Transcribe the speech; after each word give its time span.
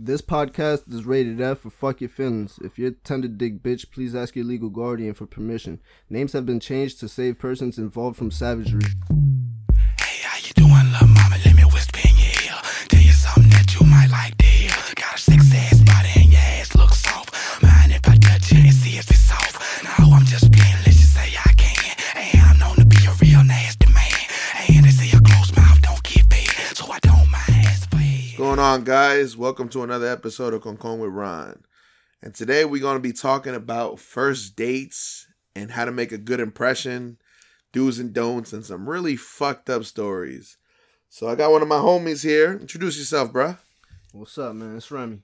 This 0.00 0.22
podcast 0.22 0.94
is 0.94 1.04
rated 1.04 1.40
F 1.40 1.58
for 1.58 1.70
fuck 1.70 2.00
your 2.00 2.08
feelings. 2.08 2.60
If 2.62 2.78
you're 2.78 2.90
a 2.90 2.92
tender 2.92 3.26
dick 3.26 3.64
bitch, 3.64 3.90
please 3.90 4.14
ask 4.14 4.36
your 4.36 4.44
legal 4.44 4.68
guardian 4.68 5.12
for 5.12 5.26
permission. 5.26 5.80
Names 6.08 6.34
have 6.34 6.46
been 6.46 6.60
changed 6.60 7.00
to 7.00 7.08
save 7.08 7.40
persons 7.40 7.78
involved 7.78 8.16
from 8.16 8.30
savagery. 8.30 8.80
Guys? 28.88 29.36
Welcome 29.36 29.68
to 29.68 29.82
another 29.82 30.06
episode 30.06 30.54
of 30.54 30.62
Concon 30.62 30.98
with 30.98 31.10
Ron. 31.10 31.62
And 32.22 32.34
today 32.34 32.64
we're 32.64 32.80
going 32.80 32.96
to 32.96 33.00
be 33.00 33.12
talking 33.12 33.54
about 33.54 34.00
first 34.00 34.56
dates 34.56 35.26
and 35.54 35.70
how 35.70 35.84
to 35.84 35.92
make 35.92 36.10
a 36.10 36.16
good 36.16 36.40
impression, 36.40 37.18
do's 37.70 37.98
and 37.98 38.14
don'ts, 38.14 38.54
and 38.54 38.64
some 38.64 38.88
really 38.88 39.14
fucked 39.14 39.68
up 39.68 39.84
stories. 39.84 40.56
So 41.10 41.28
I 41.28 41.34
got 41.34 41.50
one 41.50 41.60
of 41.60 41.68
my 41.68 41.76
homies 41.76 42.22
here. 42.22 42.54
Introduce 42.54 42.96
yourself, 42.96 43.30
bruh. 43.30 43.58
What's 44.12 44.38
up, 44.38 44.54
man? 44.54 44.78
It's 44.78 44.90
Remy. 44.90 45.20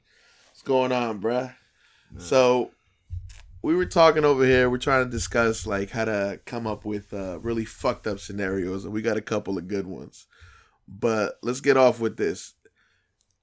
What's 0.50 0.60
going 0.60 0.92
on, 0.92 1.22
bruh? 1.22 1.54
So 2.18 2.70
we 3.62 3.74
were 3.74 3.86
talking 3.86 4.26
over 4.26 4.44
here. 4.44 4.68
We're 4.68 4.76
trying 4.76 5.06
to 5.06 5.10
discuss 5.10 5.66
like 5.66 5.88
how 5.88 6.04
to 6.04 6.38
come 6.44 6.66
up 6.66 6.84
with 6.84 7.14
uh, 7.14 7.38
really 7.40 7.64
fucked 7.64 8.06
up 8.06 8.20
scenarios, 8.20 8.84
and 8.84 8.92
we 8.92 9.00
got 9.00 9.16
a 9.16 9.22
couple 9.22 9.56
of 9.56 9.68
good 9.68 9.86
ones. 9.86 10.26
But 10.86 11.38
let's 11.42 11.62
get 11.62 11.78
off 11.78 11.98
with 11.98 12.18
this. 12.18 12.52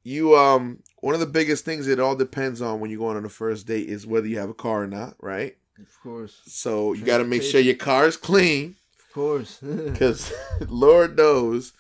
You 0.03 0.35
um, 0.35 0.81
one 0.99 1.13
of 1.13 1.19
the 1.19 1.25
biggest 1.27 1.65
things 1.65 1.87
it 1.87 1.99
all 1.99 2.15
depends 2.15 2.61
on 2.61 2.79
when 2.79 2.89
you're 2.89 2.99
going 2.99 3.17
on 3.17 3.25
a 3.25 3.29
first 3.29 3.67
date 3.67 3.87
is 3.87 4.07
whether 4.07 4.27
you 4.27 4.39
have 4.39 4.49
a 4.49 4.53
car 4.53 4.83
or 4.83 4.88
not, 4.88 5.16
right? 5.19 5.55
Of 5.80 5.99
course. 6.02 6.41
So 6.45 6.93
you 6.93 7.03
got 7.03 7.19
to 7.19 7.23
make 7.23 7.43
sure 7.43 7.59
your 7.59 7.75
car 7.75 8.05
is 8.05 8.17
clean, 8.17 8.75
Of 9.08 9.13
course. 9.13 9.59
because 9.61 10.31
Lord 10.67 11.17
knows. 11.17 11.73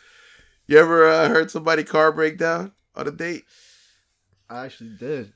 You 0.67 0.77
ever 0.77 1.09
uh, 1.09 1.27
heard 1.29 1.51
somebody 1.51 1.83
car 1.83 2.11
break 2.11 2.37
down 2.37 2.71
on 2.95 3.07
a 3.07 3.11
date? 3.11 3.43
I 4.49 4.65
actually 4.65 4.91
did. 4.97 5.33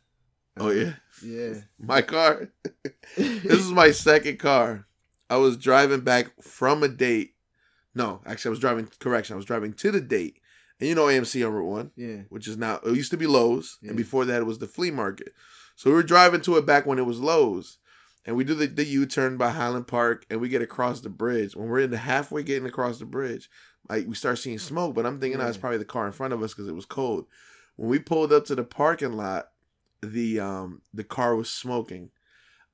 Oh 0.58 0.70
yeah. 0.70 0.94
Yeah. 1.24 1.56
My 1.80 2.02
car. 2.02 2.50
this 3.18 3.44
is 3.46 3.72
my 3.72 3.92
second 3.92 4.40
car. 4.40 4.86
I 5.30 5.38
was 5.38 5.58
driving 5.58 6.02
back 6.02 6.32
from 6.42 6.84
a 6.84 6.88
date. 6.88 7.34
No, 7.94 8.22
actually, 8.26 8.50
I 8.50 8.52
was 8.52 8.60
driving. 8.60 8.90
Correction, 9.00 9.34
I 9.34 9.38
was 9.38 9.46
driving 9.46 9.74
to 9.74 9.92
the 9.92 10.02
date, 10.02 10.40
and 10.80 10.90
you 10.90 10.96
know 10.96 11.06
AMC 11.06 11.46
on 11.46 11.54
Route 11.54 11.66
One, 11.70 11.92
Yeah. 11.96 12.22
which 12.30 12.48
is 12.48 12.58
now 12.58 12.80
it 12.86 12.96
used 12.96 13.12
to 13.12 13.18
be 13.18 13.28
Lowe's, 13.28 13.78
Yeah. 13.82 13.90
and 13.90 13.98
before 13.98 14.26
that 14.26 14.42
it 14.42 14.46
was 14.46 14.60
the 14.60 14.68
flea 14.68 14.92
market. 14.92 15.34
So 15.76 15.90
we 15.90 15.96
were 15.96 16.04
driving 16.04 16.42
to 16.42 16.58
it 16.58 16.66
back 16.66 16.86
when 16.86 17.00
it 17.00 17.06
was 17.06 17.20
Lowe's, 17.20 17.78
and 18.26 18.36
we 18.36 18.44
do 18.44 18.56
the, 18.56 18.68
the 18.68 18.86
U 18.86 19.06
turn 19.06 19.38
by 19.38 19.50
Highland 19.52 19.88
Park, 19.88 20.26
and 20.30 20.40
we 20.42 20.50
get 20.50 20.62
across 20.62 21.02
the 21.02 21.10
bridge. 21.10 21.56
When 21.56 21.68
we're 21.70 21.80
in 21.82 21.92
the 21.92 21.98
halfway 21.98 22.44
getting 22.44 22.68
across 22.68 23.00
the 23.00 23.06
bridge, 23.06 23.50
like 23.90 24.08
we 24.08 24.16
start 24.16 24.40
seeing 24.40 24.58
smoke, 24.60 24.96
but 24.96 25.06
I'm 25.06 25.20
thinking, 25.20 25.40
oh, 25.42 25.48
it's 25.48 25.58
probably 25.58 25.78
the 25.78 25.86
car 25.86 26.08
in 26.08 26.12
front 26.14 26.34
of 26.34 26.42
us 26.42 26.54
because 26.54 26.68
it 26.68 26.76
was 26.76 26.86
cold. 26.86 27.26
When 27.76 27.90
we 27.90 28.00
pulled 28.00 28.32
up 28.34 28.46
to 28.46 28.56
the 28.56 28.64
parking 28.64 29.14
lot, 29.14 29.50
the 30.02 30.40
um 30.40 30.82
the 30.94 31.04
car 31.04 31.36
was 31.36 31.50
smoking. 31.50 32.10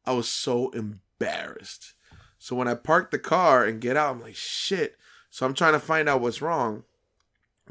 I 0.05 0.13
was 0.13 0.27
so 0.29 0.69
embarrassed. 0.71 1.93
So 2.37 2.55
when 2.55 2.67
I 2.67 2.73
parked 2.75 3.11
the 3.11 3.19
car 3.19 3.65
and 3.65 3.79
get 3.81 3.95
out, 3.97 4.15
I'm 4.15 4.21
like, 4.21 4.35
shit. 4.35 4.95
So 5.29 5.45
I'm 5.45 5.53
trying 5.53 5.73
to 5.73 5.79
find 5.79 6.09
out 6.09 6.21
what's 6.21 6.41
wrong. 6.41 6.83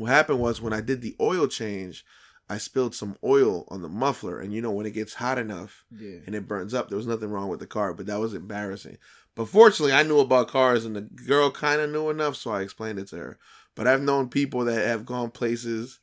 What 0.00 0.10
happened 0.10 0.40
was 0.40 0.62
when 0.62 0.72
I 0.72 0.80
did 0.80 1.02
the 1.02 1.14
oil 1.20 1.46
change, 1.46 2.06
I 2.48 2.56
spilled 2.56 2.94
some 2.94 3.18
oil 3.22 3.66
on 3.68 3.82
the 3.82 3.88
muffler, 3.88 4.40
and 4.40 4.50
you 4.50 4.62
know 4.62 4.70
when 4.70 4.86
it 4.86 4.92
gets 4.94 5.12
hot 5.12 5.36
enough 5.36 5.84
Yeah. 5.90 6.20
and 6.24 6.34
it 6.34 6.48
burns 6.48 6.72
up, 6.72 6.88
there 6.88 6.96
was 6.96 7.06
nothing 7.06 7.28
wrong 7.30 7.50
with 7.50 7.60
the 7.60 7.66
car, 7.66 7.92
but 7.92 8.06
that 8.06 8.18
was 8.18 8.32
embarrassing. 8.32 8.96
But 9.34 9.48
fortunately, 9.50 9.92
I 9.92 10.02
knew 10.02 10.18
about 10.18 10.48
cars, 10.48 10.86
and 10.86 10.96
the 10.96 11.02
girl 11.02 11.50
kind 11.50 11.82
of 11.82 11.90
knew 11.90 12.08
enough, 12.08 12.36
so 12.36 12.50
I 12.50 12.62
explained 12.62 12.98
it 12.98 13.08
to 13.08 13.16
her. 13.18 13.38
But 13.74 13.86
I've 13.86 14.00
known 14.00 14.30
people 14.30 14.64
that 14.64 14.86
have 14.86 15.04
gone 15.04 15.30
places, 15.30 16.00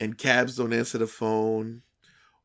and 0.00 0.18
cabs 0.18 0.56
don't 0.56 0.72
answer 0.72 0.98
the 0.98 1.06
phone, 1.06 1.82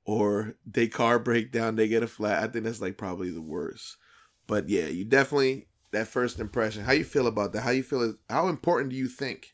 or 0.05 0.55
they 0.65 0.87
car 0.87 1.17
break 1.17 1.51
down, 1.51 1.77
they 1.77 1.87
get 1.87 2.03
a 2.03 2.07
flat. 2.07 2.43
I 2.43 2.47
think 2.47 2.65
that's 2.65 2.79
like 2.79 2.97
probably 2.97 3.31
the 3.31 3.41
worst. 3.41 3.97
But 4.45 4.69
yeah, 4.69 4.85
you 4.85 5.03
definitely 5.03 5.67
that 5.91 6.07
first 6.07 6.39
impression. 6.39 6.83
How 6.83 6.91
you 6.93 7.03
feel 7.03 7.25
about 7.25 7.53
that? 7.53 7.61
How 7.61 7.71
you 7.71 7.83
feel? 7.83 8.13
How 8.29 8.47
important 8.49 8.91
do 8.91 8.95
you 8.95 9.07
think 9.07 9.53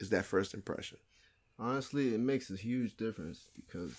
is 0.00 0.10
that 0.10 0.24
first 0.24 0.54
impression? 0.54 0.98
Honestly, 1.58 2.14
it 2.14 2.20
makes 2.20 2.50
a 2.50 2.56
huge 2.56 2.96
difference 2.96 3.48
because 3.56 3.94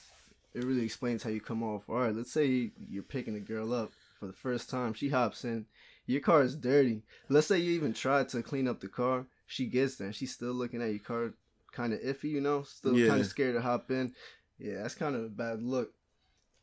it 0.53 0.63
really 0.63 0.85
explains 0.85 1.23
how 1.23 1.29
you 1.29 1.41
come 1.41 1.61
off. 1.61 1.89
All 1.89 1.97
right, 1.99 2.15
let's 2.15 2.31
say 2.31 2.71
you're 2.89 3.03
picking 3.03 3.35
a 3.35 3.39
girl 3.41 3.73
up 3.73 3.91
for 4.19 4.27
the 4.27 4.33
first 4.33 4.69
time. 4.69 4.93
She 4.93 5.09
hops 5.09 5.43
in. 5.43 5.65
Your 6.05 6.21
car 6.21 6.41
is 6.41 6.55
dirty. 6.55 7.03
Let's 7.27 7.47
say 7.47 7.59
you 7.59 7.73
even 7.73 7.93
tried 7.93 8.29
to 8.29 8.41
clean 8.41 8.67
up 8.67 8.79
the 8.79 8.87
car. 8.87 9.25
She 9.45 9.65
gets 9.65 9.95
there 9.95 10.07
and 10.07 10.15
she's 10.15 10.33
still 10.33 10.53
looking 10.53 10.81
at 10.81 10.89
your 10.89 10.99
car 10.99 11.33
kind 11.71 11.93
of 11.93 11.99
iffy, 11.99 12.31
you 12.31 12.41
know? 12.41 12.63
Still 12.63 12.95
Yeah. 12.97 13.07
kind 13.09 13.21
of 13.21 13.27
scared 13.27 13.55
to 13.55 13.61
hop 13.61 13.91
in. 13.91 14.13
Yeah, 14.57 14.81
that's 14.81 14.95
kind 14.95 15.15
of 15.15 15.23
a 15.23 15.29
bad 15.29 15.61
look. 15.61 15.91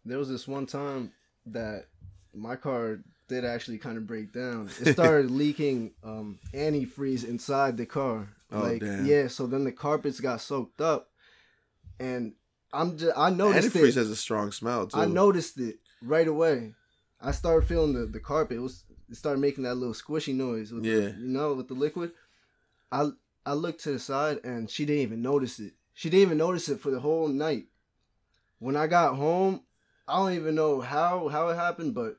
There 0.05 0.19
was 0.19 0.29
this 0.29 0.49
one 0.49 0.67
time 0.67 1.13
that 1.47 1.87
my 2.35 2.57
car 2.57 3.01
did 3.29 3.45
actually 3.45 3.79
kind 3.79 3.97
of 3.99 4.07
break 4.07 4.33
down. 4.33 4.71
It 4.81 4.87
started 4.93 5.31
leaking 5.31 5.93
um, 6.03 6.39
antifreeze 6.53 7.25
inside 7.25 7.77
the 7.77 7.87
car. 7.87 8.29
Oh, 8.53 8.61
like 8.63 8.81
damn. 8.81 9.05
yeah, 9.07 9.27
so 9.29 9.47
then 9.47 9.65
the 9.65 9.73
carpets 9.73 10.21
got 10.21 10.41
soaked 10.41 10.81
up, 10.81 11.11
and 11.99 12.35
I'm 12.73 12.97
just 12.97 13.17
I 13.17 13.31
noticed 13.31 13.75
Antifreeze 13.75 13.89
it. 13.89 13.95
has 13.95 14.11
a 14.11 14.17
strong 14.17 14.53
smell 14.53 14.87
too. 14.87 14.99
I 14.99 15.07
noticed 15.07 15.59
it 15.59 15.79
right 16.03 16.29
away. 16.29 16.75
I 17.21 17.33
started 17.33 17.67
feeling 17.67 17.95
the, 17.95 18.07
the 18.07 18.21
carpet. 18.21 18.59
It 18.59 18.61
was 18.61 18.85
it 19.09 19.17
started 19.17 19.41
making 19.41 19.65
that 19.65 19.75
little 19.77 19.95
squishy 19.95 20.35
noise. 20.35 20.73
With 20.73 20.85
Yeah. 20.85 20.95
the, 20.97 21.15
you 21.19 21.29
know, 21.29 21.55
with 21.55 21.69
the 21.69 21.75
liquid. 21.75 22.13
I 22.93 23.11
I 23.45 23.55
looked 23.55 23.83
to 23.85 23.93
the 23.93 23.99
side 23.99 24.39
and 24.45 24.69
she 24.71 24.85
didn't 24.85 25.03
even 25.03 25.23
notice 25.23 25.59
it. 25.59 25.73
She 25.95 26.11
didn't 26.11 26.23
even 26.27 26.39
notice 26.39 26.69
it 26.69 26.81
for 26.81 26.91
the 26.91 27.01
whole 27.01 27.29
night. 27.29 27.67
When 28.59 28.77
I 28.77 28.87
got 28.87 29.17
home, 29.17 29.63
I 30.07 30.19
don't 30.19 30.33
even 30.35 30.55
know 30.55 30.81
how 30.81 31.29
how 31.29 31.49
it 31.49 31.57
happened, 31.57 31.95
but 31.95 32.19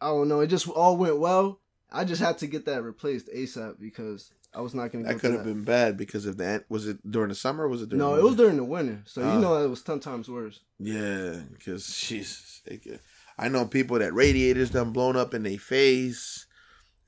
I 0.00 0.08
don't 0.08 0.28
know. 0.28 0.40
It 0.40 0.46
just 0.48 0.68
all 0.68 0.96
went 0.96 1.18
well. 1.18 1.60
I 1.92 2.04
just 2.04 2.20
had 2.22 2.38
to 2.38 2.46
get 2.46 2.64
that 2.66 2.82
replaced 2.82 3.28
ASAP 3.28 3.78
because 3.78 4.30
I 4.54 4.60
was 4.60 4.74
not 4.74 4.92
gonna. 4.92 5.04
That 5.04 5.14
go 5.14 5.18
could 5.18 5.32
have 5.32 5.44
been 5.44 5.64
bad 5.64 5.96
because 5.96 6.26
of 6.26 6.36
that. 6.38 6.64
Was 6.68 6.86
it 6.86 6.98
during 7.10 7.28
the 7.30 7.34
summer? 7.34 7.64
or 7.64 7.68
Was 7.68 7.82
it 7.82 7.88
during? 7.88 7.98
No, 7.98 8.14
it 8.16 8.22
was 8.22 8.36
during 8.36 8.56
the 8.56 8.64
winter, 8.64 9.02
so 9.06 9.22
Ah. 9.22 9.34
you 9.34 9.40
know 9.40 9.62
it 9.64 9.68
was 9.68 9.82
ten 9.82 10.00
times 10.00 10.28
worse. 10.28 10.60
Yeah, 10.78 11.40
because 11.52 11.86
she's. 11.94 12.62
I 13.38 13.48
know 13.48 13.66
people 13.66 13.98
that 13.98 14.14
radiators 14.14 14.70
done 14.70 14.92
blown 14.92 15.16
up 15.16 15.34
in 15.34 15.42
their 15.42 15.58
face. 15.58 16.46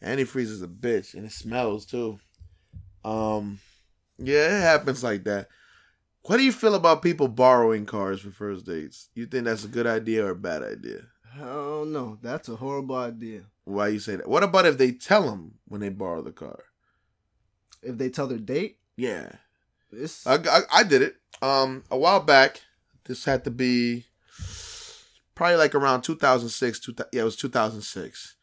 Antifreeze 0.02 0.50
is 0.50 0.62
a 0.62 0.66
bitch, 0.68 1.14
and 1.14 1.24
it 1.24 1.32
smells 1.32 1.86
too. 1.86 2.18
Um, 3.04 3.60
yeah, 4.18 4.58
it 4.58 4.62
happens 4.62 5.02
like 5.04 5.24
that. 5.24 5.48
What 6.22 6.38
do 6.38 6.42
you 6.44 6.52
feel 6.52 6.74
about 6.74 7.02
people 7.02 7.28
borrowing 7.28 7.86
cars 7.86 8.20
for 8.20 8.30
first 8.30 8.66
dates? 8.66 9.08
You 9.14 9.26
think 9.26 9.44
that's 9.44 9.64
a 9.64 9.68
good 9.68 9.86
idea 9.86 10.26
or 10.26 10.30
a 10.30 10.34
bad 10.36 10.62
idea? 10.64 11.02
I 11.36 11.44
don't 11.44 11.92
know. 11.92 12.18
That's 12.20 12.48
a 12.48 12.56
horrible 12.56 12.96
idea. 12.96 13.42
Why 13.64 13.88
you 13.88 14.00
say 14.00 14.16
that? 14.16 14.28
What 14.28 14.42
about 14.42 14.66
if 14.66 14.76
they 14.78 14.90
tell 14.92 15.22
them 15.30 15.54
when 15.68 15.80
they 15.80 15.88
borrow 15.90 16.22
the 16.22 16.32
car? 16.32 16.64
If 17.86 17.98
they 17.98 18.08
tell 18.10 18.26
their 18.26 18.38
date, 18.38 18.78
Yeah, 18.96 19.30
I, 20.26 20.34
I, 20.34 20.60
I 20.72 20.82
did 20.82 21.02
it. 21.02 21.16
Um, 21.42 21.84
a 21.90 21.96
while 21.96 22.20
back. 22.20 22.62
This 23.04 23.24
had 23.24 23.44
to 23.44 23.50
be 23.50 24.06
probably 25.34 25.56
like 25.56 25.74
around 25.74 26.02
2006. 26.02 26.80
Two, 26.80 26.94
yeah, 27.12 27.20
it 27.22 27.24
was 27.24 27.36
2006. 27.36 28.36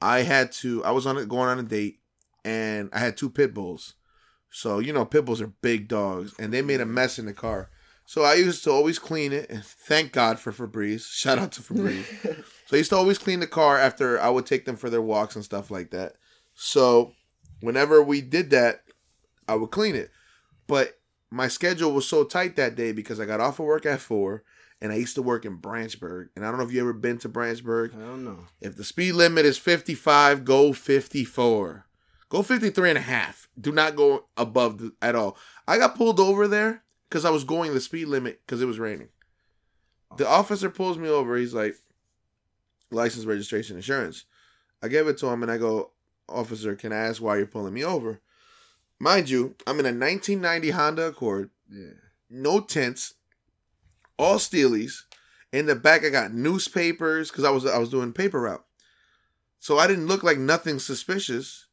I 0.00 0.20
had 0.20 0.52
to. 0.52 0.84
I 0.84 0.90
was 0.92 1.06
on 1.06 1.16
going 1.26 1.48
on 1.48 1.58
a 1.58 1.62
date, 1.62 1.98
and 2.44 2.88
I 2.92 3.00
had 3.00 3.16
two 3.16 3.30
pit 3.30 3.52
bulls. 3.54 3.94
So 4.50 4.78
you 4.78 4.92
know, 4.92 5.04
pit 5.04 5.24
bulls 5.24 5.40
are 5.40 5.52
big 5.62 5.88
dogs, 5.88 6.34
and 6.38 6.52
they 6.52 6.62
made 6.62 6.80
a 6.80 6.86
mess 6.86 7.18
in 7.18 7.26
the 7.26 7.32
car. 7.32 7.70
So 8.08 8.22
I 8.22 8.34
used 8.34 8.62
to 8.64 8.70
always 8.70 9.00
clean 9.00 9.32
it, 9.32 9.50
and 9.50 9.64
thank 9.64 10.12
God 10.12 10.38
for 10.38 10.52
Febreze. 10.52 11.06
Shout 11.10 11.38
out 11.38 11.52
to 11.52 11.62
Febreze. 11.62 12.44
So 12.66 12.74
I 12.74 12.78
used 12.78 12.90
to 12.90 12.96
always 12.96 13.18
clean 13.18 13.38
the 13.38 13.46
car 13.46 13.78
after 13.78 14.20
I 14.20 14.28
would 14.28 14.44
take 14.44 14.64
them 14.64 14.74
for 14.74 14.90
their 14.90 15.00
walks 15.00 15.36
and 15.36 15.44
stuff 15.44 15.70
like 15.70 15.92
that. 15.92 16.14
So 16.54 17.12
whenever 17.60 18.02
we 18.02 18.20
did 18.20 18.50
that, 18.50 18.82
I 19.48 19.54
would 19.54 19.70
clean 19.70 19.94
it. 19.94 20.10
But 20.66 20.98
my 21.30 21.48
schedule 21.48 21.92
was 21.92 22.08
so 22.08 22.24
tight 22.24 22.56
that 22.56 22.76
day 22.76 22.92
because 22.92 23.20
I 23.20 23.26
got 23.26 23.40
off 23.40 23.58
of 23.58 23.66
work 23.66 23.86
at 23.86 24.00
four 24.00 24.42
and 24.80 24.92
I 24.92 24.96
used 24.96 25.14
to 25.14 25.22
work 25.22 25.44
in 25.44 25.58
Branchburg. 25.58 26.28
And 26.36 26.44
I 26.44 26.50
don't 26.50 26.58
know 26.58 26.66
if 26.66 26.72
you 26.72 26.80
ever 26.80 26.92
been 26.92 27.18
to 27.18 27.28
Branchburg. 27.28 27.94
I 27.94 28.00
don't 28.00 28.24
know. 28.24 28.38
If 28.60 28.76
the 28.76 28.84
speed 28.84 29.12
limit 29.12 29.44
is 29.44 29.58
55, 29.58 30.44
go 30.44 30.72
54. 30.72 31.86
Go 32.28 32.42
53 32.42 32.90
and 32.90 32.98
a 32.98 33.02
half. 33.02 33.48
Do 33.58 33.72
not 33.72 33.96
go 33.96 34.26
above 34.36 34.78
the, 34.78 34.92
at 35.00 35.14
all. 35.14 35.36
I 35.66 35.78
got 35.78 35.96
pulled 35.96 36.20
over 36.20 36.48
there 36.48 36.82
because 37.08 37.24
I 37.24 37.30
was 37.30 37.44
going 37.44 37.72
the 37.72 37.80
speed 37.80 38.08
limit 38.08 38.40
because 38.44 38.60
it 38.60 38.66
was 38.66 38.78
raining. 38.78 39.08
The 40.16 40.28
officer 40.28 40.70
pulls 40.70 40.98
me 40.98 41.08
over. 41.08 41.36
He's 41.36 41.54
like, 41.54 41.76
license, 42.90 43.24
registration, 43.24 43.76
insurance. 43.76 44.24
I 44.82 44.88
gave 44.88 45.06
it 45.08 45.18
to 45.18 45.28
him 45.28 45.42
and 45.42 45.50
I 45.50 45.58
go, 45.58 45.92
Officer, 46.28 46.74
can 46.74 46.92
I 46.92 46.96
ask 46.96 47.22
why 47.22 47.36
you're 47.36 47.46
pulling 47.46 47.74
me 47.74 47.84
over? 47.84 48.20
Mind 48.98 49.28
you, 49.28 49.54
I'm 49.66 49.78
in 49.78 49.86
a 49.86 49.90
1990 49.90 50.70
Honda 50.70 51.06
Accord, 51.08 51.50
Yeah. 51.70 51.90
no 52.30 52.60
tents, 52.60 53.14
all 54.18 54.38
Steelies. 54.38 55.04
In 55.52 55.66
the 55.66 55.76
back, 55.76 56.04
I 56.04 56.08
got 56.10 56.32
newspapers 56.34 57.30
because 57.30 57.44
I 57.44 57.50
was 57.50 57.64
I 57.64 57.78
was 57.78 57.90
doing 57.90 58.12
paper 58.12 58.40
route, 58.40 58.64
so 59.58 59.78
I 59.78 59.86
didn't 59.86 60.06
look 60.08 60.22
like 60.22 60.38
nothing 60.38 60.78
suspicious. 60.78 61.66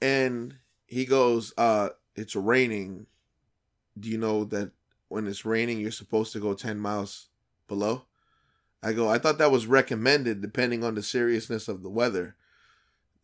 And 0.00 0.58
he 0.86 1.04
goes, 1.04 1.52
"Uh, 1.58 1.90
it's 2.14 2.34
raining. 2.36 3.06
Do 3.98 4.08
you 4.08 4.18
know 4.18 4.44
that 4.44 4.72
when 5.08 5.26
it's 5.26 5.44
raining, 5.44 5.78
you're 5.80 5.90
supposed 5.90 6.32
to 6.32 6.40
go 6.40 6.54
ten 6.54 6.78
miles 6.78 7.28
below?" 7.68 8.06
I 8.82 8.92
go, 8.92 9.08
"I 9.08 9.18
thought 9.18 9.38
that 9.38 9.52
was 9.52 9.66
recommended 9.66 10.40
depending 10.40 10.82
on 10.84 10.94
the 10.94 11.02
seriousness 11.02 11.68
of 11.68 11.82
the 11.82 11.90
weather." 11.90 12.36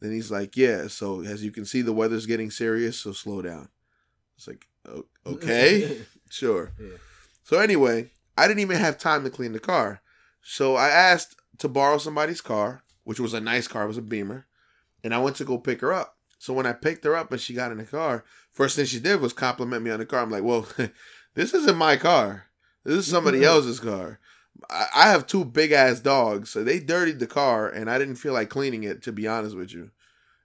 Then 0.03 0.13
he's 0.13 0.31
like, 0.31 0.57
"Yeah, 0.57 0.89
so 0.89 1.23
as 1.23 1.45
you 1.45 1.53
can 1.53 1.65
see, 1.65 1.81
the 1.81 1.93
weather's 1.93 2.27
getting 2.27 2.51
serious, 2.51 2.99
so 2.99 3.13
slow 3.13 3.41
down." 3.41 3.69
It's 4.37 4.49
like, 4.49 4.67
"Okay, 5.25 6.03
sure." 6.31 6.73
Yeah. 6.79 6.97
So 7.45 7.59
anyway, 7.59 8.11
I 8.37 8.49
didn't 8.49 8.61
even 8.61 8.79
have 8.79 8.99
time 8.99 9.23
to 9.25 9.31
clean 9.31 9.53
the 9.53 9.61
car. 9.61 10.01
So 10.43 10.75
I 10.75 10.89
asked 10.89 11.37
to 11.59 11.69
borrow 11.69 11.99
somebody's 11.99 12.41
car, 12.41 12.83
which 13.05 13.21
was 13.21 13.33
a 13.33 13.41
nice 13.41 13.69
car, 13.69 13.85
it 13.85 13.89
was 13.89 13.99
a 13.99 14.03
Beamer, 14.03 14.47
and 15.05 15.15
I 15.15 15.19
went 15.19 15.37
to 15.37 15.45
go 15.45 15.59
pick 15.59 15.81
her 15.83 15.93
up. 15.93 16.17
So 16.39 16.53
when 16.53 16.67
I 16.67 16.73
picked 16.73 17.05
her 17.05 17.15
up 17.15 17.31
and 17.31 17.41
she 17.41 17.55
got 17.55 17.71
in 17.71 17.79
the 17.79 17.85
car, 17.85 18.25
first 18.51 18.75
thing 18.75 18.87
she 18.87 18.99
did 18.99 19.21
was 19.21 19.33
compliment 19.33 19.85
me 19.85 19.93
on 19.93 20.01
the 20.01 20.07
car. 20.07 20.21
I'm 20.21 20.31
like, 20.31 20.43
"Well, 20.43 20.67
this 21.35 21.55
isn't 21.55 21.77
my 21.77 21.97
car. 21.97 22.47
This 22.83 22.97
is 22.97 23.07
somebody 23.07 23.45
else's 23.45 23.79
car." 23.79 24.19
I 24.71 25.09
have 25.11 25.27
two 25.27 25.45
big 25.45 25.73
ass 25.73 26.01
dogs, 26.01 26.51
so 26.51 26.63
they 26.65 26.79
dirtied 26.79 27.19
the 27.19 27.27
car, 27.27 27.69
and 27.69 27.91
I 27.91 27.99
didn't 27.99 28.17
feel 28.17 28.33
like 28.33 28.49
cleaning 28.51 28.83
it. 28.85 29.03
To 29.03 29.13
be 29.13 29.27
honest 29.27 29.57
with 29.57 29.73
you, 29.73 29.91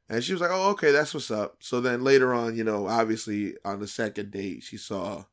and 0.10 0.24
she 0.24 0.32
was 0.34 0.42
like, 0.42 0.52
"Oh, 0.52 0.70
okay, 0.72 0.92
that's 0.92 1.14
what's 1.14 1.32
up." 1.32 1.58
So 1.60 1.82
then 1.82 2.04
later 2.04 2.34
on, 2.34 2.56
you 2.56 2.64
know, 2.64 2.88
obviously 2.88 3.56
on 3.66 3.80
the 3.80 3.88
second 3.88 4.32
date, 4.32 4.64
she 4.64 4.78
saw 4.78 5.26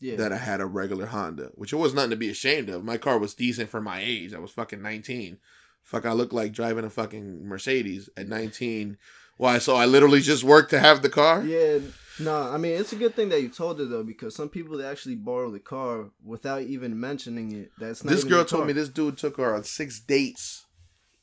Yeah. 0.00 0.16
that 0.16 0.32
I 0.32 0.36
had 0.36 0.60
a 0.60 0.66
regular 0.66 1.06
Honda, 1.06 1.50
which 1.54 1.72
it 1.72 1.76
was 1.76 1.92
nothing 1.94 2.10
to 2.10 2.16
be 2.16 2.30
ashamed 2.30 2.68
of. 2.68 2.84
My 2.84 2.98
car 2.98 3.18
was 3.18 3.34
decent 3.34 3.68
for 3.70 3.80
my 3.80 4.00
age. 4.00 4.32
I 4.32 4.38
was 4.38 4.52
fucking 4.52 4.80
19. 4.80 5.38
Fuck, 5.82 6.06
I 6.06 6.12
looked 6.12 6.32
like 6.32 6.52
driving 6.52 6.84
a 6.84 6.90
fucking 6.90 7.46
Mercedes 7.46 8.08
at 8.16 8.28
19. 8.28 8.96
Why? 9.38 9.58
So 9.58 9.74
I 9.76 9.86
literally 9.86 10.20
just 10.20 10.44
worked 10.44 10.70
to 10.70 10.78
have 10.78 11.02
the 11.02 11.08
car? 11.08 11.42
Yeah, 11.44 11.78
no, 12.20 12.42
I 12.42 12.56
mean 12.58 12.72
it's 12.72 12.92
a 12.92 12.96
good 12.96 13.14
thing 13.14 13.28
that 13.30 13.42
you 13.42 13.48
told 13.48 13.78
her 13.78 13.84
though, 13.84 14.04
because 14.04 14.34
some 14.34 14.48
people 14.48 14.76
they 14.78 14.84
actually 14.84 15.14
borrow 15.16 15.50
the 15.50 15.58
car 15.60 16.10
without 16.24 16.62
even 16.62 16.98
mentioning 16.98 17.52
it. 17.52 17.70
That's 17.78 18.04
not 18.04 18.10
This 18.10 18.24
girl 18.24 18.44
told 18.44 18.66
me 18.66 18.72
this 18.72 18.88
dude 18.88 19.16
took 19.18 19.36
her 19.36 19.54
on 19.54 19.64
six 19.64 20.00
dates 20.00 20.66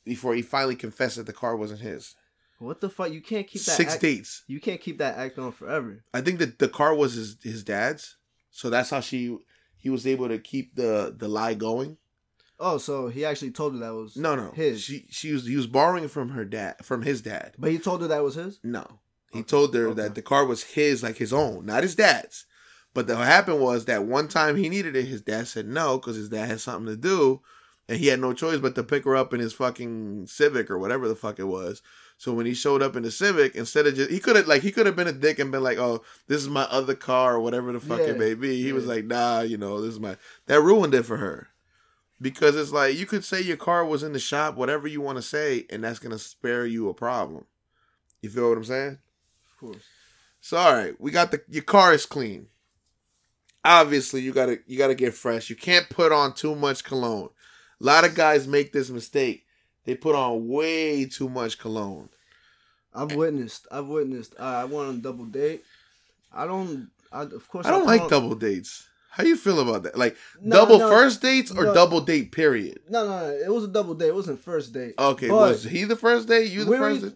before 0.04 0.34
he 0.34 0.42
finally 0.42 0.76
confessed 0.76 1.16
that 1.16 1.26
the 1.26 1.32
car 1.32 1.56
wasn't 1.56 1.80
his. 1.80 2.14
What 2.58 2.80
the 2.80 2.88
fuck? 2.88 3.10
You 3.10 3.20
can't 3.20 3.46
keep 3.46 3.62
that. 3.64 3.72
Six 3.76 3.94
act, 3.94 4.02
dates. 4.02 4.42
You 4.46 4.60
can't 4.60 4.80
keep 4.80 4.98
that 4.98 5.18
act 5.18 5.38
on 5.38 5.52
forever. 5.52 6.04
I 6.14 6.22
think 6.22 6.38
that 6.38 6.58
the 6.58 6.68
car 6.68 6.94
was 6.94 7.14
his 7.14 7.36
his 7.42 7.62
dad's, 7.62 8.16
so 8.50 8.70
that's 8.70 8.90
how 8.90 9.00
she 9.00 9.36
he 9.76 9.90
was 9.90 10.06
able 10.06 10.28
to 10.28 10.38
keep 10.38 10.74
the 10.74 11.14
the 11.16 11.28
lie 11.28 11.54
going. 11.54 11.98
Oh, 12.58 12.78
so 12.78 13.08
he 13.08 13.26
actually 13.26 13.50
told 13.50 13.74
her 13.74 13.80
that 13.80 13.92
was 13.92 14.16
No, 14.16 14.34
no, 14.34 14.52
his. 14.52 14.80
She 14.80 15.06
she 15.10 15.32
was 15.32 15.46
he 15.46 15.56
was 15.56 15.66
borrowing 15.66 16.08
from 16.08 16.30
her 16.30 16.46
dad 16.46 16.76
from 16.82 17.02
his 17.02 17.20
dad. 17.20 17.54
but 17.58 17.70
he 17.70 17.78
told 17.78 18.00
her 18.00 18.08
that 18.08 18.24
was 18.24 18.36
his. 18.36 18.58
No. 18.64 19.00
He 19.30 19.42
Okay, 19.42 19.44
told 19.44 19.74
her 19.74 19.90
okay. 19.90 19.94
that 19.94 20.14
the 20.14 20.22
car 20.22 20.46
was 20.46 20.62
his, 20.64 21.02
like 21.02 21.16
his 21.18 21.32
own, 21.32 21.66
not 21.66 21.82
his 21.82 21.94
dad's. 21.94 22.46
But 22.94 23.08
what 23.08 23.18
happened 23.18 23.60
was 23.60 23.84
that 23.84 24.04
one 24.04 24.28
time 24.28 24.56
he 24.56 24.68
needed 24.68 24.96
it, 24.96 25.04
his 25.06 25.20
dad 25.20 25.48
said 25.48 25.66
no 25.68 25.98
because 25.98 26.16
his 26.16 26.30
dad 26.30 26.46
had 26.46 26.60
something 26.60 26.86
to 26.86 26.96
do, 26.96 27.42
and 27.88 27.98
he 27.98 28.06
had 28.06 28.20
no 28.20 28.32
choice 28.32 28.58
but 28.58 28.74
to 28.76 28.82
pick 28.82 29.04
her 29.04 29.14
up 29.14 29.34
in 29.34 29.40
his 29.40 29.52
fucking 29.52 30.26
Civic 30.26 30.70
or 30.70 30.78
whatever 30.78 31.06
the 31.06 31.14
fuck 31.14 31.38
it 31.38 31.44
was. 31.44 31.82
So 32.16 32.32
when 32.32 32.46
he 32.46 32.54
showed 32.54 32.82
up 32.82 32.96
in 32.96 33.02
the 33.02 33.10
Civic, 33.10 33.54
instead 33.54 33.86
of 33.86 33.94
just 33.94 34.10
he 34.10 34.18
could 34.18 34.36
have 34.36 34.46
like 34.46 34.62
he 34.62 34.72
could 34.72 34.86
have 34.86 34.96
been 34.96 35.06
a 35.08 35.12
dick 35.12 35.38
and 35.38 35.52
been 35.52 35.62
like, 35.62 35.78
"Oh, 35.78 36.02
this 36.26 36.40
is 36.40 36.48
my 36.48 36.62
other 36.64 36.94
car" 36.94 37.34
or 37.34 37.40
whatever 37.40 37.72
the 37.72 37.80
fuck 37.80 38.00
Yeah, 38.00 38.12
it 38.12 38.16
may 38.16 38.34
be. 38.34 38.62
He 38.62 38.72
was 38.72 38.86
like, 38.86 39.04
"Nah, 39.04 39.40
you 39.42 39.58
know, 39.58 39.80
this 39.82 39.92
is 39.94 40.00
my." 40.00 40.16
That 40.46 40.62
ruined 40.62 40.94
it 40.94 41.04
for 41.04 41.18
her 41.18 41.48
because 42.20 42.56
it's 42.56 42.72
like 42.72 42.96
you 42.96 43.06
could 43.06 43.24
say 43.24 43.40
your 43.40 43.56
car 43.56 43.84
was 43.84 44.02
in 44.02 44.12
the 44.12 44.18
shop, 44.18 44.56
whatever 44.56 44.88
you 44.88 45.00
want 45.00 45.16
to 45.18 45.22
say, 45.22 45.66
and 45.70 45.84
that's 45.84 45.98
gonna 45.98 46.18
spare 46.18 46.66
you 46.66 46.88
a 46.88 46.94
problem. 46.94 47.46
You 48.22 48.30
feel 48.30 48.48
what 48.50 48.58
I'm 48.58 48.64
saying? 48.64 48.98
Of 49.56 49.60
course. 49.60 49.82
So 50.40 50.56
all 50.58 50.74
right, 50.74 50.94
we 51.00 51.10
got 51.10 51.30
the 51.30 51.40
your 51.48 51.62
car 51.64 51.94
is 51.94 52.06
clean. 52.06 52.48
Obviously, 53.64 54.20
you 54.20 54.32
gotta 54.32 54.58
you 54.66 54.78
gotta 54.78 54.94
get 54.94 55.14
fresh. 55.14 55.50
You 55.50 55.56
can't 55.56 55.88
put 55.88 56.12
on 56.12 56.34
too 56.34 56.54
much 56.54 56.84
cologne. 56.84 57.30
A 57.80 57.84
lot 57.84 58.04
of 58.04 58.14
guys 58.14 58.46
make 58.46 58.72
this 58.72 58.90
mistake. 58.90 59.44
They 59.84 59.94
put 59.94 60.14
on 60.14 60.46
way 60.48 61.04
too 61.06 61.28
much 61.28 61.58
cologne. 61.58 62.08
I've 62.94 63.12
witnessed. 63.14 63.66
I've 63.70 63.86
witnessed. 63.86 64.34
Uh, 64.38 64.42
I 64.42 64.64
went 64.64 64.88
on 64.88 64.94
a 64.96 64.98
double 64.98 65.24
date. 65.24 65.64
I 66.32 66.46
don't. 66.46 66.90
I 67.10 67.22
of 67.22 67.48
course. 67.48 67.66
I 67.66 67.70
don't 67.70 67.80
put 67.86 68.00
like 68.00 68.08
double 68.08 68.34
dates. 68.34 68.88
How 69.10 69.24
you 69.24 69.36
feel 69.36 69.60
about 69.60 69.84
that? 69.84 69.96
Like 69.96 70.14
No, 70.42 70.56
double 70.56 70.78
no, 70.78 70.90
first 70.90 71.22
dates 71.22 71.50
or 71.50 71.64
no. 71.64 71.74
double 71.74 72.02
date 72.02 72.32
period? 72.32 72.80
No, 72.90 73.06
no, 73.06 73.30
it 73.30 73.50
was 73.50 73.64
a 73.64 73.68
double 73.68 73.94
date. 73.94 74.08
It 74.08 74.14
wasn't 74.14 74.40
first 74.40 74.74
date. 74.74 74.94
Okay, 74.98 75.28
But 75.28 75.36
was 75.36 75.64
he 75.64 75.84
the 75.84 75.96
first 75.96 76.28
date? 76.28 76.52
You 76.52 76.64
the 76.66 76.76
first? 76.76 77.02
date? 77.02 77.14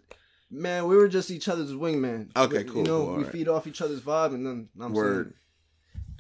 Man, 0.51 0.87
we 0.89 0.97
were 0.97 1.09
just 1.09 1.31
each 1.31 1.49
other's 1.49 1.73
wingman. 1.73 2.31
Okay, 2.37 2.65
cool, 2.65 2.79
You 2.79 2.83
know, 2.85 2.99
cool, 2.99 3.07
we 3.09 3.13
alright. 3.19 3.33
feed 3.33 3.49
off 3.49 3.67
each 3.67 3.81
other's 3.81 4.01
vibe, 4.01 4.35
and 4.35 4.45
then 4.45 4.69
I'm 4.81 4.93
Word. 4.93 5.35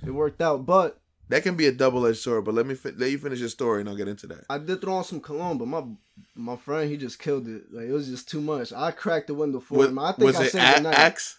saying 0.02 0.08
it 0.08 0.14
worked 0.14 0.40
out. 0.40 0.64
But 0.64 1.00
That 1.28 1.42
can 1.42 1.56
be 1.56 1.66
a 1.66 1.72
double 1.72 2.06
edged 2.06 2.18
sword. 2.20 2.44
But 2.44 2.54
let 2.54 2.66
me 2.66 2.74
fi- 2.74 2.92
let 2.96 3.10
you 3.10 3.18
finish 3.18 3.40
your 3.40 3.48
story 3.48 3.80
and 3.80 3.88
I'll 3.88 3.96
get 3.96 4.08
into 4.08 4.26
that. 4.28 4.44
I 4.48 4.58
did 4.58 4.80
throw 4.80 4.94
on 4.94 5.04
some 5.04 5.20
cologne, 5.20 5.58
but 5.58 5.66
my 5.68 5.82
my 6.34 6.56
friend 6.56 6.90
he 6.90 6.96
just 6.96 7.18
killed 7.18 7.46
it. 7.48 7.72
Like 7.72 7.86
it 7.86 7.92
was 7.92 8.08
just 8.08 8.28
too 8.28 8.40
much. 8.40 8.72
I 8.72 8.90
cracked 8.92 9.26
the 9.28 9.34
window 9.34 9.60
for 9.60 9.78
Was, 9.78 9.88
him. 9.88 9.98
I 9.98 10.12
think 10.12 10.26
was 10.26 10.36
I 10.36 10.44
it 10.44 10.52
saved 10.52 10.78
A- 10.78 10.82
night. 10.82 10.94
Axe? 10.98 11.38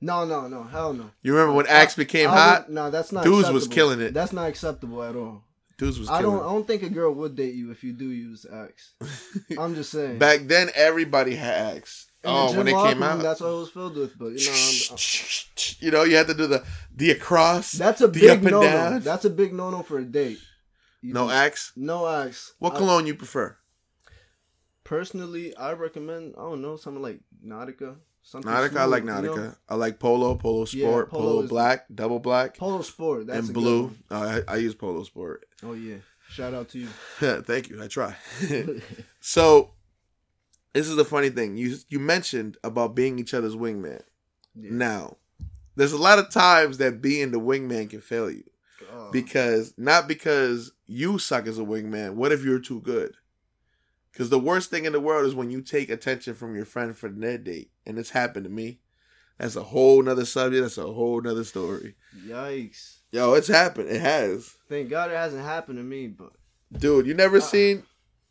No, 0.00 0.24
no, 0.24 0.46
no, 0.46 0.62
hell 0.62 0.92
no. 0.92 1.10
You 1.22 1.32
remember 1.34 1.54
when 1.54 1.66
Axe 1.66 1.96
became 1.96 2.30
I 2.30 2.34
hot? 2.34 2.70
No, 2.70 2.90
that's 2.90 3.10
not. 3.10 3.24
Dudes 3.24 3.50
was 3.50 3.66
killing 3.66 4.00
it. 4.00 4.14
That's 4.14 4.32
not 4.32 4.48
acceptable 4.48 5.02
at 5.02 5.16
all. 5.16 5.42
Dudes 5.78 5.98
was 5.98 6.10
I 6.10 6.20
don't. 6.22 6.40
I 6.40 6.44
don't 6.44 6.66
think 6.66 6.82
a 6.82 6.90
girl 6.90 7.14
would 7.14 7.36
date 7.36 7.54
you 7.54 7.70
if 7.70 7.84
you 7.84 7.92
do 7.92 8.10
use 8.10 8.44
Axe. 8.52 8.94
I'm 9.58 9.76
just 9.76 9.92
saying. 9.92 10.18
Back 10.18 10.40
then, 10.42 10.70
everybody 10.74 11.36
had 11.36 11.76
Axe. 11.76 12.10
Oh, 12.24 12.52
when 12.56 12.66
it 12.66 12.72
came 12.72 13.00
out, 13.02 13.22
that's 13.22 13.40
what 13.40 13.50
it 13.50 13.58
was 13.60 13.70
filled 13.70 13.96
with. 13.96 14.18
But 14.18 14.32
you 14.32 14.46
know, 14.46 14.52
I'm, 14.90 14.98
you 15.78 15.90
know, 15.92 16.02
you 16.02 16.16
had 16.16 16.26
to 16.26 16.34
do 16.34 16.48
the 16.48 16.64
the 16.94 17.12
across. 17.12 17.72
that's 17.72 18.00
a 18.00 18.08
big 18.08 18.42
no 18.42 18.60
no. 18.60 18.98
That's 18.98 19.24
a 19.24 19.30
big 19.30 19.54
no 19.54 19.70
no 19.70 19.82
for 19.82 19.98
a 19.98 20.04
date. 20.04 20.38
You 21.00 21.14
no 21.14 21.28
do- 21.28 21.32
Axe. 21.32 21.72
No 21.76 22.08
Axe. 22.08 22.54
What 22.58 22.74
I- 22.74 22.78
cologne 22.78 23.06
you 23.06 23.14
prefer? 23.14 23.56
personally, 24.82 25.54
I 25.56 25.72
recommend. 25.72 26.34
I 26.36 26.40
don't 26.40 26.62
know 26.62 26.76
something 26.76 27.02
like 27.02 27.20
Nautica. 27.46 27.96
Something 28.28 28.52
Nautica. 28.52 28.76
I 28.76 28.84
like 28.84 29.02
smooth, 29.04 29.24
you 29.24 29.30
know? 29.30 29.36
Nautica. 29.36 29.56
I 29.70 29.74
like 29.76 29.98
Polo, 29.98 30.34
Polo 30.34 30.66
Yeah, 30.70 30.86
Sport, 30.86 31.10
Polo 31.10 31.22
Polo, 31.22 31.42
is- 31.44 31.48
Black, 31.48 31.86
Double 31.94 32.18
Black, 32.18 32.58
Polo 32.58 32.82
Sport. 32.82 33.30
And 33.30 33.54
Blue. 33.54 33.94
Uh, 34.10 34.42
I, 34.46 34.52
I 34.52 34.56
use 34.56 34.74
Polo 34.74 35.02
Sport. 35.04 35.46
Oh 35.62 35.72
yeah. 35.72 35.96
Shout 36.28 36.52
out 36.52 36.68
to 36.70 36.78
you. 36.78 36.88
Thank 37.42 37.70
you. 37.70 37.82
I 37.82 37.86
try. 37.88 38.14
so, 39.20 39.70
this 40.74 40.86
is 40.86 40.96
the 40.96 41.06
funny 41.06 41.30
thing. 41.30 41.56
You 41.56 41.78
you 41.88 41.98
mentioned 41.98 42.58
about 42.62 42.94
being 42.94 43.18
each 43.18 43.32
other's 43.32 43.56
wingman. 43.56 44.02
Yeah. 44.54 44.72
Now, 44.72 45.16
there's 45.76 45.92
a 45.92 45.98
lot 45.98 46.18
of 46.18 46.30
times 46.30 46.76
that 46.78 47.00
being 47.00 47.30
the 47.30 47.40
wingman 47.40 47.88
can 47.88 48.02
fail 48.02 48.30
you. 48.30 48.44
Oh. 48.92 49.10
because 49.10 49.72
not 49.78 50.06
because 50.06 50.72
you 50.86 51.18
suck 51.18 51.46
as 51.46 51.58
a 51.58 51.62
wingman. 51.62 52.14
What 52.14 52.32
if 52.32 52.44
you're 52.44 52.60
too 52.60 52.80
good? 52.80 53.14
Because 54.18 54.30
the 54.30 54.38
worst 54.40 54.68
thing 54.68 54.84
in 54.84 54.92
the 54.92 54.98
world 54.98 55.28
is 55.28 55.34
when 55.36 55.48
you 55.48 55.62
take 55.62 55.88
attention 55.90 56.34
from 56.34 56.56
your 56.56 56.64
friend 56.64 56.96
for 56.96 57.08
their 57.08 57.38
date, 57.38 57.70
and 57.86 57.96
it's 58.00 58.10
happened 58.10 58.46
to 58.46 58.50
me. 58.50 58.80
That's 59.38 59.54
a 59.54 59.62
whole 59.62 60.02
nother 60.02 60.24
subject. 60.24 60.60
That's 60.60 60.76
a 60.76 60.92
whole 60.92 61.20
nother 61.22 61.44
story. 61.44 61.94
Yikes. 62.26 62.96
Yo, 63.12 63.34
it's 63.34 63.46
happened. 63.46 63.88
It 63.88 64.00
has, 64.00 64.56
Thank 64.68 64.90
God 64.90 65.12
it 65.12 65.16
hasn't 65.16 65.44
happened 65.44 65.78
to 65.78 65.84
me, 65.84 66.08
but 66.08 66.32
dude. 66.76 67.06
You 67.06 67.14
never 67.14 67.36
Uh. 67.36 67.42
seen, 67.42 67.84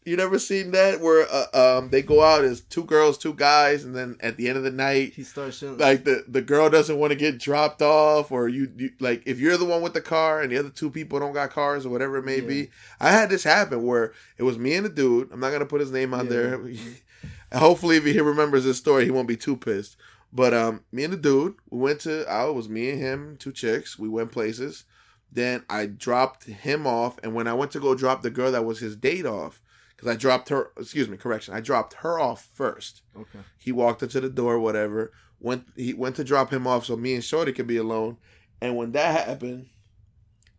you 0.07 0.15
never 0.17 0.39
seen 0.39 0.71
that 0.71 1.01
where 1.01 1.27
uh, 1.31 1.77
um 1.77 1.89
they 1.89 2.01
go 2.01 2.23
out 2.23 2.43
as 2.45 2.61
two 2.61 2.83
girls, 2.85 3.17
two 3.17 3.33
guys, 3.33 3.83
and 3.83 3.95
then 3.95 4.17
at 4.21 4.37
the 4.37 4.47
end 4.47 4.57
of 4.57 4.63
the 4.63 4.71
night, 4.71 5.13
he 5.13 5.23
starts 5.23 5.57
showing 5.57 5.77
like 5.77 6.05
the 6.05 6.23
the 6.27 6.41
girl 6.41 6.69
doesn't 6.69 6.97
want 6.97 7.11
to 7.11 7.15
get 7.17 7.37
dropped 7.37 7.81
off 7.81 8.31
or 8.31 8.47
you, 8.47 8.71
you 8.77 8.91
like 8.99 9.21
if 9.25 9.39
you're 9.39 9.57
the 9.57 9.65
one 9.65 9.81
with 9.81 9.93
the 9.93 10.01
car 10.01 10.41
and 10.41 10.51
the 10.51 10.57
other 10.57 10.69
two 10.69 10.89
people 10.89 11.19
don't 11.19 11.33
got 11.33 11.49
cars 11.51 11.85
or 11.85 11.89
whatever 11.89 12.17
it 12.17 12.25
may 12.25 12.39
Yeah. 12.41 12.47
be 12.47 12.69
i 12.99 13.11
had 13.11 13.29
this 13.29 13.43
happen 13.43 13.83
where 13.85 14.13
it 14.37 14.43
was 14.43 14.57
me 14.57 14.73
and 14.75 14.85
a 14.85 14.89
dude 14.89 15.31
i'm 15.31 15.39
not 15.39 15.51
gonna 15.51 15.65
put 15.65 15.81
his 15.81 15.91
name 15.91 16.13
out 16.13 16.25
Yeah. 16.25 16.29
there 16.31 16.61
hopefully 17.53 17.97
if 17.97 18.05
he 18.05 18.19
remembers 18.19 18.63
this 18.63 18.77
story 18.77 19.05
he 19.05 19.11
won't 19.11 19.27
be 19.27 19.37
too 19.37 19.55
pissed 19.57 19.95
but 20.31 20.53
um 20.53 20.83
me 20.91 21.03
and 21.03 21.13
the 21.13 21.17
dude 21.17 21.55
we 21.69 21.79
went 21.79 21.99
to 22.01 22.29
out 22.31 22.49
it 22.49 22.55
was 22.55 22.69
me 22.69 22.89
and 22.91 22.99
him 22.99 23.37
two 23.37 23.51
chicks 23.51 23.97
we 23.97 24.09
went 24.09 24.31
places 24.31 24.85
then 25.31 25.63
i 25.69 25.85
dropped 25.85 26.45
him 26.45 26.85
off 26.87 27.17
and 27.23 27.33
when 27.33 27.47
i 27.47 27.53
went 27.53 27.71
to 27.71 27.79
go 27.79 27.95
drop 27.95 28.21
the 28.21 28.29
girl 28.29 28.51
that 28.51 28.65
was 28.65 28.79
his 28.79 28.95
date 28.95 29.25
off 29.25 29.61
because 29.98 30.13
i 30.13 30.16
dropped 30.16 30.48
her 30.50 30.72
excuse 30.77 31.10
me 31.10 31.18
correction 31.18 31.54
i 31.54 31.60
dropped 31.60 31.96
her 31.96 32.20
off 32.20 32.48
first 32.54 33.01
Okay. 33.20 33.39
he 33.58 33.72
walked 33.72 34.04
up 34.04 34.12
to 34.12 34.22
the 34.22 34.30
door, 34.30 34.60
whatever. 34.60 35.12
Went 35.39 35.66
he 35.75 35.94
went 35.94 36.16
to 36.16 36.24
drop 36.24 36.51
him 36.51 36.66
off 36.66 36.86
so 36.86 36.96
me 36.96 37.13
and 37.13 37.24
Shorty 37.24 37.51
could 37.51 37.68
be 37.68 37.77
alone. 37.77 38.18
And 38.62 38.75
when 38.75 38.92
that 38.94 39.27
happened, 39.27 39.68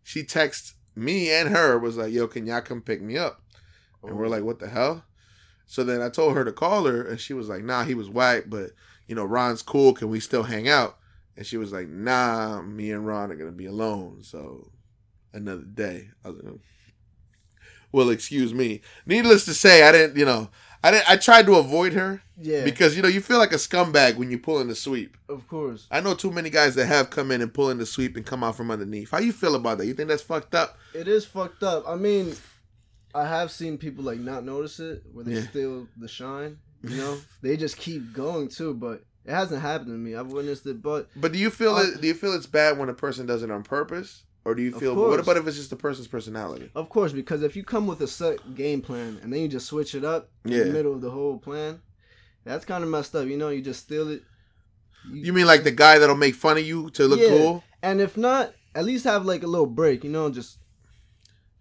she 0.03 0.23
texted 0.23 0.73
me 0.95 1.31
and 1.31 1.49
her 1.49 1.77
was 1.77 1.97
like, 1.97 2.13
"Yo, 2.13 2.27
can 2.27 2.45
y'all 2.45 2.61
come 2.61 2.81
pick 2.81 3.01
me 3.01 3.17
up?" 3.17 3.41
And 4.03 4.17
we're 4.17 4.27
oh. 4.27 4.29
like, 4.29 4.43
"What 4.43 4.59
the 4.59 4.69
hell?" 4.69 5.03
So 5.65 5.83
then 5.83 6.01
I 6.01 6.09
told 6.09 6.35
her 6.35 6.45
to 6.45 6.51
call 6.51 6.85
her, 6.85 7.01
and 7.01 7.19
she 7.19 7.33
was 7.33 7.49
like, 7.49 7.63
"Nah, 7.63 7.83
he 7.83 7.93
was 7.93 8.09
white, 8.09 8.49
but 8.49 8.71
you 9.07 9.15
know 9.15 9.25
Ron's 9.25 9.61
cool. 9.61 9.93
Can 9.93 10.09
we 10.09 10.19
still 10.19 10.43
hang 10.43 10.69
out?" 10.69 10.97
And 11.35 11.45
she 11.45 11.57
was 11.57 11.71
like, 11.73 11.87
"Nah, 11.89 12.61
me 12.61 12.91
and 12.91 13.05
Ron 13.05 13.31
are 13.31 13.35
gonna 13.35 13.51
be 13.51 13.65
alone." 13.65 14.23
So 14.23 14.71
another 15.33 15.63
day. 15.63 16.09
I 16.23 16.29
was 16.29 16.37
like, 16.37 16.53
oh. 16.53 16.59
Well, 17.91 18.09
excuse 18.09 18.53
me. 18.53 18.81
Needless 19.05 19.45
to 19.45 19.53
say, 19.53 19.83
I 19.83 19.91
didn't. 19.91 20.17
You 20.17 20.25
know, 20.25 20.49
I 20.83 20.91
didn't. 20.91 21.09
I 21.09 21.17
tried 21.17 21.45
to 21.47 21.55
avoid 21.55 21.93
her 21.93 22.21
Yeah, 22.37 22.63
because 22.63 22.95
you 22.95 23.01
know 23.01 23.07
you 23.09 23.21
feel 23.21 23.37
like 23.37 23.51
a 23.51 23.55
scumbag 23.55 24.15
when 24.15 24.31
you 24.31 24.39
pull 24.39 24.59
in 24.61 24.67
the 24.67 24.75
sweep. 24.75 25.17
of 25.27 25.47
course. 25.47 25.87
I 25.91 25.99
know 26.01 26.13
too 26.13 26.31
many 26.31 26.49
guys 26.49 26.75
that 26.75 26.85
have 26.87 27.09
come 27.09 27.31
in 27.31 27.41
and 27.41 27.53
pull 27.53 27.69
in 27.69 27.77
the 27.77 27.85
sweep 27.85 28.15
and 28.15 28.25
come 28.25 28.43
out 28.43 28.55
from 28.55 28.71
underneath. 28.71 29.11
How 29.11 29.19
you 29.19 29.31
feel 29.33 29.55
about 29.55 29.77
that? 29.79 29.85
You 29.87 29.93
think 29.93 30.09
that's 30.09 30.21
fucked 30.23 30.55
up? 30.55 30.77
It 30.93 31.07
is 31.07 31.25
fucked 31.25 31.63
up. 31.63 31.83
I 31.87 31.95
mean, 31.95 32.35
I 33.13 33.25
have 33.27 33.51
seen 33.51 33.77
people 33.77 34.03
like 34.03 34.19
not 34.19 34.45
notice 34.45 34.79
it 34.79 35.03
where 35.11 35.25
they 35.25 35.33
Yeah. 35.35 35.49
steal 35.49 35.87
the 35.97 36.07
shine. 36.07 36.57
You 36.83 36.95
know, 36.97 37.17
they 37.41 37.57
just 37.57 37.77
keep 37.77 38.13
going 38.13 38.47
too. 38.47 38.73
But 38.73 39.03
it 39.25 39.31
hasn't 39.31 39.61
happened 39.61 39.87
to 39.89 39.97
me. 39.97 40.15
I've 40.15 40.31
witnessed 40.31 40.65
it, 40.65 40.81
but 40.81 41.09
But 41.15 41.33
do 41.33 41.39
you 41.39 41.49
feel 41.49 41.77
it? 41.77 41.99
Do 41.99 42.07
you 42.07 42.13
feel 42.13 42.33
it's 42.33 42.45
bad 42.45 42.77
when 42.77 42.87
a 42.89 42.93
person 42.93 43.25
does 43.25 43.43
it 43.43 43.51
on 43.51 43.63
purpose, 43.63 44.23
or 44.45 44.55
do 44.55 44.61
you 44.61 44.71
feel? 44.71 44.95
What 44.95 45.19
about 45.19 45.37
if 45.37 45.47
it's 45.47 45.57
just 45.57 45.69
the 45.69 45.75
person's 45.75 46.07
personality? 46.07 46.69
of 46.75 46.89
course, 46.89 47.11
because 47.11 47.43
if 47.43 47.55
you 47.55 47.63
come 47.63 47.87
with 47.87 48.01
a 48.01 48.07
set 48.07 48.55
game 48.55 48.81
plan 48.81 49.19
and 49.21 49.31
then 49.33 49.41
you 49.41 49.47
just 49.47 49.67
switch 49.67 49.95
it 49.95 50.03
up 50.05 50.29
in 50.45 50.51
the 50.51 50.65
middle 50.65 50.93
of 50.93 51.01
the 51.01 51.11
whole 51.11 51.37
plan, 51.37 51.81
that's 52.45 52.65
kind 52.65 52.83
of 52.83 52.89
messed 52.89 53.15
up. 53.15 53.27
You 53.27 53.37
know, 53.37 53.49
you 53.49 53.61
just 53.61 53.81
steal 53.83 54.09
it. 54.09 54.23
You 55.11 55.33
mean 55.33 55.45
like 55.47 55.63
the 55.63 55.71
guy 55.71 55.97
that'll 55.97 56.15
make 56.15 56.35
fun 56.35 56.57
of 56.57 56.65
you 56.65 56.89
to 56.91 57.07
look 57.07 57.19
Yeah. 57.19 57.27
cool? 57.29 57.63
And 57.81 58.01
if 58.01 58.17
not, 58.17 58.53
at 58.75 58.85
least 58.85 59.05
have 59.05 59.25
like 59.25 59.43
a 59.43 59.47
little 59.47 59.65
break. 59.65 60.03
You 60.03 60.09
know, 60.09 60.29
just 60.29 60.57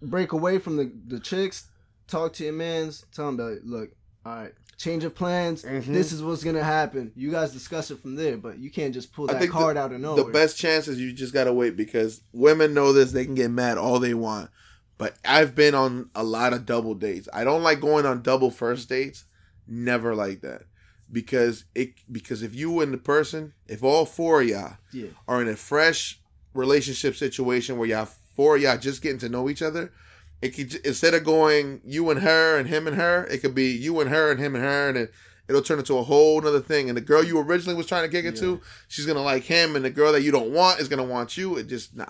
break 0.02 0.32
away 0.32 0.58
from 0.58 0.76
the 0.76 0.92
the 1.06 1.20
chicks. 1.20 1.68
Talk 2.06 2.32
to 2.34 2.44
your 2.44 2.52
mans. 2.54 3.04
Tell 3.12 3.26
them 3.26 3.36
that 3.36 3.60
look, 3.66 3.90
all 4.24 4.34
right, 4.34 4.52
change 4.78 5.02
of 5.04 5.14
plans. 5.14 5.62
Mhm. 5.64 5.86
This 5.86 6.12
is 6.12 6.22
what's 6.22 6.44
gonna 6.44 6.62
happen. 6.64 7.12
You 7.16 7.30
guys 7.30 7.52
discuss 7.52 7.90
it 7.90 8.00
from 8.00 8.14
there, 8.14 8.36
but 8.38 8.58
you 8.58 8.70
can't 8.70 8.94
just 8.94 9.12
pull 9.12 9.26
that 9.26 9.50
card 9.50 9.76
out 9.76 9.92
of 9.92 10.00
nowhere. 10.00 10.24
The 10.24 10.30
best 10.30 10.56
chance 10.56 10.88
is 10.88 10.98
you 11.00 11.12
just 11.12 11.34
gotta 11.34 11.52
wait 11.52 11.76
because 11.76 12.22
women 12.32 12.72
know 12.72 12.92
this. 12.92 13.12
They 13.12 13.24
can 13.26 13.34
get 13.34 13.50
mad 13.50 13.76
all 13.76 13.98
they 13.98 14.14
want. 14.14 14.50
But 14.96 15.16
I've 15.24 15.54
been 15.54 15.74
on 15.74 16.10
a 16.14 16.24
lot 16.24 16.52
of 16.52 16.64
double 16.64 16.94
dates. 16.94 17.28
I 17.32 17.44
don't 17.44 17.62
like 17.62 17.80
going 17.80 18.06
on 18.06 18.22
double 18.22 18.50
first 18.50 18.88
dates. 18.88 19.24
Never 19.66 20.14
like 20.14 20.40
that. 20.40 20.62
Because 21.10 21.64
it 21.74 21.94
because 22.10 22.42
if 22.42 22.54
you 22.54 22.80
and 22.80 22.92
the 22.92 22.98
person, 22.98 23.54
if 23.66 23.82
all 23.82 24.04
four 24.06 24.42
of 24.42 24.48
y'all 24.48 24.76
Yeah, 24.92 25.08
are 25.26 25.42
in 25.42 25.48
a 25.48 25.56
fresh 25.56 26.20
relationship 26.54 27.16
situation 27.16 27.78
where 27.78 27.88
y'all 27.88 28.08
four 28.36 28.56
of 28.56 28.62
y'all 28.62 28.78
just 28.78 29.02
getting 29.02 29.18
to 29.20 29.28
know 29.28 29.48
each 29.48 29.62
other, 29.62 29.92
it 30.40 30.50
could 30.50 30.74
instead 30.86 31.14
of 31.14 31.24
going 31.24 31.80
you 31.84 32.10
and 32.10 32.20
her 32.20 32.58
and 32.58 32.68
him 32.68 32.86
and 32.86 32.96
her, 32.96 33.24
it 33.24 33.38
could 33.38 33.54
be 33.54 33.70
you 33.72 34.00
and 34.00 34.10
her 34.10 34.30
and 34.30 34.40
him 34.40 34.54
and 34.54 34.64
her, 34.64 34.88
and 34.88 34.98
it, 34.98 35.12
it'll 35.48 35.62
turn 35.62 35.78
into 35.78 35.98
a 35.98 36.02
whole 36.02 36.46
other 36.46 36.60
thing. 36.60 36.88
And 36.88 36.96
the 36.96 37.02
girl 37.02 37.24
you 37.24 37.38
originally 37.38 37.76
was 37.76 37.86
trying 37.86 38.04
to 38.04 38.08
kick 38.08 38.24
it 38.24 38.36
to, 38.36 38.60
she's 38.86 39.06
gonna 39.06 39.22
like 39.22 39.44
him, 39.44 39.76
and 39.76 39.84
the 39.84 39.90
girl 39.90 40.12
that 40.12 40.22
you 40.22 40.30
don't 40.30 40.50
want 40.52 40.80
is 40.80 40.88
gonna 40.88 41.04
want 41.04 41.36
you. 41.36 41.56
It 41.56 41.66
just 41.68 41.96
nah. 41.96 42.06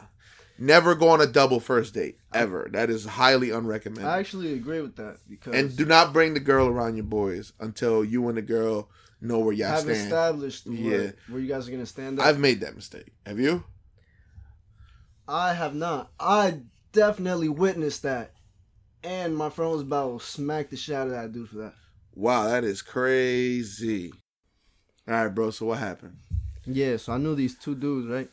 Never 0.61 0.97
go 0.97 1.11
on 1.11 1.21
a 1.21 1.27
double 1.27 1.61
first 1.61 1.95
date 1.95 2.19
ever. 2.35 2.69
That 2.73 2.91
is 2.91 3.05
highly 3.07 3.51
unrecommended. 3.51 4.05
I 4.05 4.19
actually 4.19 4.55
agree 4.55 4.81
with 4.83 4.97
that 4.97 5.19
because 5.29 5.55
and 5.55 5.77
do 5.77 5.85
not 5.85 6.13
bring 6.13 6.35
the 6.35 6.41
girl 6.41 6.67
around 6.67 6.97
your 6.97 7.05
boys 7.05 7.53
until 7.61 8.05
you 8.05 8.29
and 8.29 8.37
the 8.37 8.43
girl 8.43 8.91
know 9.21 9.39
where 9.39 9.53
y'all 9.53 9.69
have 9.69 9.81
stand. 9.83 9.97
established 9.97 10.67
where, 10.67 10.77
Yeah. 10.77 11.11
where 11.29 11.41
you 11.41 11.47
guys 11.47 11.69
are 11.69 11.71
gonna 11.71 11.87
stand 11.87 12.19
up. 12.19 12.27
I've 12.27 12.41
made 12.41 12.61
that 12.63 12.75
mistake. 12.75 13.13
Have 13.25 13.39
you? 13.39 13.63
I 15.29 15.55
have 15.55 15.75
not. 15.77 16.11
I 16.19 16.61
definitely 16.93 17.49
witnessed 17.49 18.03
that, 18.03 18.33
and 19.03 19.37
my 19.37 19.51
friend 19.51 19.73
was 19.73 19.83
about 19.83 20.21
to 20.21 20.27
smack 20.27 20.71
the 20.71 20.77
shit 20.77 20.95
out 20.95 21.09
of 21.09 21.13
that 21.13 21.33
dude 21.33 21.49
for 21.49 21.57
that. 21.59 21.75
Wow, 22.15 22.49
that 22.49 22.65
is 22.65 22.83
crazy. 22.83 24.13
All 25.07 25.15
right, 25.15 25.29
bro. 25.29 25.51
So 25.51 25.67
what 25.67 25.79
happened? 25.79 26.17
Yeah, 26.67 26.97
so 26.97 27.13
I 27.13 27.19
knew 27.19 27.35
these 27.35 27.57
two 27.57 27.75
dudes, 27.75 28.09
right? 28.09 28.31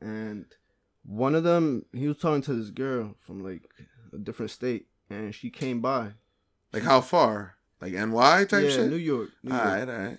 And 0.00 0.44
one 1.04 1.34
of 1.34 1.44
them, 1.44 1.86
he 1.92 2.06
was 2.06 2.18
talking 2.18 2.42
to 2.42 2.54
this 2.54 2.70
girl 2.70 3.14
from 3.20 3.42
like 3.42 3.62
a 4.12 4.18
different 4.18 4.50
state, 4.50 4.86
and 5.08 5.34
she 5.34 5.50
came 5.50 5.80
by. 5.80 6.10
Like 6.72 6.82
how 6.82 7.00
far? 7.00 7.54
Like 7.80 7.92
NY 7.92 8.44
type 8.44 8.64
yeah, 8.64 8.70
shit. 8.70 8.90
New 8.90 8.96
York. 8.96 9.30
New 9.42 9.52
all 9.52 9.58
York. 9.58 9.70
right, 9.70 9.88
all 9.88 9.98
right. 9.98 10.18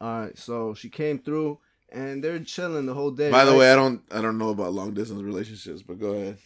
All 0.00 0.20
right, 0.20 0.38
so 0.38 0.74
she 0.74 0.88
came 0.88 1.18
through, 1.18 1.58
and 1.90 2.22
they're 2.22 2.38
chilling 2.40 2.86
the 2.86 2.94
whole 2.94 3.10
day. 3.10 3.30
By 3.30 3.44
the 3.44 3.52
right? 3.52 3.58
way, 3.58 3.72
I 3.72 3.76
don't, 3.76 4.02
I 4.10 4.20
don't 4.20 4.38
know 4.38 4.50
about 4.50 4.72
long 4.72 4.94
distance 4.94 5.22
relationships, 5.22 5.82
but 5.82 6.00
go 6.00 6.12
ahead. 6.12 6.38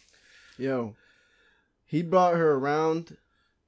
Yo, 0.61 0.95
he 1.85 2.01
brought 2.03 2.35
her 2.35 2.53
around, 2.53 3.17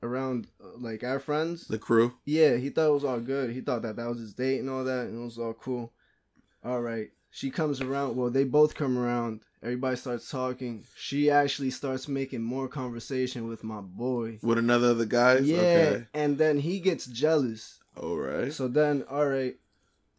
around 0.01 0.47
uh, 0.63 0.77
like 0.77 1.03
our 1.03 1.19
friends. 1.19 1.67
The 1.67 1.77
crew. 1.77 2.13
Yeah, 2.25 2.55
he 2.57 2.69
thought 2.69 2.87
it 2.89 2.93
was 2.93 3.03
all 3.05 3.19
good. 3.19 3.51
He 3.51 3.61
thought 3.61 3.81
that 3.81 3.95
that 3.97 4.07
was 4.07 4.19
his 4.19 4.33
date 4.33 4.59
and 4.59 4.69
all 4.69 4.83
that, 4.83 5.07
and 5.07 5.19
it 5.19 5.23
was 5.23 5.37
all 5.37 5.53
cool. 5.53 5.91
All 6.63 6.81
right, 6.81 7.09
she 7.31 7.49
comes 7.51 7.81
around. 7.81 8.15
Well, 8.15 8.29
they 8.29 8.43
both 8.45 8.75
come 8.75 8.97
around. 8.97 9.41
Everybody 9.61 9.95
starts 9.95 10.29
talking. 10.29 10.83
She 10.97 11.29
actually 11.29 11.71
starts 11.71 12.07
making 12.07 12.41
more 12.43 12.67
conversation 12.67 13.47
with 13.47 13.63
my 13.63 13.79
boy. 13.81 14.39
with 14.41 14.57
another 14.57 14.89
of 14.91 14.97
the 14.97 15.05
guys. 15.05 15.41
Yeah, 15.49 15.57
Okay. 15.57 16.05
and 16.13 16.37
then 16.37 16.59
he 16.59 16.79
gets 16.79 17.05
jealous. 17.05 17.79
All 17.95 18.17
right. 18.17 18.51
So 18.51 18.67
then, 18.67 19.03
all 19.09 19.27
right, 19.27 19.55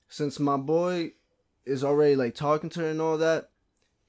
since 0.08 0.38
my 0.40 0.56
boy 0.56 1.12
is 1.66 1.82
already 1.84 2.14
like 2.16 2.34
talking 2.34 2.70
to 2.70 2.80
her 2.80 2.88
and 2.90 3.00
all 3.00 3.18
that, 3.18 3.50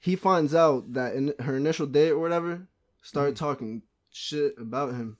he 0.06 0.16
finds 0.16 0.54
out 0.54 0.92
that 0.94 1.14
in 1.14 1.34
her 1.40 1.56
initial 1.56 1.86
date 1.86 2.10
or 2.10 2.18
whatever 2.18 2.66
started 3.02 3.34
Mm. 3.34 3.38
talking 3.38 3.82
shit 4.10 4.54
about 4.58 4.94
him 4.94 5.16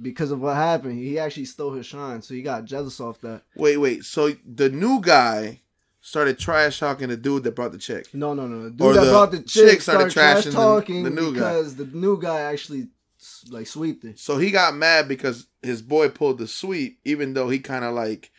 because 0.00 0.30
of 0.30 0.40
what 0.40 0.56
happened. 0.56 0.98
He 0.98 1.18
actually 1.18 1.44
stole 1.44 1.72
his 1.72 1.86
shine, 1.86 2.22
so 2.22 2.34
he 2.34 2.42
got 2.42 2.64
jealous 2.64 3.00
off 3.00 3.20
that. 3.20 3.42
Wait, 3.56 3.76
wait. 3.76 4.04
So 4.04 4.32
the 4.46 4.68
new 4.70 5.00
guy 5.00 5.60
started 6.00 6.38
trash 6.38 6.78
talking 6.80 7.08
the 7.08 7.16
dude 7.16 7.44
that 7.44 7.54
brought 7.56 7.72
the 7.72 7.78
chick. 7.78 8.12
No, 8.12 8.34
no, 8.34 8.46
no. 8.46 8.64
The 8.64 8.70
dude 8.70 8.80
Or 8.82 8.92
that 8.94 9.04
the 9.04 9.10
brought 9.10 9.30
the 9.32 9.38
chick 9.38 9.70
chick 9.70 9.80
started 9.82 10.10
started 10.10 10.12
trash 10.12 10.38
trashing 10.42 10.44
the- 10.44 10.50
talking 10.52 11.02
the 11.04 11.10
new 11.10 11.28
guy. 11.32 11.38
because 11.40 11.76
the 11.76 11.86
new 11.86 12.20
guy 12.20 12.40
actually 12.40 12.88
like 13.50 13.66
sweeped 13.66 14.04
it. 14.04 14.18
So 14.18 14.36
he 14.38 14.50
got 14.50 14.76
mad 14.76 15.08
because 15.08 15.46
his 15.62 15.80
boy 15.80 16.08
pulled 16.10 16.38
the 16.38 16.46
sweep, 16.46 16.98
even 17.04 17.32
though 17.34 17.48
he 17.48 17.58
kind 17.58 17.84
of 17.84 17.94
like 17.94 18.30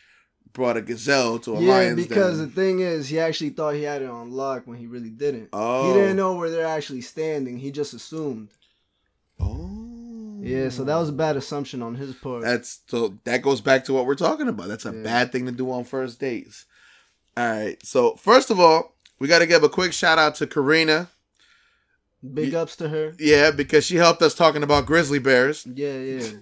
brought 0.56 0.78
a 0.78 0.80
gazelle 0.80 1.38
to 1.40 1.54
a 1.54 1.60
Yeah, 1.60 1.68
lion's 1.70 2.06
because 2.06 2.38
den. 2.38 2.48
the 2.48 2.54
thing 2.54 2.80
is, 2.80 3.08
he 3.08 3.20
actually 3.20 3.50
thought 3.50 3.74
he 3.74 3.82
had 3.82 4.00
it 4.00 4.08
on 4.08 4.30
lock 4.32 4.66
when 4.66 4.78
he 4.78 4.86
really 4.86 5.10
didn't. 5.10 5.50
Oh. 5.52 5.88
He 5.92 6.00
didn't 6.00 6.16
know 6.16 6.34
where 6.34 6.48
they're 6.50 6.66
actually 6.66 7.02
standing. 7.02 7.58
He 7.58 7.70
just 7.70 7.92
assumed. 7.92 8.48
Oh. 9.38 10.38
Yeah, 10.40 10.70
so 10.70 10.84
that 10.84 10.96
was 10.96 11.10
a 11.10 11.12
bad 11.12 11.36
assumption 11.36 11.82
on 11.82 11.94
his 11.94 12.14
part. 12.14 12.42
That's 12.42 12.80
so 12.86 13.18
that 13.24 13.42
goes 13.42 13.60
back 13.60 13.84
to 13.84 13.92
what 13.92 14.06
we're 14.06 14.14
talking 14.14 14.48
about. 14.48 14.68
That's 14.68 14.86
a 14.86 14.92
Yeah. 14.94 15.02
bad 15.02 15.32
thing 15.32 15.44
to 15.46 15.52
do 15.52 15.70
on 15.70 15.84
first 15.84 16.18
dates. 16.20 16.64
All 17.36 17.46
right. 17.46 17.76
So 17.84 18.14
first 18.16 18.50
of 18.50 18.58
all, 18.58 18.94
we 19.18 19.28
got 19.28 19.40
to 19.40 19.46
give 19.46 19.62
a 19.62 19.68
quick 19.68 19.92
shout 19.92 20.18
out 20.18 20.34
to 20.36 20.46
Karina. 20.46 21.10
Big 22.32 22.54
ups 22.54 22.76
to 22.76 22.88
her. 22.88 23.12
Yeah, 23.18 23.50
because 23.50 23.84
she 23.84 23.96
helped 23.96 24.22
us 24.22 24.34
talking 24.34 24.62
about 24.62 24.86
grizzly 24.86 25.18
bears. 25.18 25.66
Yeah, 25.66 25.98
yeah. 25.98 26.28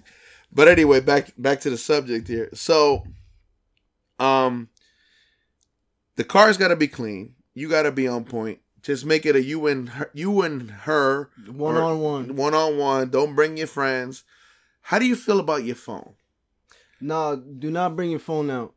But 0.53 0.69
anyway, 0.69 1.01
back 1.01 1.33
back 1.37 1.59
to 1.61 1.69
the 1.69 1.77
subject 1.77 2.29
here. 2.29 2.47
So, 2.53 3.03
um, 4.19 4.69
the 6.15 6.23
car's 6.23 6.57
got 6.57 6.69
to 6.69 6.75
be 6.75 6.87
clean. 6.87 7.35
You 7.53 7.69
got 7.69 7.83
to 7.83 7.91
be 7.91 8.07
on 8.07 8.25
point. 8.25 8.59
Just 8.81 9.05
make 9.05 9.25
it 9.25 9.35
a 9.35 9.41
you 9.43 9.65
and 9.67 9.89
her, 9.89 10.11
you 10.13 10.41
and 10.43 10.69
her 10.69 11.29
One 11.47 11.75
on 11.75 11.99
one. 12.01 12.35
one 12.35 12.53
on 12.53 12.77
one. 12.77 13.09
Don't 13.09 13.33
bring 13.35 13.57
your 13.57 13.67
friends. 13.67 14.23
How 14.81 14.99
do 14.99 15.05
you 15.05 15.15
feel 15.15 15.39
about 15.39 15.63
your 15.63 15.75
phone? 15.75 16.13
No, 17.01 17.35
do 17.35 17.71
not 17.71 17.95
bring 17.95 18.11
your 18.11 18.19
phone 18.19 18.51
out. 18.51 18.73